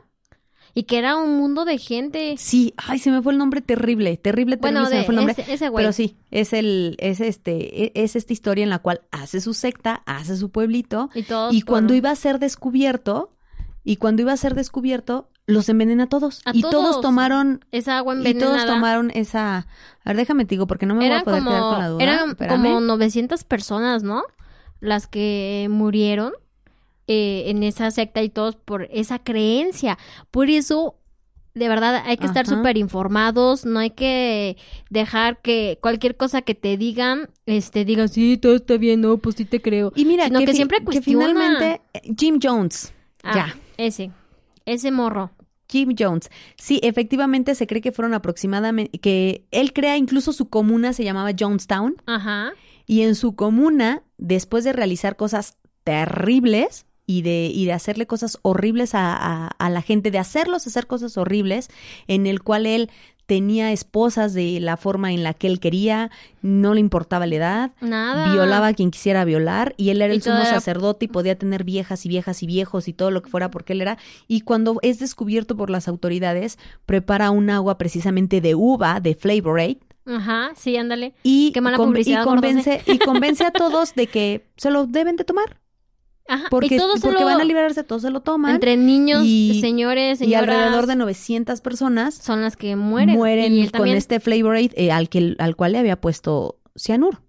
Y 0.77 0.83
que 0.85 0.99
era 0.99 1.17
un 1.17 1.37
mundo 1.37 1.65
de 1.65 1.79
gente. 1.79 2.35
Sí, 2.37 2.75
ay, 2.77 2.99
se 2.99 3.11
me 3.13 3.23
fue 3.23 3.33
el 3.33 3.39
nombre 3.39 3.61
terrible, 3.61 4.17
terrible, 4.17 4.57
terrible, 4.57 4.81
Bueno, 4.81 4.87
se 4.89 4.97
me 4.97 5.05
fue 5.05 5.13
el 5.15 5.17
nombre. 5.17 5.37
ese, 5.39 5.53
ese 5.55 5.69
güey. 5.69 5.85
Pero 5.85 5.93
sí, 5.93 6.17
es 6.33 6.53
el, 6.53 6.97
es 6.99 7.21
este, 7.21 7.85
e- 7.85 7.93
es 7.95 8.17
esta 8.17 8.33
historia 8.33 8.65
en 8.65 8.71
la 8.71 8.81
cual 8.81 9.03
hace 9.13 9.41
su 9.41 9.55
secta, 9.55 10.03
hace 10.07 10.37
su 10.37 10.51
pueblito, 10.51 11.11
Y 11.15 11.23
todos 11.23 11.55
y 11.55 11.63
cuando 11.63 11.89
por- 11.89 11.97
iba 11.97 12.11
a 12.11 12.17
ser 12.17 12.39
descubierto, 12.41 13.31
y 13.85 13.97
cuando 13.97 14.23
iba 14.23 14.33
a 14.33 14.37
ser 14.37 14.55
descubierto, 14.55 15.29
los 15.47 15.69
envenena 15.69 16.05
a 16.05 16.09
todos. 16.09 16.41
A 16.47 16.51
y 16.55 16.63
todos, 16.63 16.73
todos. 16.73 17.01
tomaron, 17.03 17.65
esa 17.71 17.99
agua 17.99 18.15
y 18.15 18.17
envenenada. 18.19 18.55
todos 18.57 18.67
tomaron 18.67 19.11
esa. 19.15 19.59
A 19.59 19.67
ver, 20.07 20.17
déjame 20.17 20.45
te 20.45 20.51
digo, 20.57 20.67
porque 20.67 20.87
no 20.87 20.95
me 20.97 21.07
voy 21.09 21.17
a 21.19 21.23
poder 21.23 21.43
quedar 21.43 21.61
con 21.61 21.79
la 21.79 21.89
duda. 21.89 22.03
eran 22.03 22.31
Espérame. 22.31 22.63
como 22.63 22.81
900 22.81 23.45
personas, 23.45 24.03
¿no? 24.03 24.23
Las 24.81 25.07
que 25.07 25.69
murieron 25.71 26.33
eh, 27.07 27.45
en 27.47 27.63
esa 27.63 27.91
secta 27.91 28.23
y 28.23 28.29
todos 28.29 28.57
por 28.57 28.89
esa 28.91 29.19
creencia. 29.19 29.99
Por 30.31 30.49
eso, 30.49 30.97
de 31.55 31.69
verdad, 31.69 32.03
hay 32.07 32.17
que 32.17 32.27
estar 32.27 32.47
súper 32.47 32.77
informados. 32.77 33.65
No 33.67 33.79
hay 33.79 33.91
que 33.91 34.57
dejar 34.91 35.41
que 35.43 35.79
cualquier 35.83 36.17
cosa 36.17 36.43
que 36.43 36.55
te 36.55 36.77
digan, 36.77 37.29
este, 37.47 37.85
digan, 37.85 38.09
sí, 38.09 38.39
todo 38.39 38.57
está 38.57 38.77
bien, 38.77 39.01
no, 39.03 39.19
pues 39.19 39.37
sí 39.37 39.45
te 39.45 39.61
creo. 39.61 39.93
Y 39.95 40.05
mira, 40.05 40.27
sino 40.27 40.41
que 40.41 40.55
siempre 40.55 40.79
que 40.85 41.03
finalmente 41.03 41.81
eh, 41.93 42.15
Jim 42.19 42.39
Jones. 42.43 42.93
Ah, 43.23 43.35
Ya. 43.35 43.57
Ese, 43.77 44.11
ese 44.65 44.91
morro. 44.91 45.31
Jim 45.69 45.95
Jones. 45.99 46.31
Sí, 46.57 46.79
efectivamente 46.83 47.55
se 47.55 47.67
cree 47.67 47.81
que 47.83 47.91
fueron 47.91 48.15
aproximadamente, 48.15 48.99
que 48.99 49.45
él 49.51 49.73
crea 49.73 49.97
incluso 49.97 50.33
su 50.33 50.49
comuna 50.49 50.93
se 50.93 51.05
llamaba 51.05 51.31
Jonestown 51.39 51.97
Ajá. 52.07 52.53
y 52.87 53.03
en 53.03 53.15
su 53.15 53.35
comuna, 53.35 54.03
después 54.17 54.63
de 54.65 54.73
realizar 54.73 55.17
cosas 55.17 55.59
terribles 55.83 56.87
y 57.07 57.23
de, 57.23 57.51
y 57.53 57.67
de 57.67 57.73
hacerle 57.73 58.07
cosas 58.07 58.39
horribles 58.43 58.95
a, 58.95 59.15
a- 59.15 59.49
a 59.49 59.71
la 59.71 59.83
gente, 59.83 60.11
de 60.11 60.19
hacerlos 60.19 60.67
hacer 60.67 60.87
cosas 60.87 61.17
horribles, 61.19 61.69
en 62.09 62.27
el 62.27 62.43
cual 62.43 62.67
él 62.67 62.91
tenía 63.27 63.73
esposas 63.73 64.35
de 64.35 64.61
la 64.61 64.77
forma 64.77 65.11
en 65.13 65.23
la 65.23 65.33
que 65.33 65.47
él 65.47 65.59
quería, 65.59 66.11
no 66.43 66.75
le 66.75 66.81
importaba 66.81 67.27
la 67.27 67.35
edad, 67.35 67.73
Nada. 67.81 68.31
violaba 68.35 68.67
a 68.67 68.75
quien 68.75 68.91
quisiera 68.91 69.25
violar 69.25 69.73
y 69.79 69.89
él 69.89 70.03
era 70.03 70.13
Y 70.13 70.17
el 70.17 70.23
sumo 70.23 70.37
era- 70.37 70.51
sacerdote 70.51 71.07
y 71.07 71.09
podía 71.09 71.35
tener 71.39 71.65
viejas 71.65 72.05
y 72.05 72.11
viejas 72.11 72.43
y 72.43 72.47
viejos 72.47 72.87
y 72.87 72.93
todo 72.93 73.11
lo 73.11 73.23
que 73.23 73.31
fuera 73.31 73.51
porque 73.51 73.73
él 73.73 73.81
era 73.81 73.97
y 74.29 74.43
cuando 74.43 74.79
es 74.83 74.99
descubierto 74.99 75.57
por 75.57 75.71
las 75.71 75.89
autoridades 75.89 76.59
prepara 76.85 77.31
un 77.31 77.49
agua 77.49 77.79
precisamente 77.79 78.43
de 78.43 78.55
uva 78.55 79.01
de 79.01 79.15
Flavor 79.15 79.59
Aid 79.59 79.79
Ajá, 80.07 80.51
sí, 80.55 80.77
ándale. 80.77 81.15
y, 81.23 81.51
Qué 81.53 81.63
mala 81.63 81.79
con- 81.79 81.89
publicidad, 81.89 82.21
y 82.21 82.25
gordos, 82.27 82.43
convence 82.45 82.83
y 82.87 82.99
convence 82.99 83.45
a 83.45 83.51
todos 83.53 83.95
de 83.95 84.07
que 84.07 84.45
se 84.59 84.71
lo 84.71 84.85
deben 84.87 85.17
de 85.17 85.25
tomar 85.25 85.61
Ajá. 86.27 86.47
porque, 86.51 86.75
y 86.75 86.79
todos 86.79 87.01
porque 87.01 87.23
van 87.23 87.41
a 87.41 87.45
liberarse 87.45 87.85
todos 87.85 88.01
se 88.03 88.11
lo 88.11 88.21
toman 88.21 88.55
entre 88.55 88.77
niños, 88.79 89.23
y- 89.27 89.59
señores, 89.61 90.21
y 90.23 90.35
alrededor 90.35 90.87
de 90.87 90.97
900 90.97 91.61
personas 91.61 92.15
son 92.15 92.41
las 92.41 92.57
que 92.57 92.77
mueren. 92.77 93.15
mueren 93.15 93.53
y 93.55 93.63
con 93.65 93.73
también. 93.73 93.97
este 93.99 94.21
Flavor 94.21 94.57
Aid 94.57 94.73
eh, 94.77 94.91
al 94.91 95.09
que 95.11 95.35
al 95.39 95.55
cual 95.57 95.73
le 95.73 95.79
había 95.79 96.01
puesto 96.01 96.59
cianuro 96.77 97.21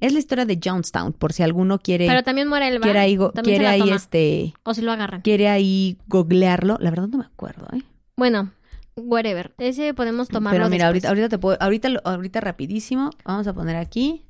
es 0.00 0.12
la 0.12 0.18
historia 0.18 0.44
de 0.46 0.58
Jonestown 0.64 1.12
por 1.12 1.32
si 1.32 1.42
alguno 1.42 1.78
quiere 1.80 2.06
Pero 2.06 2.22
también 2.22 2.48
muere 2.48 2.68
el 2.68 2.80
quiere 2.80 2.98
ahí, 3.00 3.16
go- 3.16 3.32
También 3.32 3.58
quiere 3.58 3.66
ahí 3.66 3.90
este 3.90 4.54
O 4.62 4.72
si 4.72 4.80
lo 4.80 4.92
agarran. 4.92 5.20
quiere 5.22 5.48
ahí 5.48 5.98
googlearlo 6.06 6.78
la 6.80 6.90
verdad 6.90 7.08
no 7.08 7.18
me 7.18 7.24
acuerdo 7.24 7.66
¿eh? 7.76 7.82
Bueno, 8.16 8.50
whatever. 8.96 9.52
Ese 9.58 9.92
podemos 9.94 10.28
tomarlo 10.28 10.56
pero 10.58 10.70
mira 10.70 10.86
después. 10.90 11.04
ahorita 11.04 11.08
ahorita 11.08 11.28
te 11.28 11.38
puedo 11.38 11.56
ahorita 11.60 11.88
ahorita 12.04 12.40
rapidísimo 12.40 13.10
vamos 13.24 13.46
a 13.46 13.52
poner 13.52 13.76
aquí 13.76 14.24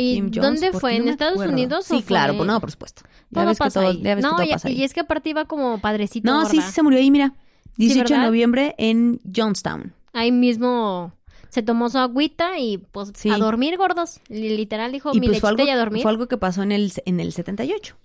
¿Y 0.00 0.14
Jim 0.14 0.30
Jones, 0.34 0.60
dónde 0.60 0.78
fue? 0.78 0.96
¿En 0.96 1.08
Estados. 1.08 1.38
Unidos 1.38 1.84
sí 1.86 1.94
o 1.94 1.96
fue- 1.98 2.04
claro 2.06 2.36
pues 2.36 2.46
no 2.46 2.60
por 2.60 2.70
supuesto 2.70 3.02
ya 3.30 3.42
Todo 3.42 3.46
ves 3.46 3.58
que 3.58 3.70
todo 3.70 3.88
ahí. 3.88 4.02
ya 4.02 4.14
ves 4.16 4.24
no, 4.24 4.30
que 4.30 4.36
todo 4.36 4.46
y, 4.46 4.52
pasa 4.52 4.68
ahí 4.68 4.74
y 4.80 4.82
es 4.84 4.92
que 4.94 5.00
aparte 5.00 5.30
iba 5.30 5.44
como 5.44 5.80
padrecito, 5.80 6.30
no 6.30 6.44
sí 6.46 6.60
sí 6.60 6.72
se 6.72 6.82
murió 6.82 6.98
ahí 6.98 7.10
mira 7.10 7.34
18 7.76 8.14
de 8.14 8.20
noviembre 8.20 8.74
en 8.78 9.20
Jonestown 9.34 9.92
Ahí 10.12 10.32
mismo 10.32 11.12
se 11.50 11.62
tomó 11.62 11.88
su 11.88 11.98
agüita 11.98 12.58
y 12.58 12.78
pues 12.78 13.12
Sí. 13.16 13.28
a 13.30 13.36
dormir, 13.38 13.76
gordos. 13.76 14.20
Li- 14.28 14.56
Literal 14.56 14.90
dijo, 14.92 15.10
y 15.14 15.20
mi 15.20 15.26
pues 15.28 15.40
fue 15.40 15.50
algo, 15.50 15.64
y 15.64 15.70
a 15.70 15.76
dormir. 15.76 16.02
fue 16.02 16.10
algo 16.10 16.26
que 16.28 16.36
pasó 16.36 16.62
en 16.62 16.70
el 16.72 16.92
en 17.04 17.20
el 17.20 17.32
78 17.32 17.96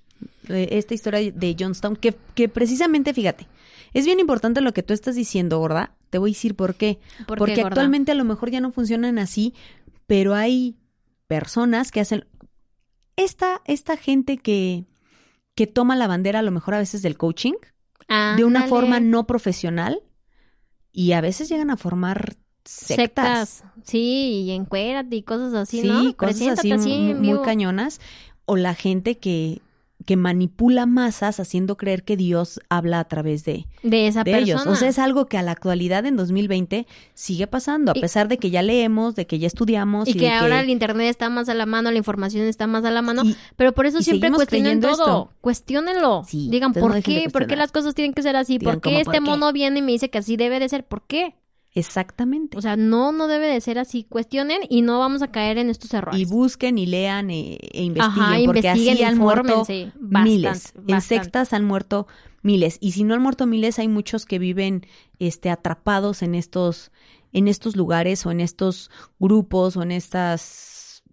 eh, 0.49 0.67
esta 0.71 0.93
historia 0.93 1.19
de 1.31 1.55
Johnstown, 1.59 1.95
que, 1.95 2.15
que 2.35 2.47
precisamente, 2.49 3.13
fíjate, 3.13 3.47
es 3.93 4.05
bien 4.05 4.19
importante 4.19 4.61
lo 4.61 4.71
que 4.73 4.83
tú 4.83 4.93
estás 4.93 5.15
diciendo, 5.15 5.57
gorda. 5.59 5.91
Te 6.11 6.17
voy 6.19 6.31
a 6.31 6.33
decir 6.33 6.55
por 6.55 6.75
qué. 6.75 6.99
¿Por 7.27 7.37
qué, 7.37 7.39
Porque 7.39 7.61
actualmente 7.61 8.11
a 8.11 8.15
lo 8.15 8.23
mejor 8.23 8.49
ya 8.51 8.61
no 8.61 8.71
funcionan 8.71 9.17
así, 9.19 9.53
pero 10.07 10.33
hay 10.35 10.75
personas 11.27 11.91
que 11.91 12.01
hacen 12.01 12.25
esta, 13.15 13.61
esta 13.65 13.97
gente 13.97 14.37
que, 14.37 14.85
que 15.55 15.67
toma 15.67 15.95
la 15.95 16.07
bandera 16.07 16.39
a 16.39 16.43
lo 16.43 16.51
mejor 16.51 16.73
a 16.73 16.79
veces 16.79 17.01
del 17.01 17.17
coaching 17.17 17.53
de 18.37 18.43
una 18.43 18.67
forma 18.67 18.99
no 18.99 19.25
profesional 19.25 20.03
y 20.91 21.13
a 21.13 21.21
veces 21.21 21.49
llegan 21.49 21.71
a 21.71 21.77
formar 21.77 22.35
sectas. 22.63 23.63
Sí, 23.83 24.43
y 24.45 24.51
encuérate 24.51 25.15
y 25.15 25.23
cosas 25.23 25.53
así, 25.53 25.81
Sí, 25.81 25.87
¿no? 25.87 26.15
cosas 26.15 26.37
Preséntate 26.37 26.73
así 26.73 26.91
así 26.91 27.13
muy, 27.13 27.41
cañonas. 27.41 27.99
O 28.45 28.57
la 28.57 28.75
gente 28.75 29.17
que, 29.17 29.61
que 30.05 30.15
manipula 30.15 30.85
masas 30.85 31.39
haciendo 31.39 31.77
creer 31.77 32.03
que 32.03 32.15
Dios 32.15 32.59
habla 32.69 32.99
a 32.99 33.03
través 33.05 33.43
de, 33.43 33.65
de 33.83 34.07
esa 34.07 34.23
de 34.23 34.31
persona. 34.31 34.43
ellos. 34.61 34.67
O 34.67 34.75
sea, 34.75 34.87
es 34.87 34.99
algo 34.99 35.25
que 35.25 35.37
a 35.37 35.41
la 35.41 35.51
actualidad 35.51 36.05
en 36.05 36.15
2020 36.15 36.85
sigue 37.13 37.47
pasando, 37.47 37.91
a 37.91 37.97
Y- 37.97 38.01
pesar 38.01 38.27
de 38.27 38.37
que 38.37 38.49
ya 38.51 38.61
leemos, 38.61 39.15
de 39.15 39.25
que 39.27 39.39
ya 39.39 39.47
estudiamos. 39.47 40.07
y 40.07 40.11
Y, 40.11 40.13
que 40.13 40.19
de 40.25 40.31
ahora 40.31 40.59
el 40.61 40.69
internet 40.69 41.09
está 41.09 41.29
más 41.29 41.49
a 41.49 41.53
la 41.53 41.65
mano, 41.65 41.91
la 41.91 41.97
información 41.97 42.45
está 42.45 42.67
más 42.67 42.85
a 42.85 42.91
la 42.91 43.01
mano, 43.01 43.23
y- 43.25 43.35
pero 43.55 43.73
por 43.73 43.85
eso 43.85 44.01
siempre 44.01 44.31
cuestionen 44.31 44.79
todo, 44.79 44.91
esto. 44.91 45.31
cuestionenlo. 45.41 46.23
Sí, 46.27 46.47
Digan, 46.51 46.71
no 46.75 46.81
¿por 46.81 47.01
qué? 47.01 47.27
¿Por 47.31 47.47
qué 47.47 47.55
las 47.55 47.71
cosas 47.71 47.95
tienen 47.95 48.13
que 48.13 48.21
ser 48.21 48.35
así? 48.35 48.57
Digan, 48.57 48.75
¿Por 48.75 48.81
qué 48.81 48.89
¿cómo 48.89 48.97
este 48.99 49.05
por 49.05 49.13
qué? 49.15 49.19
mono 49.21 49.51
viene 49.53 49.79
y 49.79 49.81
me 49.81 49.91
dice 49.91 50.09
que 50.09 50.17
así 50.19 50.37
debe 50.37 50.59
de 50.59 50.69
ser? 50.69 50.85
¿Por 50.85 51.01
qué? 51.07 51.35
Exactamente. 51.75 52.57
O 52.57 52.61
sea, 52.61 52.77
no, 52.77 53.11
no 53.11 53.27
debe 53.27 53.47
de 53.47 53.59
ser 53.61 53.77
así. 53.77 54.05
Cuestionen 54.05 54.61
y 54.69 54.81
no 54.81 54.97
vamos 54.99 55.21
a 55.21 55.27
caer 55.31 55.57
en 55.57 55.69
estos 55.69 55.93
errores. 55.93 56.19
y 56.19 56.25
busquen 56.25 56.77
y 56.77 56.85
lean 56.85 57.29
e, 57.29 57.57
e 57.61 57.83
investiguen, 57.83 58.23
Ajá, 58.23 58.37
porque 58.45 58.69
así 58.69 59.03
han 59.03 59.17
muerto. 59.17 59.57
Bastante, 59.59 59.91
miles. 59.99 60.73
En 60.87 61.01
sextas 61.01 61.51
han 61.53 61.65
muerto 61.65 62.07
miles. 62.41 62.77
Y 62.79 62.93
si 62.93 63.03
no 63.03 63.13
han 63.13 63.21
muerto 63.21 63.45
miles, 63.45 63.77
hay 63.77 63.89
muchos 63.89 64.25
que 64.25 64.39
viven 64.39 64.85
este, 65.19 65.49
atrapados 65.49 66.21
en 66.21 66.33
estos, 66.33 66.91
en 67.33 67.47
estos 67.49 67.75
lugares 67.75 68.25
o 68.25 68.31
en 68.31 68.39
estos 68.39 68.89
grupos 69.19 69.75
o 69.75 69.83
en 69.83 69.91
estas 69.91 71.03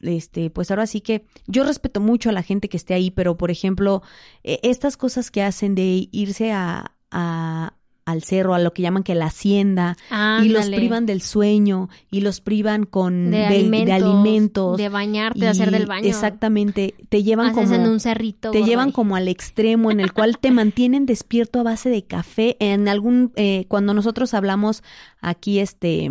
este, 0.00 0.48
pues 0.50 0.70
ahora 0.70 0.86
sí 0.86 1.00
que 1.00 1.26
yo 1.48 1.64
respeto 1.64 2.00
mucho 2.00 2.30
a 2.30 2.32
la 2.32 2.42
gente 2.44 2.68
que 2.68 2.76
esté 2.76 2.94
ahí, 2.94 3.10
pero 3.10 3.36
por 3.36 3.50
ejemplo, 3.50 4.02
eh, 4.44 4.60
estas 4.62 4.96
cosas 4.96 5.30
que 5.32 5.42
hacen 5.42 5.74
de 5.74 6.08
irse 6.12 6.52
a, 6.52 6.92
a- 7.10 7.74
al 8.10 8.22
cerro, 8.22 8.54
a 8.54 8.58
lo 8.58 8.72
que 8.72 8.82
llaman 8.82 9.02
que 9.02 9.14
la 9.14 9.26
hacienda, 9.26 9.96
y 10.42 10.48
los 10.48 10.66
privan 10.70 11.06
del 11.06 11.20
sueño, 11.22 11.88
y 12.10 12.20
los 12.20 12.40
privan 12.40 12.84
con 12.84 13.30
de, 13.30 13.38
de- 13.38 13.48
de 13.86 13.92
alimentos, 13.92 14.76
de 14.76 14.88
bañarte, 14.88 15.38
de 15.40 15.48
hacer 15.48 15.70
del 15.70 15.86
baño. 15.86 16.06
Exactamente, 16.08 16.94
te 17.08 17.22
llevan 17.22 17.48
Haces 17.50 17.64
como 17.70 17.74
en 17.74 17.88
un 17.88 18.00
cerrito. 18.00 18.50
te 18.50 18.62
llevan 18.64 18.92
como 18.92 19.16
al 19.16 19.28
extremo 19.28 19.90
en 19.90 20.00
el 20.00 20.12
cual 20.12 20.38
te 20.38 20.50
mantienen 20.50 21.06
despierto 21.06 21.60
a 21.60 21.62
base 21.64 21.90
de 21.90 22.02
café. 22.04 22.56
En 22.60 22.88
algún 22.88 23.32
eh, 23.36 23.64
cuando 23.68 23.94
nosotros 23.94 24.34
hablamos 24.34 24.82
aquí 25.20 25.58
este 25.58 26.10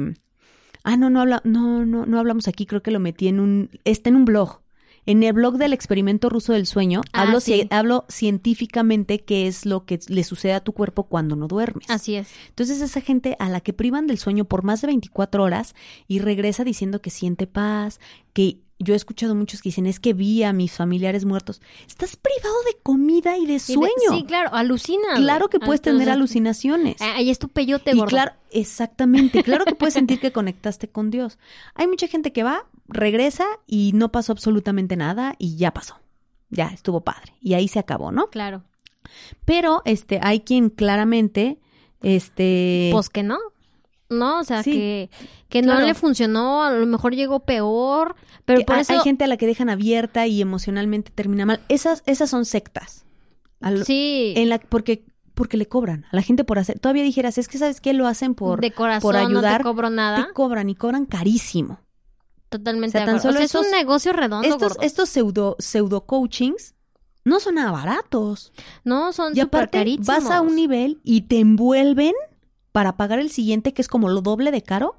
ah 0.83 0.97
no 0.97 1.09
no 1.09 1.21
habla 1.21 1.41
no 1.43 1.85
no 1.85 2.05
no 2.05 2.19
hablamos 2.19 2.47
aquí 2.47 2.65
creo 2.65 2.81
que 2.81 2.91
lo 2.91 2.99
metí 2.99 3.27
en 3.27 3.39
un 3.39 3.69
está 3.83 4.09
en 4.09 4.15
un 4.17 4.25
blog. 4.25 4.59
En 5.07 5.23
el 5.23 5.33
blog 5.33 5.57
del 5.57 5.73
experimento 5.73 6.29
ruso 6.29 6.53
del 6.53 6.67
sueño 6.67 7.01
Ah, 7.13 7.23
hablo 7.23 7.39
sí. 7.39 7.67
hablo 7.71 8.05
científicamente 8.09 9.19
qué 9.23 9.47
es 9.47 9.65
lo 9.65 9.85
que 9.85 9.99
le 10.07 10.23
sucede 10.23 10.53
a 10.53 10.59
tu 10.63 10.73
cuerpo 10.73 11.03
cuando 11.03 11.35
no 11.35 11.47
duermes. 11.47 11.89
Así 11.89 12.15
es. 12.15 12.27
Entonces 12.49 12.81
esa 12.81 13.01
gente 13.01 13.35
a 13.39 13.49
la 13.49 13.61
que 13.61 13.73
privan 13.73 14.05
del 14.07 14.19
sueño 14.19 14.45
por 14.45 14.63
más 14.63 14.81
de 14.81 14.87
24 14.87 15.41
horas 15.43 15.73
y 16.07 16.19
regresa 16.19 16.63
diciendo 16.63 17.01
que 17.01 17.09
siente 17.09 17.47
paz, 17.47 17.99
que 18.33 18.59
yo 18.79 18.93
he 18.93 18.97
escuchado 18.97 19.33
muchos 19.33 19.63
que 19.63 19.69
dicen 19.69 19.87
es 19.87 19.99
que 19.99 20.13
vi 20.13 20.43
a 20.43 20.53
mis 20.53 20.73
familiares 20.73 21.25
muertos. 21.25 21.61
Estás 21.87 22.15
privado 22.15 22.55
de 22.71 22.77
comida 22.83 23.35
y 23.37 23.47
de 23.47 23.55
Y 23.55 23.59
sueño. 23.59 23.89
sí, 24.11 24.23
claro, 24.27 24.53
alucinan. 24.53 25.15
claro 25.15 25.47
que 25.49 25.59
puedes 25.59 25.81
tener 25.81 26.09
alucinaciones. 26.11 26.97
ah, 27.01 27.13
Ahí 27.15 27.31
es 27.31 27.39
tu 27.39 27.49
peyote, 27.49 27.91
y 27.91 27.95
gordo. 27.95 28.09
claro, 28.09 28.33
exactamente, 28.51 29.41
claro 29.43 29.65
que 29.65 29.73
puedes 29.73 29.95
sentir 29.95 30.19
que 30.19 30.31
conectaste 30.31 30.87
con 30.89 31.09
Dios. 31.09 31.39
Hay 31.73 31.87
mucha 31.87 32.07
gente 32.07 32.31
que 32.31 32.43
va, 32.43 32.67
regresa 32.87 33.45
y 33.65 33.91
no 33.93 34.11
pasó 34.11 34.31
absolutamente 34.31 34.95
nada 34.95 35.35
y 35.37 35.57
ya 35.57 35.73
pasó. 35.73 35.95
Ya 36.49 36.67
estuvo 36.67 37.01
padre 37.01 37.33
y 37.41 37.53
ahí 37.55 37.67
se 37.67 37.79
acabó, 37.79 38.11
¿no? 38.11 38.27
Claro. 38.29 38.63
Pero 39.45 39.81
este 39.85 40.19
hay 40.21 40.41
quien 40.41 40.69
claramente 40.69 41.59
este 42.01 42.89
Pues 42.93 43.09
que 43.09 43.23
no. 43.23 43.37
No, 44.09 44.39
o 44.39 44.43
sea, 44.45 44.63
Sí, 44.63 44.71
que, 44.71 45.09
que 45.49 45.61
no 45.61 45.73
claro. 45.73 45.85
le 45.87 45.93
funcionó, 45.93 46.63
a 46.63 46.71
lo 46.71 46.85
mejor 46.85 47.13
llegó 47.13 47.41
peor, 47.41 48.15
pero 48.45 48.59
que 48.59 48.65
por 48.65 48.75
hay, 48.75 48.81
eso... 48.83 48.93
hay 48.93 48.99
gente 49.01 49.25
a 49.25 49.27
la 49.27 49.35
que 49.35 49.45
dejan 49.47 49.69
abierta 49.69 50.25
y 50.27 50.41
emocionalmente 50.41 51.11
termina 51.13 51.45
mal. 51.45 51.59
Esas, 51.67 52.03
esas 52.05 52.29
son 52.29 52.45
sectas. 52.45 53.05
A 53.59 53.69
lo- 53.71 53.83
sí, 53.83 54.31
En 54.37 54.47
la, 54.47 54.59
porque, 54.59 55.03
porque 55.33 55.57
le 55.57 55.65
cobran 55.67 56.05
a 56.09 56.15
la 56.15 56.21
gente 56.21 56.45
por 56.45 56.57
hacer. 56.57 56.79
Todavía 56.79 57.03
dijeras, 57.03 57.37
es 57.37 57.49
que 57.49 57.57
sabes 57.57 57.81
qué 57.81 57.93
lo 57.93 58.07
hacen 58.07 58.33
por, 58.33 58.61
de 58.61 58.71
corazón 58.71 59.01
por 59.01 59.17
ayudar. 59.17 59.51
no 59.51 59.57
te 59.57 59.63
cobro 59.63 59.89
nada. 59.89 60.27
te 60.27 60.33
cobran 60.33 60.69
y 60.69 60.75
cobran 60.75 61.05
carísimo. 61.05 61.81
Totalmente 62.49 62.97
O 62.97 62.99
sea, 62.99 63.01
de 63.01 63.05
tan 63.07 63.15
acuerdo. 63.17 63.29
O 63.29 63.39
sea, 63.39 63.47
solo 63.49 63.65
es 63.65 63.71
un 63.71 63.77
negocio 63.77 64.13
redondo, 64.13 64.47
Estos, 64.47 64.73
gordo. 64.73 64.81
estos 64.81 65.09
pseudo, 65.09 65.55
pseudo 65.59 66.05
coachings 66.05 66.73
no 67.25 67.39
son 67.41 67.55
nada 67.55 67.71
baratos. 67.71 68.53
No, 68.85 69.11
son 69.11 69.35
Y 69.35 69.41
aparte 69.41 69.79
carísimos. 69.79 70.07
vas 70.07 70.31
a 70.31 70.41
un 70.41 70.55
nivel 70.55 70.99
y 71.03 71.21
te 71.23 71.39
envuelven 71.39 72.13
para 72.71 72.95
pagar 72.95 73.19
el 73.19 73.31
siguiente, 73.31 73.73
que 73.73 73.81
es 73.81 73.87
como 73.89 74.07
lo 74.07 74.21
doble 74.21 74.51
de 74.51 74.61
caro, 74.61 74.95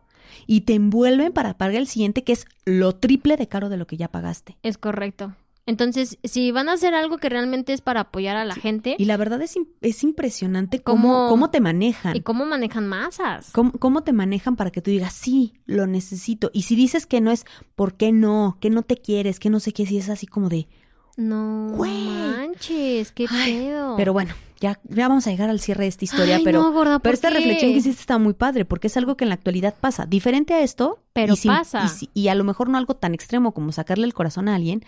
y 0.46 0.62
te 0.62 0.74
envuelven 0.74 1.32
para 1.32 1.56
pagar 1.56 1.76
el 1.76 1.86
siguiente, 1.88 2.24
que 2.24 2.32
es 2.32 2.44
lo 2.66 2.94
triple 2.94 3.36
de 3.38 3.48
caro 3.48 3.68
de 3.70 3.78
lo 3.78 3.86
que 3.86 3.96
ya 3.96 4.08
pagaste. 4.08 4.58
Es 4.62 4.76
correcto. 4.76 5.34
Entonces, 5.68 6.18
si 6.24 6.50
van 6.50 6.70
a 6.70 6.72
hacer 6.72 6.94
algo 6.94 7.18
que 7.18 7.28
realmente 7.28 7.74
es 7.74 7.82
para 7.82 8.00
apoyar 8.00 8.36
a 8.36 8.46
la 8.46 8.54
gente, 8.54 8.96
Y 8.98 9.04
la 9.04 9.18
verdad 9.18 9.42
es, 9.42 9.54
es 9.82 10.02
impresionante 10.02 10.80
cómo, 10.80 11.12
¿Cómo- 11.12 11.28
cómo 11.28 11.50
te 11.50 11.60
manejan. 11.60 12.16
¿y 12.16 12.22
cómo 12.22 12.46
manejan 12.46 12.86
masas? 12.88 13.50
¿Cómo, 13.52 13.72
cómo 13.72 14.02
te 14.02 14.14
manejan 14.14 14.56
para 14.56 14.70
que 14.70 14.80
tú 14.80 14.90
digas, 14.90 15.12
sí, 15.12 15.52
lo 15.66 15.86
necesito? 15.86 16.50
Y 16.54 16.62
si 16.62 16.74
dices 16.74 17.04
que 17.06 17.20
no 17.20 17.30
es, 17.30 17.44
¿por 17.76 17.94
qué 17.98 18.12
no? 18.12 18.56
Que 18.60 18.70
no 18.70 18.80
te 18.82 18.96
quieres, 18.96 19.38
que 19.38 19.50
no 19.50 19.60
sé 19.60 19.72
qué, 19.74 19.84
si 19.84 19.98
es 19.98 20.08
así 20.08 20.26
como 20.26 20.48
de... 20.48 20.68
No 21.18 21.68
Güey. 21.74 22.06
manches, 22.06 23.12
qué 23.12 23.26
Ay, 23.28 23.52
pedo. 23.66 23.94
Pero 23.96 24.12
bueno, 24.14 24.34
ya, 24.60 24.80
ya 24.88 25.08
vamos 25.08 25.26
a 25.26 25.30
llegar 25.30 25.48
al 25.50 25.60
cierre 25.60 25.84
de 25.84 25.88
esta 25.88 26.04
historia, 26.04 26.36
Ay, 26.36 26.44
pero... 26.44 26.62
no, 26.62 26.72
gorda, 26.72 26.98
Pero 26.98 27.02
¿por 27.10 27.14
esta 27.14 27.28
qué? 27.28 27.34
reflexión 27.36 27.72
que 27.72 27.78
hiciste 27.78 28.00
está 28.00 28.18
muy 28.18 28.34
padre, 28.34 28.64
porque 28.64 28.86
es 28.88 28.96
algo 28.96 29.16
que 29.16 29.24
en 29.24 29.28
la 29.30 29.34
actualidad 29.34 29.74
pasa. 29.80 30.06
Diferente 30.06 30.54
a 30.54 30.60
esto. 30.62 30.98
Pero 31.12 31.34
y 31.34 31.36
sin- 31.36 31.50
pasa. 31.52 31.84
Y, 31.84 31.88
si- 31.88 32.10
y 32.14 32.28
a 32.28 32.34
lo 32.34 32.44
mejor 32.44 32.68
no 32.68 32.78
algo 32.78 32.94
tan 32.94 33.14
extremo 33.14 33.52
como 33.52 33.72
sacarle 33.72 34.04
el 34.04 34.14
corazón 34.14 34.48
a 34.48 34.54
alguien, 34.54 34.84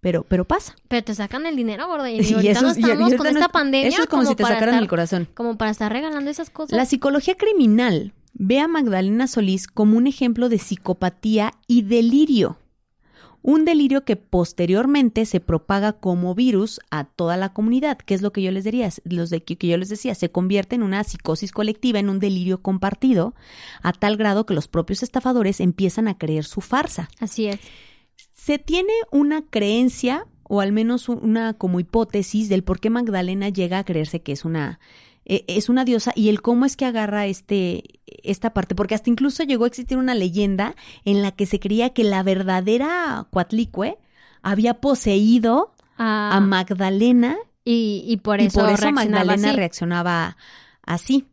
pero, 0.00 0.24
pero 0.24 0.44
pasa. 0.44 0.74
Pero 0.88 1.04
te 1.04 1.14
sacan 1.14 1.46
el 1.46 1.56
dinero, 1.56 1.86
gorda. 1.88 2.10
Y, 2.10 2.16
Y 2.20 2.48
eso 2.48 2.62
no 2.62 2.68
y- 2.68 2.80
estamos 2.80 3.14
con 3.14 3.24
no 3.24 3.30
esta 3.30 3.40
es- 3.46 3.48
pandemia 3.48 3.88
Eso 3.88 4.02
es 4.02 4.08
como, 4.08 4.24
si 4.24 4.34
te 4.34 4.42
sacaran 4.42 4.68
estar, 4.70 4.82
el 4.82 4.88
corazón. 4.88 5.28
Como 5.34 5.56
para 5.58 5.70
estar 5.70 5.90
regalando 5.92 6.30
esas 6.30 6.50
cosas. 6.50 6.76
La 6.76 6.86
psicología 6.86 7.34
criminal 7.36 8.12
ve 8.34 8.60
a 8.60 8.68
Magdalena 8.68 9.26
Solís 9.26 9.66
como 9.68 9.96
un 9.96 10.06
ejemplo 10.06 10.48
de 10.48 10.58
psicopatía 10.58 11.52
y 11.66 11.82
delirio. 11.82 12.58
Un 13.46 13.66
delirio 13.66 14.06
que 14.06 14.16
posteriormente 14.16 15.26
se 15.26 15.38
propaga 15.38 15.92
como 15.92 16.34
virus 16.34 16.80
a 16.90 17.04
toda 17.04 17.36
la 17.36 17.52
comunidad, 17.52 17.98
que 17.98 18.14
es 18.14 18.22
lo 18.22 18.32
que 18.32 18.40
yo 18.40 18.50
les 18.50 18.64
diría, 18.64 18.88
los 19.04 19.28
de 19.28 19.42
que 19.42 19.66
yo 19.66 19.76
les 19.76 19.90
decía, 19.90 20.14
se 20.14 20.30
convierte 20.30 20.76
en 20.76 20.82
una 20.82 21.04
psicosis 21.04 21.52
colectiva, 21.52 21.98
en 21.98 22.08
un 22.08 22.20
delirio 22.20 22.62
compartido, 22.62 23.34
a 23.82 23.92
tal 23.92 24.16
grado 24.16 24.46
que 24.46 24.54
los 24.54 24.66
propios 24.66 25.02
estafadores 25.02 25.60
empiezan 25.60 26.08
a 26.08 26.16
creer 26.16 26.44
su 26.44 26.62
farsa. 26.62 27.10
Así 27.20 27.48
es. 27.48 27.60
Se 28.32 28.58
tiene 28.58 28.94
una 29.12 29.42
creencia, 29.42 30.26
o 30.44 30.62
al 30.62 30.72
menos 30.72 31.10
una 31.10 31.52
como 31.52 31.80
hipótesis, 31.80 32.48
del 32.48 32.64
por 32.64 32.80
qué 32.80 32.88
Magdalena 32.88 33.50
llega 33.50 33.78
a 33.78 33.84
creerse 33.84 34.22
que 34.22 34.32
es 34.32 34.46
una, 34.46 34.80
eh, 35.26 35.44
es 35.46 35.68
una 35.68 35.84
diosa 35.84 36.12
y 36.14 36.28
el 36.28 36.42
cómo 36.42 36.64
es 36.66 36.76
que 36.76 36.84
agarra 36.86 37.26
este, 37.26 37.84
esta 38.06 38.52
parte, 38.52 38.74
porque 38.74 38.94
hasta 38.94 39.10
incluso 39.10 39.42
llegó 39.42 39.64
a 39.64 39.68
existir 39.68 39.98
una 39.98 40.14
leyenda 40.14 40.74
en 41.04 41.22
la 41.22 41.32
que 41.32 41.46
se 41.46 41.60
creía 41.60 41.90
que 41.90 42.04
la 42.04 42.22
verdadera 42.22 43.26
Coatlicue 43.30 43.98
había 44.42 44.74
poseído 44.80 45.74
Ah, 45.96 46.36
a 46.36 46.40
Magdalena 46.40 47.36
y, 47.64 48.04
y 48.06 48.16
por 48.16 48.40
y 48.40 48.46
eso, 48.46 48.60
por 48.60 48.68
eso 48.68 48.90
reaccionaba 48.90 48.90
Magdalena 48.90 49.48
así. 49.48 49.56
reaccionaba 49.56 50.36
así. 50.82 51.26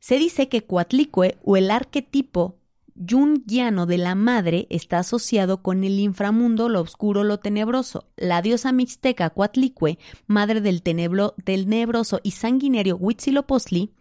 Se 0.00 0.18
dice 0.18 0.48
que 0.48 0.64
Coatlicue 0.64 1.36
o 1.44 1.56
el 1.58 1.70
arquetipo 1.70 2.56
junguiano 2.96 3.86
de 3.86 3.98
la 3.98 4.14
madre 4.14 4.66
está 4.70 4.98
asociado 4.98 5.62
con 5.62 5.84
el 5.84 5.98
inframundo, 5.98 6.68
lo 6.68 6.80
oscuro, 6.80 7.24
lo 7.24 7.38
tenebroso. 7.38 8.06
La 8.16 8.42
diosa 8.42 8.72
mixteca 8.72 9.30
Coatlicue, 9.30 9.98
madre 10.26 10.60
del, 10.60 10.82
tenebro, 10.82 11.34
tenebroso 11.44 12.20
y 12.22 12.32
sanguinario 12.32 12.96
Huitzilopochtli, 12.96 13.92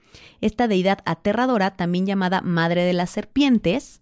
esta 0.42 0.68
deidad 0.68 1.00
aterradora, 1.06 1.76
también 1.76 2.06
llamada 2.06 2.42
madre 2.42 2.84
de 2.84 2.94
las 2.94 3.10
serpientes, 3.10 4.02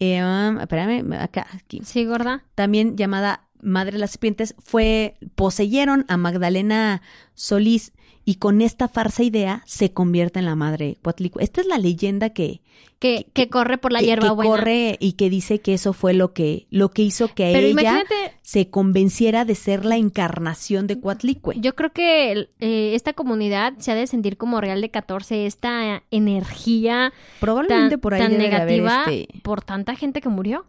eh, 0.00 0.22
um, 0.22 0.58
espérame, 0.58 1.12
acá, 1.14 1.46
aquí, 1.52 1.80
Sí, 1.84 2.04
gorda. 2.04 2.44
también 2.54 2.96
llamada 2.96 3.48
madre 3.60 3.92
de 3.92 3.98
las 3.98 4.10
serpientes, 4.12 4.54
fue, 4.58 5.16
poseyeron 5.34 6.04
a 6.08 6.16
Magdalena 6.16 7.02
Solís 7.34 7.92
y 8.24 8.36
con 8.36 8.62
esta 8.62 8.88
farsa 8.88 9.22
idea 9.22 9.62
se 9.66 9.92
convierte 9.92 10.38
en 10.38 10.46
la 10.46 10.54
madre 10.56 10.96
Cuatlicue. 11.02 11.42
Esta 11.42 11.60
es 11.60 11.66
la 11.66 11.78
leyenda 11.78 12.30
que, 12.30 12.62
Que, 12.98 13.26
que 13.34 13.48
corre 13.50 13.76
por 13.76 13.92
la 13.92 14.00
que, 14.00 14.06
hierba 14.06 14.28
que 14.28 14.34
buena. 14.34 14.50
corre 14.50 14.96
y 15.00 15.12
que 15.12 15.28
dice 15.28 15.60
que 15.60 15.74
eso 15.74 15.92
fue 15.92 16.14
lo 16.14 16.32
que, 16.32 16.66
lo 16.70 16.90
que 16.90 17.02
hizo 17.02 17.28
que 17.28 17.50
Pero 17.52 17.58
ella 17.66 17.68
imagínate, 17.68 18.14
se 18.42 18.70
convenciera 18.70 19.44
de 19.44 19.54
ser 19.54 19.84
la 19.84 19.96
encarnación 19.98 20.86
de 20.86 20.98
Cuatlicue. 21.00 21.56
yo 21.60 21.74
creo 21.74 21.92
que 21.92 22.48
eh, 22.60 22.94
esta 22.94 23.12
comunidad 23.12 23.74
se 23.78 23.92
ha 23.92 23.94
de 23.94 24.06
sentir 24.06 24.36
como 24.38 24.60
Real 24.60 24.80
de 24.80 24.90
14, 24.90 25.44
esta 25.46 26.02
energía 26.10 27.12
Probablemente 27.40 27.96
tan, 27.96 28.00
por 28.00 28.14
ahí 28.14 28.20
tan 28.20 28.32
haber 28.34 28.42
negativa 28.50 29.04
este- 29.06 29.28
por 29.42 29.62
tanta 29.62 29.94
gente 29.96 30.20
que 30.20 30.28
murió. 30.30 30.64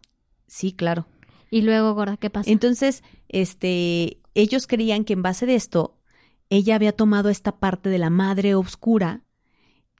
Sí, 0.47 0.73
claro. 0.73 1.07
Y 1.51 1.61
luego, 1.61 1.93
gorda, 1.93 2.17
¿qué 2.17 2.29
pasa? 2.29 2.49
Entonces, 2.51 3.03
este, 3.29 4.17
ellos 4.33 4.67
creían 4.67 5.05
que 5.05 5.13
en 5.13 5.21
base 5.21 5.45
de 5.45 5.55
esto, 5.55 5.94
ella 6.49 6.75
había 6.75 6.91
tomado 6.91 7.29
esta 7.29 7.53
parte 7.57 7.89
de 7.89 7.97
la 7.97 8.09
madre 8.09 8.55
oscura 8.55 9.21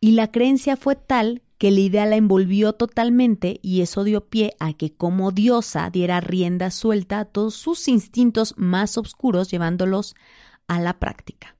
y 0.01 0.11
la 0.11 0.31
creencia 0.31 0.77
fue 0.77 0.95
tal 0.95 1.41
que 1.57 1.71
la 1.71 1.79
idea 1.79 2.05
la 2.05 2.17
envolvió 2.17 2.73
totalmente 2.73 3.59
y 3.63 3.81
eso 3.81 4.03
dio 4.03 4.25
pie 4.27 4.55
a 4.59 4.73
que 4.73 4.93
como 4.93 5.31
diosa 5.31 5.89
diera 5.89 6.19
rienda 6.19 6.69
suelta 6.69 7.19
a 7.19 7.25
todos 7.25 7.55
sus 7.55 7.87
instintos 7.87 8.53
más 8.57 8.97
oscuros 8.97 9.49
llevándolos 9.49 10.15
a 10.67 10.79
la 10.79 10.99
práctica. 10.99 11.55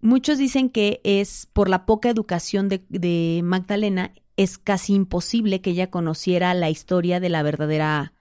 Muchos 0.00 0.38
dicen 0.38 0.70
que 0.70 1.00
es 1.04 1.48
por 1.52 1.68
la 1.68 1.84
poca 1.86 2.08
educación 2.10 2.68
de, 2.68 2.84
de 2.88 3.40
Magdalena, 3.44 4.12
es 4.36 4.58
casi 4.58 4.94
imposible 4.94 5.60
que 5.60 5.70
ella 5.70 5.90
conociera 5.90 6.52
la 6.54 6.70
historia 6.70 7.20
de 7.20 7.28
la 7.28 7.42
verdadera 7.42 8.12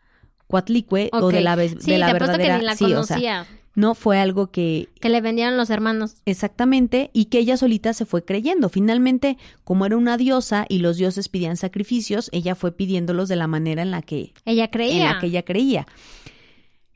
Cuatlicue 0.47 1.09
o 1.11 1.29
de 1.29 1.41
la, 1.41 1.55
ve- 1.55 1.69
sí, 1.69 1.91
de 1.91 1.97
la 1.97 2.13
verdadera. 2.13 2.55
que 2.55 2.59
ni 2.59 2.65
la 2.65 2.75
sí, 2.75 2.85
o 2.93 3.03
sea, 3.03 3.17
conocía. 3.17 3.47
No 3.75 3.93
fue 3.95 4.17
algo 4.19 4.47
que 4.51 4.89
que 5.01 5.09
le 5.09 5.21
vendieron 5.21 5.57
los 5.57 5.69
hermanos. 5.69 6.15
exactamente 6.25 7.09
y 7.13 7.25
que 7.25 7.39
ella 7.39 7.57
solita 7.57 7.93
se 7.93 8.05
fue 8.05 8.23
creyendo. 8.25 8.69
Finalmente, 8.69 9.37
como 9.63 9.85
era 9.85 9.97
una 9.97 10.17
diosa 10.17 10.65
y 10.69 10.79
los 10.79 10.97
dioses 10.97 11.29
pedían 11.29 11.57
sacrificios, 11.57 12.29
ella 12.31 12.55
fue 12.55 12.71
pidiéndolos 12.71 13.27
de 13.29 13.35
la 13.35 13.47
manera 13.47 13.81
en 13.81 13.91
la 13.91 14.01
que 14.01 14.33
Ella 14.45 14.71
creía. 14.71 14.95
en 15.09 15.13
la 15.15 15.19
que 15.19 15.27
ella 15.27 15.43
creía. 15.43 15.85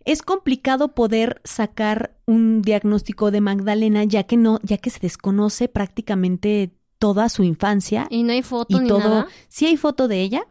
Es 0.06 0.22
complicado 0.22 0.96
poder 0.96 1.42
sacar 1.44 2.16
un 2.26 2.62
diagnóstico 2.62 3.32
de 3.32 3.42
Magdalena 3.42 4.06
ya 4.06 4.24
que 4.24 4.38
no, 4.38 4.60
ya 4.64 4.78
que 4.78 4.90
se 4.90 5.00
desconoce 5.00 5.68
prácticamente 5.68 6.72
toda 6.98 7.30
su 7.30 7.44
infancia 7.44 8.08
Y 8.10 8.24
no 8.24 8.32
hay 8.34 8.42
foto 8.42 8.78
y 8.78 8.82
ni 8.82 8.88
todo. 8.88 9.00
nada. 9.00 9.28
Sí 9.50 9.66
hay 9.68 9.78
foto 9.78 10.08
de 10.08 10.22
ella, 10.22 10.44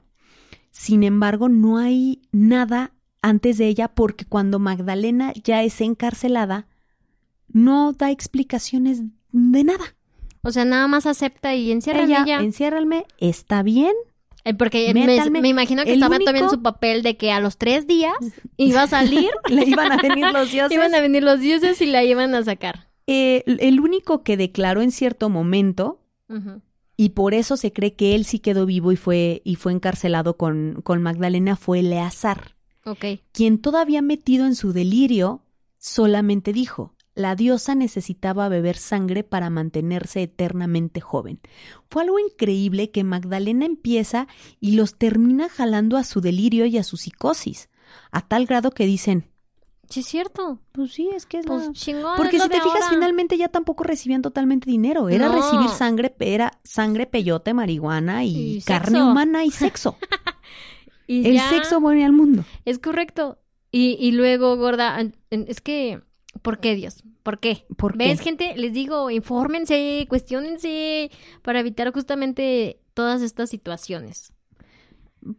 sin 0.71 1.03
embargo, 1.03 1.49
no 1.49 1.79
hay 1.79 2.21
nada 2.31 2.93
antes 3.23 3.59
de 3.59 3.67
ella 3.69 3.89
porque 3.89 4.25
cuando 4.25 4.59
Magdalena 4.59 5.33
ya 5.45 5.63
es 5.63 5.81
encarcelada, 5.81 6.67
no 7.53 7.93
da 7.93 8.11
explicaciones 8.11 9.03
de 9.33 9.65
nada. 9.65 9.97
O 10.43 10.51
sea, 10.51 10.65
nada 10.65 10.87
más 10.89 11.07
acepta 11.07 11.55
y 11.55 11.71
encierra 11.73 12.05
ella, 12.05 12.23
ella. 12.25 12.41
enciérrame, 12.41 13.05
está 13.19 13.63
bien. 13.63 13.93
Eh, 14.45 14.55
Porque 14.55 14.95
me, 14.95 15.49
imagino 15.49 15.85
que 15.85 15.91
El 15.93 15.97
estaba 15.97 16.17
también 16.19 16.45
único- 16.45 16.55
su 16.55 16.63
papel 16.63 17.03
de 17.03 17.17
que 17.17 17.33
a 17.33 17.41
los 17.41 17.59
tres 17.59 17.87
días 17.87 18.15
iba 18.57 18.83
a 18.83 18.87
salir, 18.87 19.29
Le 19.51 19.65
iban 19.65 19.93
a 19.93 19.97
venir 19.97 20.27
los 20.33 20.51
dioses. 20.53 20.73
iban 20.75 20.95
a 20.95 21.01
venir 21.01 21.23
los 21.23 21.41
dioses 21.41 21.81
y 21.83 21.87
la 21.87 22.05
iban 22.05 22.35
a 22.35 22.43
sacar. 22.45 22.89
Eh, 23.07 23.43
el 23.47 23.81
único 23.81 24.23
que 24.23 24.37
declaró 24.37 24.81
en 24.83 24.91
cierto 24.93 25.29
momento, 25.29 26.01
y 26.97 27.11
por 27.11 27.33
eso 27.33 27.57
se 27.57 27.73
cree 27.73 27.95
que 27.95 28.15
él 28.15 28.25
sí 28.27 28.39
quedó 28.39 28.67
vivo 28.67 28.93
y 28.93 28.97
fue, 28.97 29.41
y 29.45 29.55
fue 29.57 29.73
encarcelado 29.73 30.37
con, 30.37 30.81
con 30.83 31.01
Magdalena, 31.03 31.57
fue 31.57 31.81
Eleazar. 31.81 32.55
Quien 33.33 33.59
todavía 33.59 34.03
metido 34.03 34.47
en 34.47 34.55
su 34.55 34.73
delirio 34.73 35.43
solamente 35.79 36.53
dijo, 36.53 36.95
la 37.15 37.35
diosa 37.35 37.75
necesitaba 37.75 38.49
beber 38.49 38.77
sangre 38.77 39.25
para 39.25 39.51
mantenerse 39.51 40.23
eternamente 40.23 41.01
joven. 41.01 41.41
Fue 41.91 42.03
algo 42.03 42.19
increíble 42.21 42.91
que 42.91 43.03
Magdalena 43.05 43.65
empieza 43.67 44.29
y 44.61 44.73
los 44.77 44.97
termina 44.97 45.49
jalando 45.49 45.97
a 45.97 46.05
su 46.05 46.21
delirio 46.21 46.67
y 46.67 46.79
a 46.79 46.85
su 46.85 46.97
psicosis, 46.97 47.71
a 48.13 48.21
tal 48.29 48.47
grado 48.47 48.71
que 48.71 48.87
dicen, 48.87 49.31
Sí, 49.91 50.01
es 50.01 50.07
cierto. 50.07 50.61
pues 50.73 50.93
sí, 50.93 51.09
es 51.17 51.25
que 51.25 51.39
es 51.39 51.47
Pues 51.47 51.67
la... 51.67 51.73
chingón. 51.73 52.13
Porque 52.19 52.37
es 52.37 52.43
si 52.43 52.49
te 52.51 52.57
fijas, 52.61 52.75
ahora. 52.83 52.89
finalmente 52.91 53.39
ya 53.39 53.49
tampoco 53.49 53.85
recibían 53.85 54.21
totalmente 54.21 54.71
dinero. 54.71 55.09
Era 55.09 55.29
No. 55.31 55.35
recibir 55.37 55.71
sangre, 55.71 56.15
era 56.21 56.61
sangre, 56.63 57.07
peyote, 57.07 57.55
marihuana 57.55 58.23
y, 58.23 58.59
Y 58.59 58.63
carne 58.63 58.99
sexo. 58.99 59.11
humana 59.11 59.45
y 59.47 59.51
sexo. 59.51 59.97
Y 61.09 61.27
El 61.27 61.35
ya, 61.35 61.49
sexo 61.49 61.81
mueve 61.81 62.05
al 62.05 62.13
mundo. 62.13 62.45
Es 62.65 62.79
correcto. 62.79 63.39
Y, 63.73 63.97
y 63.99 64.13
luego, 64.13 64.57
gorda, 64.57 64.99
es 65.31 65.61
que, 65.61 66.01
¿por 66.43 66.61
qué, 66.61 66.77
Dios? 66.77 67.03
¿Por 67.23 67.41
qué? 67.41 67.65
¿Por 67.77 67.99
qué? 67.99 68.09
¿Ves, 68.09 68.21
gente? 68.21 68.55
Les 68.57 68.73
digo, 68.73 69.11
infórmense, 69.11 70.07
cuestionense 70.09 71.11
para 71.43 71.61
evitar 71.61 71.93
justamente 71.93 72.81
todas 72.95 73.23
estas 73.23 73.51
situaciones. 73.51 74.33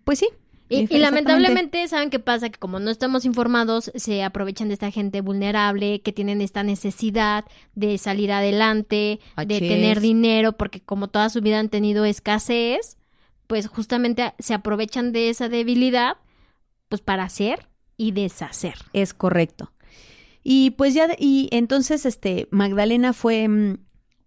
Pues 0.03 0.19
sí. 0.19 0.27
Y, 0.71 0.85
lamentablemente, 0.99 1.87
¿saben 1.87 2.11
qué 2.11 2.19
pasa? 2.19 2.49
Que 2.51 2.59
como 2.59 2.79
no 2.79 2.91
estamos 2.91 3.25
informados, 3.25 3.91
se 3.95 4.23
aprovechan 4.23 4.67
de 4.67 4.75
esta 4.75 4.91
gente 4.91 5.21
vulnerable 5.21 6.01
que 6.01 6.13
tienen 6.13 6.41
esta 6.41 6.61
necesidad 6.61 7.45
de 7.73 7.97
salir 7.97 8.31
adelante, 8.31 9.19
de 9.35 9.59
tener 9.59 9.99
dinero, 9.99 10.57
porque 10.57 10.79
como 10.79 11.07
toda 11.07 11.29
su 11.29 11.41
vida 11.41 11.59
han 11.59 11.69
tenido 11.69 12.05
escasez, 12.05 12.98
pues 13.49 13.65
justamente 13.65 14.35
se 14.37 14.53
aprovechan 14.53 15.11
de 15.11 15.29
esa 15.29 15.49
debilidad, 15.49 16.17
pues 16.87 17.01
para 17.01 17.23
hacer 17.23 17.67
y 17.97 18.11
deshacer. 18.11 18.75
Es 18.93 19.15
correcto. 19.15 19.73
Y 20.43 20.69
pues 20.71 20.93
ya, 20.93 21.07
y 21.17 21.49
entonces, 21.51 22.05
este, 22.05 22.47
Magdalena 22.51 23.11
fue, 23.11 23.47
mm, 23.47 23.77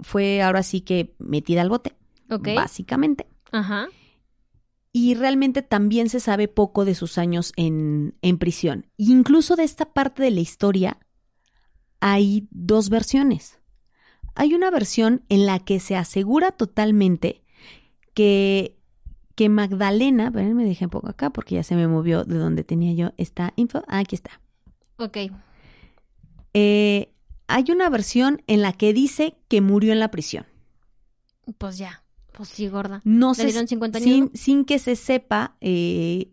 fue 0.00 0.42
ahora 0.42 0.64
sí 0.64 0.80
que 0.80 1.14
metida 1.20 1.62
al 1.62 1.68
bote, 1.68 1.94
¿Ok? 2.30 2.48
básicamente. 2.56 3.28
Ajá. 3.52 3.86
Y 4.90 5.14
realmente 5.14 5.62
también 5.62 6.08
se 6.08 6.18
sabe 6.18 6.48
poco 6.48 6.84
de 6.84 6.96
sus 6.96 7.16
años 7.16 7.52
en, 7.54 8.16
en 8.22 8.38
prisión. 8.38 8.88
Incluso 8.96 9.54
de 9.54 9.62
esta 9.62 9.92
parte 9.92 10.24
de 10.24 10.32
la 10.32 10.40
historia 10.40 10.98
hay 12.00 12.48
dos 12.50 12.88
versiones. 12.88 13.60
Hay 14.34 14.54
una 14.54 14.72
versión 14.72 15.24
en 15.28 15.46
la 15.46 15.60
que 15.60 15.78
se 15.78 15.94
asegura 15.94 16.50
totalmente 16.50 17.44
que, 18.14 18.81
que 19.34 19.48
Magdalena, 19.48 20.30
ver, 20.30 20.54
me 20.54 20.64
dejé 20.64 20.84
un 20.86 20.90
poco 20.90 21.08
acá 21.08 21.30
porque 21.30 21.54
ya 21.56 21.62
se 21.62 21.74
me 21.74 21.88
movió 21.88 22.24
de 22.24 22.36
donde 22.36 22.64
tenía 22.64 22.92
yo 22.92 23.12
esta 23.16 23.52
info. 23.56 23.82
Ah, 23.88 23.98
aquí 24.00 24.14
está. 24.14 24.40
Ok. 24.98 25.16
Eh, 26.54 27.12
hay 27.48 27.64
una 27.70 27.88
versión 27.90 28.42
en 28.46 28.62
la 28.62 28.72
que 28.72 28.92
dice 28.92 29.36
que 29.48 29.60
murió 29.60 29.92
en 29.92 30.00
la 30.00 30.10
prisión. 30.10 30.46
Pues 31.58 31.78
ya. 31.78 32.02
Pues 32.32 32.48
sí, 32.48 32.68
gorda. 32.68 33.00
No 33.04 33.30
¿Le 33.30 33.34
se, 33.34 33.44
dieron 33.46 33.68
50 33.68 33.98
años? 33.98 34.08
sin, 34.08 34.30
sin 34.36 34.64
que 34.64 34.78
se 34.78 34.96
sepa 34.96 35.56
eh, 35.60 36.30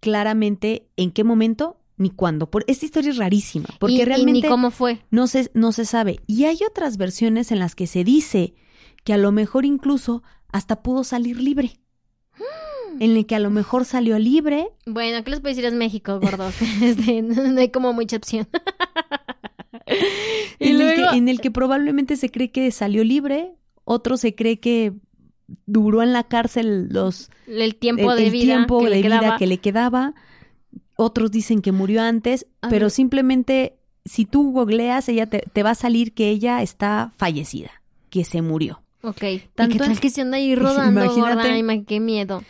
claramente 0.00 0.88
en 0.96 1.10
qué 1.10 1.24
momento 1.24 1.80
ni 1.96 2.10
cuándo. 2.10 2.50
Por, 2.50 2.64
esta 2.68 2.84
historia 2.84 3.10
es 3.10 3.16
rarísima, 3.16 3.68
porque 3.80 3.96
Y- 3.96 4.00
y 4.02 4.04
realmente 4.04 4.42
ni 4.46 4.48
cómo 4.48 4.70
fue. 4.70 5.00
no, 5.10 5.26
se, 5.26 5.50
no 5.54 5.72
se 5.72 5.84
sabe. 5.84 6.20
Y 6.28 6.44
hay 6.44 6.58
otras 6.68 6.96
versiones 6.96 7.50
en 7.50 7.58
las 7.58 7.74
que 7.74 7.86
se 7.88 8.04
dice 8.04 8.54
que 9.04 9.12
a 9.12 9.18
lo 9.18 9.32
mejor 9.32 9.64
incluso 9.64 10.22
hasta 10.52 10.82
pudo 10.82 11.02
salir 11.02 11.40
libre. 11.40 11.80
En 13.00 13.16
el 13.16 13.26
que 13.26 13.34
a 13.34 13.38
lo 13.38 13.50
mejor 13.50 13.84
salió 13.84 14.18
libre 14.18 14.68
Bueno, 14.86 15.22
¿qué 15.24 15.30
les 15.30 15.40
puedo 15.40 15.54
decir? 15.54 15.64
Es 15.64 15.74
México, 15.74 16.18
gordos. 16.20 16.54
Este, 16.82 17.22
no, 17.22 17.60
hay 17.60 17.70
como 17.70 17.92
mucha 17.92 18.16
opción. 18.16 18.46
y 20.58 20.68
en, 20.68 20.70
el 20.70 20.78
luego, 20.78 21.10
que, 21.12 21.16
en 21.16 21.28
el 21.28 21.40
que 21.40 21.50
probablemente 21.50 22.16
se 22.16 22.30
cree 22.30 22.50
que 22.50 22.70
salió 22.70 23.04
libre, 23.04 23.52
otro 23.84 24.16
se 24.16 24.34
cree 24.34 24.60
que 24.60 24.92
duró 25.66 26.02
en 26.02 26.12
la 26.12 26.24
cárcel 26.24 26.88
los 26.90 27.30
el 27.46 27.74
tiempo 27.76 28.12
el, 28.12 28.18
de 28.18 28.26
el 28.26 28.32
vida 28.32 28.44
tiempo 28.54 28.78
que 28.80 28.84
de 28.86 28.90
le 28.90 28.96
vida 29.02 29.18
quedaba. 29.20 29.38
que 29.38 29.46
le 29.46 29.58
quedaba. 29.58 30.14
Otros 30.96 31.30
dicen 31.30 31.62
que 31.62 31.70
murió 31.72 32.02
antes, 32.02 32.46
pero 32.68 32.90
simplemente 32.90 33.76
si 34.04 34.24
tú 34.24 34.50
googleas, 34.52 35.08
ella 35.08 35.26
te, 35.26 35.44
te 35.52 35.62
va 35.62 35.70
a 35.70 35.74
salir 35.76 36.12
que 36.12 36.28
ella 36.28 36.60
está 36.60 37.12
fallecida, 37.16 37.70
que 38.10 38.24
se 38.24 38.42
murió. 38.42 38.82
Ok. 39.02 39.22
¿Y 39.22 39.38
Tanto 39.54 39.74
qué 39.74 39.78
tal 39.78 39.92
en- 39.92 39.98
que 39.98 40.10
se 40.10 40.22
anda 40.22 40.38
ahí 40.38 40.54
rodando, 40.56 41.04
Imagínate. 41.04 41.60
gorda? 41.62 41.84
Qué 41.86 42.00
miedo. 42.00 42.42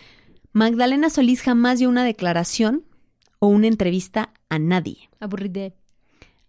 Magdalena 0.53 1.11
Solís 1.11 1.43
jamás 1.43 1.79
dio 1.79 1.89
una 1.89 2.05
declaración 2.05 2.85
o 3.39 3.49
una 3.49 3.67
entrevista 3.69 4.33
a 4.49 4.59
nadie. 4.59 5.09
Aburride. 5.21 5.75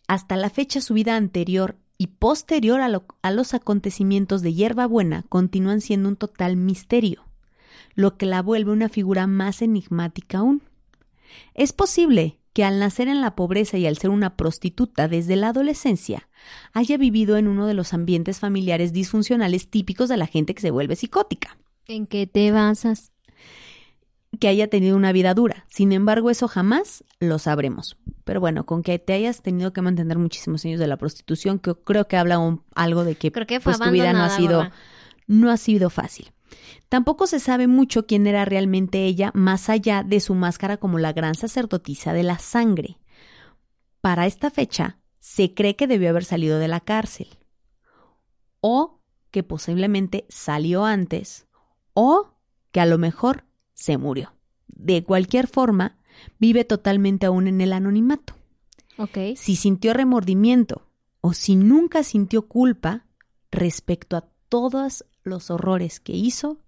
Hasta 0.08 0.36
la 0.38 0.50
fecha 0.50 0.82
su 0.82 0.94
vida 0.94 1.16
anterior 1.16 1.76
y 1.98 2.08
posterior 2.08 2.82
a, 2.82 2.90
lo- 2.90 3.06
a 3.22 3.32
los 3.32 3.54
acontecimientos 3.54 4.42
de 4.42 4.54
Hierba 4.54 4.88
Buena 4.88 5.24
continúan 5.30 5.82
siendo 5.82 6.10
un 6.10 6.16
total 6.16 6.56
misterio, 6.56 7.26
lo 7.94 8.18
que 8.18 8.26
la 8.26 8.42
vuelve 8.42 8.72
una 8.72 8.90
figura 8.90 9.28
más 9.28 9.62
enigmática 9.62 10.40
aún. 10.40 10.64
Es 11.54 11.74
posible 11.74 12.40
que 12.54 12.64
al 12.64 12.80
nacer 12.80 13.08
en 13.08 13.22
la 13.22 13.36
pobreza 13.36 13.78
y 13.78 13.86
al 13.86 13.98
ser 13.98 14.10
una 14.10 14.36
prostituta 14.36 15.08
desde 15.08 15.36
la 15.36 15.50
adolescencia, 15.50 16.28
haya 16.74 16.98
vivido 16.98 17.38
en 17.38 17.48
uno 17.48 17.68
de 17.68 17.76
los 17.76 17.94
ambientes 17.94 18.40
familiares 18.40 18.92
disfuncionales 18.94 19.68
típicos 19.70 20.10
de 20.10 20.18
la 20.18 20.26
gente 20.26 20.56
que 20.56 20.62
se 20.62 20.72
vuelve 20.72 20.96
psicótica. 20.96 21.58
¿En 21.88 22.08
qué 22.08 22.26
te 22.26 22.52
basas? 22.52 23.12
Que 24.40 24.48
haya 24.48 24.68
tenido 24.70 24.96
una 24.96 25.12
vida 25.12 25.34
dura. 25.34 25.66
Sin 25.70 25.92
embargo, 25.92 26.30
eso 26.30 26.48
jamás 26.48 27.04
lo 27.20 27.38
sabremos. 27.40 27.98
Pero 28.24 28.40
bueno, 28.40 28.66
con 28.66 28.82
que 28.84 28.98
te 29.00 29.14
hayas 29.14 29.42
tenido 29.42 29.74
que 29.74 29.82
mantener 29.82 30.18
muchísimos 30.18 30.66
años 30.66 30.80
de 30.80 30.88
la 30.88 30.98
prostitución, 30.98 31.60
que 31.60 31.76
creo 31.76 32.08
que 32.08 32.18
habla 32.18 32.40
un- 32.40 32.64
algo 32.76 33.04
de 33.04 33.16
que, 33.16 33.32
Creo 33.32 33.46
que 33.48 33.60
fue 33.60 33.74
pues, 33.74 33.80
tu 33.88 33.92
vida 33.92 34.14
no 34.14 34.24
ha 34.24 34.30
sido 34.30 34.70
no 35.28 35.52
ha 35.52 35.58
sido 35.58 35.92
fácil. 35.92 36.32
Tampoco 36.90 37.28
se 37.28 37.40
sabe 37.40 37.68
mucho 37.68 38.08
quién 38.08 38.26
era 38.26 38.46
realmente 38.46 39.06
ella, 39.06 39.30
más 39.36 39.70
allá 39.70 40.02
de 40.02 40.20
su 40.20 40.34
máscara 40.34 40.78
como 40.78 40.98
la 40.98 41.14
gran 41.14 41.36
sacerdotisa 41.36 42.14
de 42.14 42.24
la 42.24 42.40
sangre. 42.40 42.98
Para 44.02 44.26
esta 44.26 44.50
fecha, 44.50 44.98
se 45.20 45.54
cree 45.54 45.76
que 45.76 45.86
debió 45.86 46.10
haber 46.10 46.26
salido 46.26 46.58
de 46.58 46.68
la 46.68 46.80
cárcel, 46.80 47.28
o 48.62 49.00
que 49.32 49.44
posiblemente 49.44 50.26
salió 50.30 50.86
antes, 50.86 51.48
o 51.94 52.34
que 52.72 52.80
a 52.82 52.86
lo 52.88 52.98
mejor 52.98 53.46
se 53.80 53.98
murió. 53.98 54.34
De 54.68 55.04
cualquier 55.04 55.48
forma, 55.48 55.98
vive 56.38 56.66
totalmente 56.66 57.26
aún 57.26 57.48
en 57.48 57.62
el 57.62 57.72
anonimato. 57.72 58.36
Ok. 58.98 59.18
Si 59.38 59.56
sintió 59.56 59.94
remordimiento 59.94 60.86
o 61.22 61.34
si 61.34 61.56
nunca 61.56 62.04
sintió 62.04 62.48
culpa 62.48 63.06
respecto 63.52 64.18
a 64.18 64.28
todos 64.50 65.06
los 65.24 65.50
horrores 65.50 66.02
que 66.02 66.14
hizo, 66.14 66.60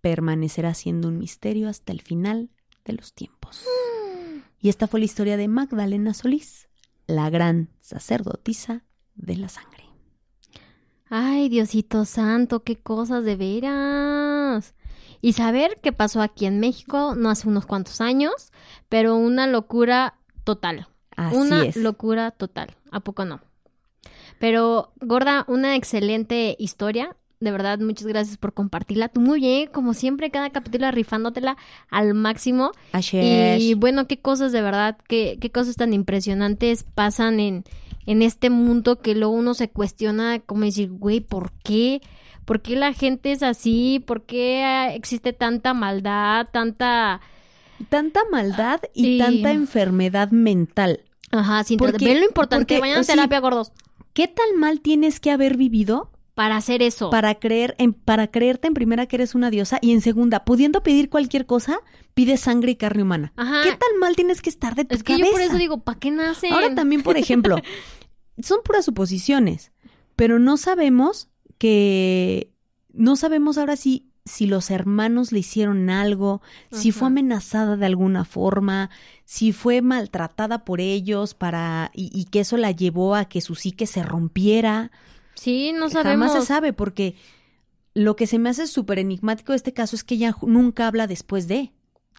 permanecerá 0.00 0.72
siendo 0.72 1.08
un 1.08 1.18
misterio 1.18 1.68
hasta 1.68 1.92
el 1.92 2.00
final 2.00 2.48
de 2.86 2.94
los 2.94 3.12
tiempos. 3.12 3.64
Y 4.58 4.70
esta 4.70 4.88
fue 4.88 5.00
la 5.00 5.06
historia 5.06 5.36
de 5.36 5.48
Magdalena 5.48 6.14
Solís, 6.14 6.68
la 7.06 7.28
gran 7.28 7.68
sacerdotisa 7.80 8.84
de 9.14 9.36
la 9.36 9.50
sangre. 9.50 9.84
Ay, 11.10 11.50
Diosito 11.50 12.06
Santo, 12.06 12.64
qué 12.64 12.76
cosas 12.76 13.24
de 13.24 13.36
veras. 13.36 14.74
Y 15.20 15.32
saber 15.32 15.78
qué 15.82 15.92
pasó 15.92 16.22
aquí 16.22 16.46
en 16.46 16.60
México 16.60 17.14
no 17.16 17.30
hace 17.30 17.48
unos 17.48 17.66
cuantos 17.66 18.00
años, 18.00 18.52
pero 18.88 19.16
una 19.16 19.46
locura 19.46 20.14
total. 20.44 20.86
Así 21.16 21.36
una 21.36 21.66
es. 21.66 21.76
locura 21.76 22.30
total. 22.30 22.76
¿A 22.90 23.00
poco 23.00 23.24
no? 23.24 23.40
Pero, 24.38 24.92
Gorda, 25.00 25.44
una 25.48 25.74
excelente 25.74 26.54
historia. 26.58 27.16
De 27.40 27.50
verdad, 27.50 27.78
muchas 27.78 28.06
gracias 28.06 28.36
por 28.36 28.52
compartirla. 28.52 29.08
Tú 29.08 29.20
muy 29.20 29.40
bien, 29.40 29.68
como 29.68 29.94
siempre, 29.94 30.30
cada 30.30 30.50
capítulo 30.50 30.90
rifándotela 30.90 31.56
al 31.90 32.14
máximo. 32.14 32.72
Así 32.92 33.18
Y 33.18 33.74
bueno, 33.74 34.06
qué 34.06 34.20
cosas 34.20 34.52
de 34.52 34.62
verdad, 34.62 34.98
qué, 35.08 35.38
qué 35.40 35.50
cosas 35.50 35.76
tan 35.76 35.92
impresionantes 35.92 36.84
pasan 36.84 37.38
en, 37.40 37.64
en 38.06 38.22
este 38.22 38.50
mundo 38.50 39.00
que 39.00 39.14
luego 39.14 39.34
uno 39.34 39.54
se 39.54 39.68
cuestiona 39.70 40.40
como 40.40 40.62
decir, 40.64 40.90
güey, 40.90 41.20
¿por 41.20 41.52
qué? 41.62 42.00
¿Por 42.48 42.62
qué 42.62 42.76
la 42.76 42.94
gente 42.94 43.30
es 43.30 43.42
así? 43.42 44.02
¿Por 44.06 44.22
qué 44.22 44.64
ah, 44.64 44.94
existe 44.94 45.34
tanta 45.34 45.74
maldad, 45.74 46.46
tanta... 46.50 47.20
Tanta 47.90 48.20
maldad 48.32 48.80
y 48.94 49.18
tanta 49.18 49.50
enfermedad 49.52 50.30
mental. 50.30 51.04
Ajá, 51.30 51.62
sin 51.64 51.76
Porque- 51.76 52.02
Ven 52.06 52.20
lo 52.20 52.24
importante, 52.24 52.76
porque, 52.76 52.80
vayan 52.80 53.00
a 53.00 53.04
sí. 53.04 53.12
terapia, 53.12 53.40
gordos, 53.40 53.72
¿Qué 54.14 54.28
tan 54.28 54.58
mal 54.58 54.80
tienes 54.80 55.20
que 55.20 55.30
haber 55.30 55.58
vivido 55.58 56.10
para 56.34 56.56
hacer 56.56 56.80
eso. 56.80 57.10
para 57.10 57.34
creer 57.34 57.74
en, 57.76 57.92
para 57.92 58.28
creerte 58.30 58.66
en 58.66 58.72
primera 58.72 59.04
que 59.04 59.16
eres 59.16 59.34
una 59.34 59.50
diosa 59.50 59.78
y 59.82 59.92
en 59.92 60.00
segunda, 60.00 60.46
pudiendo 60.46 60.82
pedir 60.82 61.10
cualquier 61.10 61.44
cosa, 61.44 61.80
pides 62.14 62.40
sangre 62.40 62.70
y 62.72 62.76
carne 62.76 63.02
humana? 63.02 63.34
Ajá. 63.36 63.60
¿Qué 63.62 63.72
tan 63.72 63.98
mal 64.00 64.16
tienes 64.16 64.40
que 64.40 64.48
estar 64.48 64.74
de 64.74 64.86
tu 64.86 64.94
Es 64.94 65.02
que 65.02 65.12
cabeza? 65.12 65.26
yo 65.26 65.32
por 65.32 65.40
eso 65.42 65.58
digo, 65.58 65.80
¿para 65.84 65.98
qué 65.98 66.10
nacen? 66.10 66.54
Ahora 66.54 66.74
también, 66.74 67.02
por 67.02 67.18
ejemplo, 67.18 67.56
son 68.42 68.60
puras 68.64 68.86
suposiciones, 68.86 69.70
pero 70.16 70.38
no 70.38 70.56
sabemos 70.56 71.28
que 71.58 72.52
no 72.92 73.16
sabemos 73.16 73.58
ahora 73.58 73.76
si 73.76 74.08
si 74.28 74.46
los 74.46 74.70
hermanos 74.70 75.32
le 75.32 75.40
hicieron 75.40 75.90
algo, 75.90 76.42
si 76.70 76.92
fue 76.92 77.08
amenazada 77.08 77.76
de 77.76 77.86
alguna 77.86 78.24
forma, 78.24 78.90
si 79.24 79.52
fue 79.52 79.80
maltratada 79.82 80.64
por 80.64 80.80
ellos 80.80 81.34
para 81.34 81.90
y, 81.94 82.10
y 82.12 82.26
que 82.26 82.40
eso 82.40 82.56
la 82.56 82.70
llevó 82.70 83.14
a 83.14 83.24
que 83.24 83.40
su 83.40 83.54
psique 83.54 83.86
se 83.86 84.02
rompiera. 84.02 84.92
Sí, 85.34 85.72
no 85.72 85.88
sabemos. 85.88 86.28
Jamás 86.28 86.44
se 86.44 86.46
sabe 86.46 86.72
porque 86.72 87.16
lo 87.94 88.16
que 88.16 88.26
se 88.26 88.38
me 88.38 88.50
hace 88.50 88.66
súper 88.66 88.98
enigmático 88.98 89.52
de 89.52 89.56
este 89.56 89.72
caso 89.72 89.96
es 89.96 90.04
que 90.04 90.14
ella 90.14 90.34
nunca 90.42 90.86
habla 90.86 91.06
después 91.06 91.48
de. 91.48 91.72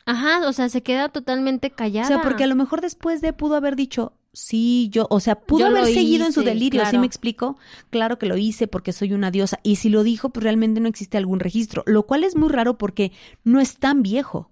Ajá, 0.06 0.48
o 0.48 0.54
sea, 0.54 0.70
se 0.70 0.82
queda 0.82 1.10
totalmente 1.10 1.72
callada. 1.72 2.06
O 2.06 2.08
sea, 2.08 2.22
porque 2.22 2.44
a 2.44 2.48
lo 2.48 2.56
mejor 2.56 2.82
después 2.82 3.22
de 3.22 3.34
pudo 3.34 3.56
haber 3.56 3.76
dicho, 3.76 4.14
sí, 4.34 4.90
yo, 4.92 5.08
o 5.10 5.20
sea, 5.20 5.36
pudo 5.40 5.62
Yo 5.62 5.68
haber 5.68 5.86
seguido 5.86 6.26
en 6.26 6.34
su 6.34 6.42
delirio, 6.44 6.82
¿sí 6.82 6.86
claro. 6.92 7.00
me 7.00 7.06
explico? 7.08 7.58
Claro 7.90 8.18
que 8.20 8.26
lo 8.28 8.38
hice 8.38 8.68
porque 8.68 8.94
soy 8.94 9.14
una 9.14 9.32
diosa. 9.32 9.60
Y 9.64 9.78
si 9.78 9.90
lo 9.90 10.04
dijo, 10.04 10.30
pues 10.30 10.44
realmente 10.44 10.80
no 10.80 10.88
existe 10.88 11.18
algún 11.18 11.40
registro, 11.40 11.84
lo 11.86 12.04
cual 12.06 12.24
es 12.24 12.36
muy 12.36 12.50
raro 12.50 12.78
porque 12.78 13.12
no 13.44 13.60
es 13.60 13.78
tan 13.78 14.02
viejo. 14.04 14.52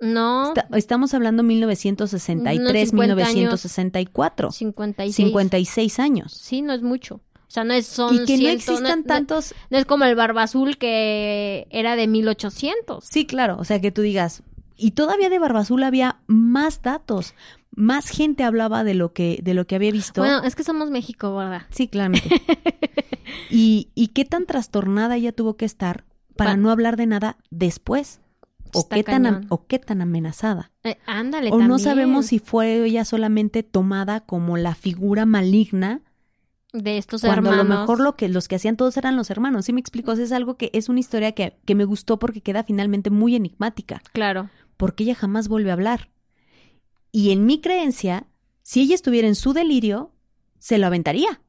No, 0.00 0.48
Está- 0.48 0.66
estamos 0.76 1.14
hablando 1.14 1.42
1963, 1.44 2.58
Unos 2.60 2.90
50 2.90 3.12
años. 3.22 3.34
1964, 3.36 4.50
56. 4.50 5.14
56 5.16 5.98
años. 6.00 6.32
Sí, 6.32 6.60
no 6.62 6.72
es 6.72 6.82
mucho. 6.82 7.16
O 7.46 7.54
sea, 7.54 7.64
no 7.64 7.74
es 7.74 7.86
son 7.86 8.14
Y 8.14 8.24
que 8.24 8.36
no 8.38 8.48
existan 8.48 9.00
no- 9.00 9.04
tantos, 9.06 9.54
No 9.70 9.78
es 9.78 9.84
como 9.84 10.04
el 10.04 10.14
Barba 10.16 10.42
Azul 10.42 10.76
que 10.78 11.66
era 11.70 11.94
de 11.96 12.08
1800. 12.08 13.04
Sí, 13.04 13.26
claro, 13.26 13.58
o 13.60 13.64
sea, 13.64 13.80
que 13.80 13.92
tú 13.92 14.02
digas, 14.02 14.42
y 14.76 14.92
todavía 14.92 15.28
de 15.28 15.38
Barba 15.38 15.60
Azul 15.60 15.82
había 15.84 16.16
más 16.26 16.82
datos, 16.82 17.34
más 17.74 18.08
gente 18.08 18.44
hablaba 18.44 18.84
de 18.84 18.94
lo 18.94 19.12
que, 19.12 19.40
de 19.42 19.54
lo 19.54 19.66
que 19.66 19.74
había 19.76 19.90
visto. 19.92 20.20
Bueno, 20.20 20.42
es 20.44 20.54
que 20.54 20.64
somos 20.64 20.90
México, 20.90 21.34
¿verdad? 21.36 21.62
sí, 21.70 21.88
claramente. 21.88 22.28
y, 23.50 23.88
y 23.94 24.08
qué 24.08 24.24
tan 24.24 24.46
trastornada 24.46 25.16
ella 25.16 25.32
tuvo 25.32 25.56
que 25.56 25.64
estar 25.64 26.04
para 26.36 26.52
Pa- 26.52 26.56
no 26.56 26.70
hablar 26.70 26.96
de 26.96 27.06
nada 27.06 27.36
después. 27.50 28.20
O 28.74 28.88
qué, 28.88 29.04
tan, 29.04 29.44
o 29.50 29.66
qué 29.66 29.78
tan 29.78 30.00
amenazada. 30.00 30.70
Eh, 30.82 30.96
ándale, 31.04 31.50
O 31.52 31.58
no 31.60 31.78
sabemos 31.78 32.26
si 32.26 32.38
fue 32.38 32.82
ella 32.86 33.04
solamente 33.04 33.62
tomada 33.62 34.20
como 34.20 34.56
la 34.56 34.74
figura 34.74 35.26
maligna, 35.26 36.00
de 36.72 36.96
estos 36.96 37.20
cuando 37.20 37.50
hermanos. 37.50 37.60
a 37.60 37.64
lo 37.74 37.80
mejor 37.80 38.00
lo 38.00 38.16
que, 38.16 38.30
los 38.30 38.48
que 38.48 38.54
hacían 38.56 38.78
todos 38.78 38.96
eran 38.96 39.14
los 39.14 39.28
hermanos. 39.28 39.66
¿Sí 39.66 39.74
me 39.74 39.80
explico? 39.80 40.12
O 40.12 40.16
sea, 40.16 40.24
es 40.24 40.32
algo 40.32 40.56
que 40.56 40.70
es 40.72 40.88
una 40.88 41.00
historia 41.00 41.32
que, 41.32 41.58
que 41.66 41.74
me 41.74 41.84
gustó 41.84 42.18
porque 42.18 42.40
queda 42.40 42.64
finalmente 42.64 43.10
muy 43.10 43.36
enigmática. 43.36 44.00
Claro. 44.14 44.48
porque 44.78 45.04
ella 45.04 45.14
jamás 45.14 45.48
vuelve 45.48 45.68
a 45.68 45.74
hablar. 45.74 46.08
Y 47.12 47.30
en 47.30 47.46
mi 47.46 47.60
creencia, 47.60 48.26
si 48.62 48.80
ella 48.80 48.94
estuviera 48.94 49.28
en 49.28 49.34
su 49.34 49.52
delirio, 49.52 50.10
se 50.58 50.78
lo 50.78 50.86
aventaría. 50.86 51.40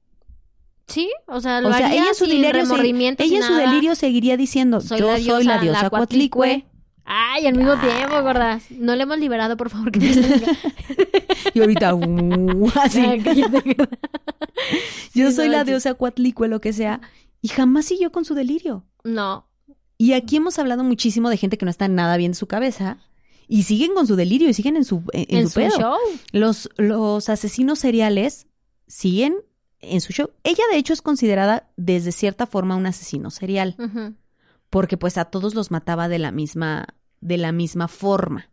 Sí, 0.88 1.10
o 1.28 1.40
sea, 1.40 1.62
lo 1.62 1.70
O 1.70 1.74
sea, 1.74 1.86
haría 1.88 2.02
ella 2.02 2.10
en 2.10 2.16
su 2.16 2.26
delirio, 2.26 2.66
se- 2.66 3.24
ella 3.24 3.38
en 3.38 3.44
su 3.44 3.54
delirio 3.56 3.96
seguiría 3.96 4.36
diciendo, 4.38 4.82
Soy 4.82 5.00
yo 5.00 5.08
la 5.08 5.20
soy 5.20 5.44
la 5.46 5.58
diosa, 5.60 5.84
la 5.84 5.90
Coatlicue. 5.90 6.66
Ay, 7.06 7.48
al 7.48 7.56
mismo 7.56 7.78
tiempo, 7.80 8.22
gorda. 8.22 8.60
No 8.72 8.96
le 8.96 9.04
hemos 9.04 9.18
liberado, 9.18 9.58
por 9.58 9.70
favor. 9.70 9.92
Que. 9.92 10.00
Y 11.54 11.60
ahorita, 11.60 11.94
uh, 11.96 12.70
así, 12.82 13.02
gorda. 13.20 13.62
yo 15.14 15.32
soy 15.32 15.50
la 15.50 15.64
diosa 15.64 15.94
Coatlicue, 15.94 16.48
lo 16.48 16.62
que 16.62 16.74
sea. 16.74 17.02
Y 17.42 17.50
jamás 17.50 17.86
siguió 17.86 18.12
con 18.12 18.26
su 18.26 18.34
delirio. 18.36 18.86
No, 19.04 19.48
Y 19.98 20.14
aquí 20.14 20.38
hemos 20.38 20.60
hablado 20.60 20.84
muchísimo 20.84 21.30
de 21.30 21.38
gente 21.38 21.58
que 21.58 21.66
no 21.66 21.72
está 21.72 21.88
nada 21.88 22.16
bien 22.18 22.32
de 22.32 22.38
su 22.38 22.48
cabeza. 22.48 22.98
Y 23.48 23.64
siguen 23.64 23.94
con 23.94 24.08
su 24.08 24.16
delirio 24.16 24.50
y 24.50 24.54
siguen 24.54 24.78
en 24.78 24.86
su, 24.86 25.04
en, 25.14 25.26
en 25.30 25.38
en 25.40 25.50
su 25.50 25.56
pedo. 25.56 25.78
show. 25.78 25.98
Los, 26.32 26.70
los 26.78 27.30
asesinos 27.30 27.80
seriales 27.80 28.48
siguen 28.88 29.36
en 29.80 30.00
su 30.02 30.14
show. 30.14 30.30
Ella, 30.44 30.64
de 30.72 30.78
hecho, 30.78 30.94
es 30.94 31.02
considerada 31.02 31.70
desde 31.78 32.12
cierta 32.12 32.46
forma 32.48 32.76
un 32.76 32.86
asesino 32.86 33.30
serial, 33.32 33.76
porque 34.70 34.98
pues 34.98 35.18
a 35.18 35.26
todos 35.26 35.56
los 35.56 35.72
mataba 35.72 36.08
de 36.08 36.20
la 36.20 36.32
misma, 36.32 36.86
de 37.22 37.38
la 37.38 37.52
misma 37.52 37.88
forma. 37.88 38.50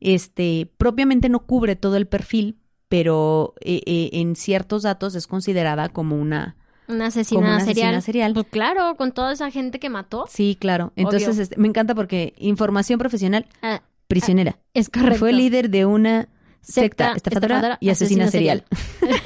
Este, 0.00 0.70
propiamente 0.78 1.28
no 1.28 1.46
cubre 1.46 1.76
todo 1.76 1.96
el 1.96 2.06
perfil, 2.06 2.58
pero 2.88 3.54
eh, 3.60 3.80
eh, 3.86 4.10
en 4.14 4.36
ciertos 4.36 4.82
datos 4.82 5.14
es 5.14 5.26
considerada 5.26 5.88
como 5.88 6.16
una, 6.20 6.56
Una 6.88 7.06
asesina, 7.06 7.40
como 7.40 7.48
una 7.54 7.60
serial. 7.64 7.94
asesina 7.94 8.00
serial. 8.00 8.34
Pues 8.34 8.46
claro, 8.50 8.96
con 8.96 9.12
toda 9.12 9.32
esa 9.32 9.50
gente 9.50 9.78
que 9.78 9.88
mató. 9.90 10.26
Sí, 10.28 10.56
claro. 10.60 10.92
Entonces, 10.96 11.38
este, 11.38 11.56
me 11.56 11.68
encanta 11.68 11.94
porque 11.94 12.34
información 12.38 12.98
profesional 12.98 13.46
Ah, 13.62 13.80
prisionera. 14.12 14.58
es 14.74 14.88
correcto. 14.88 15.18
Fue 15.18 15.32
líder 15.32 15.70
de 15.70 15.86
una 15.86 16.28
secta, 16.60 17.12
Secta, 17.12 17.12
estafadora, 17.16 17.54
estafadora, 17.56 17.78
y 17.80 17.90
asesina, 17.90 18.24
asesina 18.24 18.30
serial. 18.30 18.64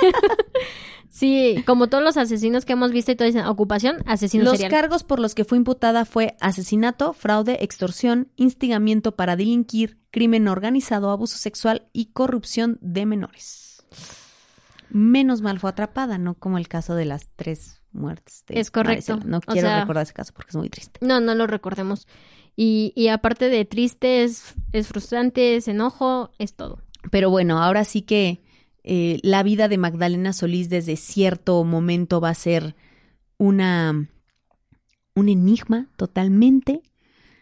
Sí, 1.09 1.63
como 1.67 1.89
todos 1.89 2.05
los 2.05 2.19
asesinos 2.19 2.67
que 2.67 2.75
hemos 2.75 2.91
visto 2.93 3.11
y 3.11 3.17
todos 3.17 3.33
dicen 3.33 3.47
ocupación, 3.47 3.97
asesino 4.05 4.45
Los 4.45 4.55
serial. 4.59 4.71
cargos 4.71 5.03
por 5.03 5.19
los 5.19 5.35
que 5.35 5.47
fue 5.47 5.57
imputada 5.57 6.05
fue 6.05 6.37
asesinato, 6.41 7.15
fraude, 7.15 7.59
extorsión, 7.65 8.29
instigamiento 8.37 9.17
para 9.17 9.35
delinquir, 9.35 9.99
crimen 10.11 10.47
organizado, 10.47 11.09
abuso 11.11 11.39
sexual 11.39 11.87
y 11.95 12.07
corrupción 12.07 12.79
de 12.83 13.07
menores. 13.07 13.83
Menos 14.91 15.41
mal 15.41 15.59
fue 15.59 15.71
atrapada, 15.71 16.19
no 16.19 16.35
como 16.35 16.59
el 16.59 16.69
caso 16.69 16.95
de 16.95 17.07
las 17.07 17.29
tres 17.35 17.81
muertes. 17.93 18.45
de 18.47 18.61
Es 18.61 18.71
correcto. 18.71 19.19
No 19.25 19.39
O 19.39 19.41
quiero 19.41 19.69
sea- 19.69 19.81
recordar 19.81 20.03
ese 20.03 20.13
caso 20.13 20.35
porque 20.35 20.51
es 20.51 20.57
muy 20.57 20.69
triste. 20.69 21.01
No, 21.03 21.21
no 21.21 21.35
lo 21.35 21.47
recordemos. 21.47 22.07
Y, 22.57 22.93
y 22.97 23.09
aparte 23.09 23.49
de 23.51 23.65
triste, 23.67 24.25
es, 24.25 24.55
frustrante, 24.85 25.57
es 25.57 25.69
enojo, 25.69 26.31
es 26.39 26.55
todo. 26.55 26.83
Pero 27.11 27.31
bueno, 27.31 27.63
ahora 27.63 27.85
sí 27.85 28.03
que 28.03 28.41
eh, 28.83 29.21
la 29.23 29.43
vida 29.43 29.69
de 29.69 29.79
Magdalena 29.79 30.33
Solís 30.33 30.71
desde 30.71 30.97
cierto 30.97 31.63
momento 31.65 32.21
va 32.21 32.31
a 32.31 32.35
ser 32.35 32.75
una 33.37 34.09
un 35.15 35.29
enigma 35.29 35.89
totalmente. 35.97 36.83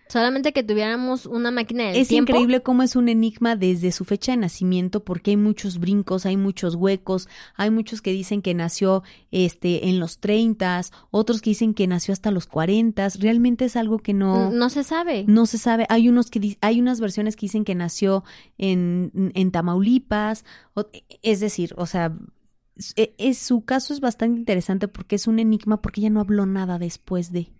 Solamente 0.08 0.52
que 0.52 0.62
tuviéramos 0.62 1.26
una 1.26 1.50
máquina 1.50 1.84
del 1.84 1.96
Es 1.96 2.08
tiempo. 2.08 2.30
increíble 2.32 2.62
cómo 2.62 2.82
es 2.82 2.94
un 2.94 3.08
enigma 3.08 3.56
desde 3.56 3.90
su 3.90 4.04
fecha 4.04 4.32
de 4.32 4.38
nacimiento, 4.38 5.02
porque 5.02 5.30
hay 5.32 5.36
muchos 5.36 5.78
brincos, 5.78 6.26
hay 6.26 6.36
muchos 6.36 6.74
huecos, 6.74 7.28
hay 7.56 7.70
muchos 7.70 8.02
que 8.02 8.12
dicen 8.12 8.42
que 8.42 8.52
nació 8.54 9.02
este 9.30 9.88
en 9.88 9.98
los 9.98 10.18
30, 10.18 10.82
otros 11.10 11.40
que 11.40 11.50
dicen 11.50 11.72
que 11.74 11.86
nació 11.86 12.12
hasta 12.12 12.30
los 12.30 12.46
40. 12.46 13.08
Realmente 13.18 13.64
es 13.64 13.76
algo 13.76 13.98
que 13.98 14.12
no 14.12 14.50
No 14.50 14.68
se 14.70 14.84
sabe. 14.84 15.24
no 15.26 15.46
se 15.46 15.58
sabe. 15.58 15.86
Hay 15.88 16.08
unos 16.08 16.30
que 16.30 16.56
hay 16.60 16.80
unas 16.80 17.00
versiones 17.00 17.34
que 17.34 17.46
dicen 17.46 17.64
que 17.64 17.74
nació 17.74 18.24
en, 18.58 19.10
en 19.34 19.50
Tamaulipas, 19.50 20.44
es 21.22 21.40
decir, 21.40 21.74
o 21.76 21.86
sea, 21.86 22.16
es, 22.76 22.94
es- 23.18 23.38
su 23.38 23.64
caso 23.64 23.94
es 23.94 24.00
bastante 24.00 24.38
interesante 24.38 24.86
porque 24.88 25.16
es 25.16 25.26
un 25.26 25.38
enigma 25.38 25.80
porque 25.80 26.00
ella 26.00 26.10
no 26.10 26.20
habló 26.20 26.44
nada 26.46 26.78
después 26.78 27.32
de 27.32 27.52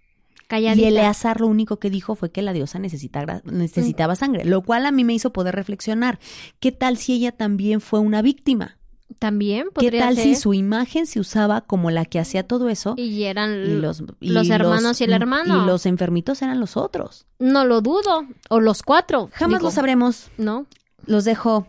Calladita. 0.49 0.82
y 0.82 0.88
Eleazar 0.88 1.40
lo 1.40 1.47
único 1.47 1.78
que 1.78 1.90
dijo 1.90 2.14
fue 2.14 2.30
que 2.30 2.42
la 2.42 2.53
diosa 2.53 2.78
necesita 2.78 3.42
necesitaba 3.45 4.16
sangre, 4.16 4.45
lo 4.45 4.62
cual 4.62 4.86
a 4.86 4.90
mí 4.92 5.05
me 5.05 5.14
hizo 5.14 5.32
poder 5.32 5.55
reflexionar. 5.55 6.18
¿Qué 6.61 6.72
tal 6.72 6.97
si 6.97 7.14
ella 7.14 7.32
también 7.32 7.80
fue 7.80 8.01
una 8.01 8.22
víctima? 8.22 8.78
También 9.18 9.66
¿Qué 9.66 9.86
podría 9.86 10.01
tal 10.01 10.16
ser. 10.16 10.24
si 10.24 10.34
su 10.36 10.55
imagen 10.55 11.07
se 11.07 11.20
usaba 11.20 11.61
como 11.61 11.90
la 11.90 12.05
que 12.05 12.18
hacía 12.18 12.47
todo 12.47 12.68
eso? 12.68 12.95
Y 12.97 13.24
eran 13.24 13.53
Y 13.64 13.76
los, 13.76 14.03
y 14.20 14.30
los 14.30 14.49
hermanos 14.51 15.01
y 15.01 15.05
el 15.05 15.12
hermano. 15.12 15.62
Y 15.62 15.66
los 15.66 15.86
enfermitos 15.86 16.42
eran 16.42 16.59
los 16.59 16.76
otros. 16.76 17.26
No 17.38 17.64
lo 17.64 17.80
dudo. 17.80 18.26
O 18.49 18.61
los 18.61 18.82
cuatro. 18.82 19.28
Jamás 19.32 19.61
digo, 19.61 19.68
lo 19.68 19.74
sabremos. 19.74 20.30
¿No? 20.36 20.66
Los 21.07 21.24
dejo 21.24 21.66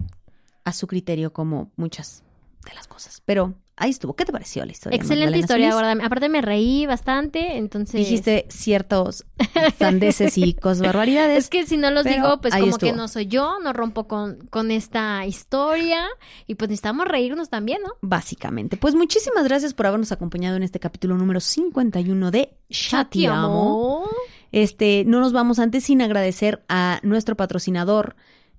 a 0.63 0.73
su 0.73 0.87
criterio 0.87 1.33
como 1.33 1.71
muchas 1.75 2.23
de 2.65 2.73
las 2.73 2.87
cosas. 2.87 3.21
Pero 3.25 3.53
ahí 3.77 3.89
estuvo. 3.89 4.15
¿Qué 4.15 4.25
te 4.25 4.31
pareció 4.31 4.65
la 4.65 4.71
historia? 4.71 4.95
Excelente 4.95 5.25
Magdalena 5.25 5.39
historia, 5.39 5.71
Solís? 5.71 5.87
¿verdad? 5.87 6.05
Aparte 6.05 6.29
me 6.29 6.41
reí 6.41 6.85
bastante, 6.85 7.57
entonces... 7.57 7.99
Dijiste 7.99 8.45
ciertos 8.49 9.25
sandeces 9.77 10.37
y 10.37 10.53
cosas 10.61 10.81
barbaridades. 10.81 11.37
Es 11.37 11.49
que 11.49 11.65
si 11.65 11.77
no 11.77 11.91
los 11.91 12.05
digo, 12.05 12.39
pues 12.41 12.55
como 12.55 12.77
que 12.77 12.93
no 12.93 13.07
soy 13.07 13.27
yo, 13.27 13.59
no 13.59 13.73
rompo 13.73 14.07
con, 14.07 14.47
con 14.49 14.71
esta 14.71 15.25
historia 15.25 16.05
y 16.47 16.55
pues 16.55 16.69
necesitamos 16.69 17.07
reírnos 17.07 17.49
también, 17.49 17.81
¿no? 17.83 17.93
Básicamente. 18.01 18.77
Pues 18.77 18.95
muchísimas 18.95 19.43
gracias 19.45 19.73
por 19.73 19.87
habernos 19.87 20.11
acompañado 20.11 20.55
en 20.55 20.63
este 20.63 20.79
capítulo 20.79 21.17
número 21.17 21.39
51 21.39 22.31
de 22.31 22.53
Chatiamo. 22.69 24.09
Este, 24.51 25.03
no 25.05 25.19
nos 25.19 25.33
vamos 25.33 25.59
antes 25.59 25.83
sin 25.83 26.01
agradecer 26.01 26.63
a 26.69 26.99
nuestro 27.03 27.35
patrocinador 27.35 28.15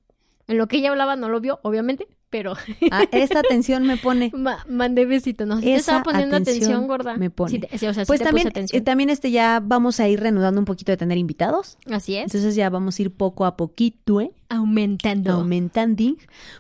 En 0.49 0.59
lo 0.59 0.69
que 0.69 0.77
ella 0.77 0.91
hablaba 0.91 1.17
no 1.17 1.31
lo 1.31 1.41
vio, 1.41 1.61
obviamente, 1.63 2.07
pero 2.35 2.55
Ah, 2.91 3.05
esta 3.13 3.39
atención 3.39 3.87
me 3.87 3.97
pone. 3.97 4.33
ma- 4.35 4.67
mandé 4.69 5.07
besito. 5.07 5.47
No, 5.47 5.61
te 5.61 5.77
estaba 5.77 6.03
poniendo 6.03 6.35
atención, 6.35 6.57
atención 6.65 6.87
gorda. 6.89 7.17
me 7.17 7.31
pone. 7.31 7.61
Te- 7.61 7.89
o 7.89 7.95
sea, 7.95 8.05
Pues 8.05 8.21
también, 8.21 8.51
eh, 8.55 8.81
también 8.81 9.09
este 9.09 9.31
ya 9.31 9.61
vamos 9.65 10.01
a 10.01 10.09
ir 10.09 10.19
reanudando 10.19 10.59
un 10.61 10.65
poquito 10.65 10.91
de 10.91 10.97
tener 10.97 11.17
invitados. 11.17 11.79
Así 11.89 12.17
es. 12.17 12.25
Entonces 12.25 12.57
ya 12.57 12.71
vamos 12.71 12.99
a 12.99 13.03
ir 13.03 13.13
poco 13.13 13.45
a 13.45 13.57
poquito, 13.57 14.21
¿eh? 14.21 14.33
Aumentando. 14.49 15.31
aumentando. 15.33 16.17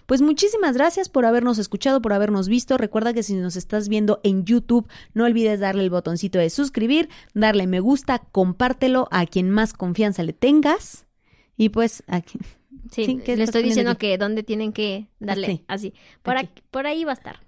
Pues 0.06 0.22
muchísimas 0.22 0.76
gracias 0.76 1.08
por 1.08 1.26
habernos 1.26 1.58
escuchado, 1.58 2.00
por 2.00 2.12
habernos 2.12 2.46
visto. 2.48 2.78
Recuerda 2.78 3.12
que 3.12 3.24
si 3.24 3.34
nos 3.34 3.56
estás 3.56 3.88
viendo 3.88 4.20
en 4.22 4.44
YouTube, 4.44 4.86
no 5.12 5.24
olvides 5.24 5.58
darle 5.58 5.82
el 5.82 5.90
botoncito 5.90 6.38
de 6.38 6.50
suscribir, 6.50 7.08
darle 7.34 7.66
me 7.66 7.80
gusta, 7.80 8.20
compártelo 8.30 9.08
a 9.10 9.26
quien 9.26 9.50
más 9.50 9.72
confianza 9.72 10.22
le 10.22 10.34
tengas. 10.34 11.06
Y 11.56 11.70
pues 11.70 12.04
aquí. 12.06 12.38
Sí, 12.90 13.04
Sí, 13.06 13.20
¿qué 13.24 13.36
le 13.36 13.44
estoy 13.44 13.62
diciendo 13.62 13.92
aquí? 13.92 14.06
que 14.08 14.18
dónde 14.18 14.42
tienen 14.42 14.72
que 14.72 15.08
darle 15.20 15.46
Así. 15.46 15.64
así. 15.68 15.94
Por, 16.22 16.36
Aquí. 16.36 16.48
aquí- 16.52 16.62
por 16.70 16.86
ahí 16.86 17.04
va 17.04 17.12
a 17.12 17.14
estar. 17.14 17.40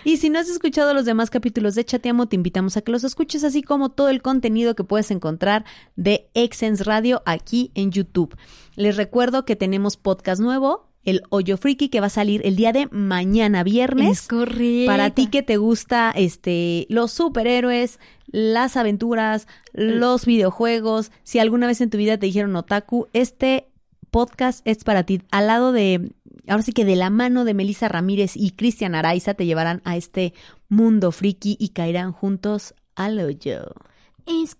Y 0.04 0.18
si 0.18 0.30
no 0.30 0.38
has 0.38 0.48
escuchado 0.48 0.94
los 0.94 1.04
demás 1.04 1.28
capítulos 1.28 1.74
de 1.74 1.84
Chateamo, 1.84 2.28
te 2.28 2.36
invitamos 2.36 2.76
a 2.76 2.82
que 2.82 2.92
los 2.92 3.02
escuches, 3.04 3.42
así 3.42 3.62
como 3.62 3.90
todo 3.90 4.08
el 4.08 4.22
contenido 4.22 4.74
que 4.76 4.84
puedes 4.84 5.10
encontrar 5.10 5.64
de 5.96 6.30
Exens 6.34 6.86
Radio 6.86 7.20
aquí 7.26 7.72
en 7.74 7.90
YouTube. 7.90 8.36
Les 8.76 8.96
recuerdo 8.96 9.44
que 9.44 9.56
tenemos 9.56 9.96
podcast 9.96 10.40
nuevo, 10.40 10.88
El 11.04 11.22
Hoyo 11.30 11.56
Friki, 11.56 11.88
que 11.88 12.00
va 12.00 12.06
a 12.06 12.10
salir 12.10 12.42
el 12.44 12.56
día 12.56 12.72
de 12.72 12.86
mañana 12.90 13.62
viernes. 13.62 14.20
Es 14.20 14.28
correcto. 14.28 14.86
Para 14.86 15.10
ti 15.10 15.28
que 15.28 15.42
te 15.42 15.56
gusta 15.56 16.12
este 16.14 16.86
los 16.90 17.12
superhéroes, 17.12 17.98
las 18.26 18.76
aventuras, 18.76 19.48
los 19.72 20.26
videojuegos, 20.26 21.10
si 21.22 21.38
alguna 21.38 21.66
vez 21.66 21.80
en 21.80 21.90
tu 21.90 21.98
vida 21.98 22.18
te 22.18 22.26
dijeron 22.26 22.54
otaku, 22.56 23.08
este 23.12 23.66
podcast 24.10 24.60
es 24.66 24.84
para 24.84 25.04
ti. 25.04 25.22
Al 25.30 25.46
lado 25.46 25.72
de 25.72 26.12
ahora 26.48 26.62
sí 26.62 26.72
que 26.72 26.84
de 26.84 26.96
la 26.96 27.10
mano 27.10 27.44
de 27.44 27.54
Melissa 27.54 27.88
Ramírez 27.88 28.36
y 28.36 28.50
Cristian 28.50 28.94
Araiza 28.94 29.34
te 29.34 29.46
llevarán 29.46 29.80
a 29.84 29.96
este 29.96 30.34
mundo 30.68 31.12
friki 31.12 31.56
y 31.58 31.70
caerán 31.70 32.12
juntos 32.12 32.74
al 32.94 33.18
hoyo. 33.20 33.74
Es 34.26 34.56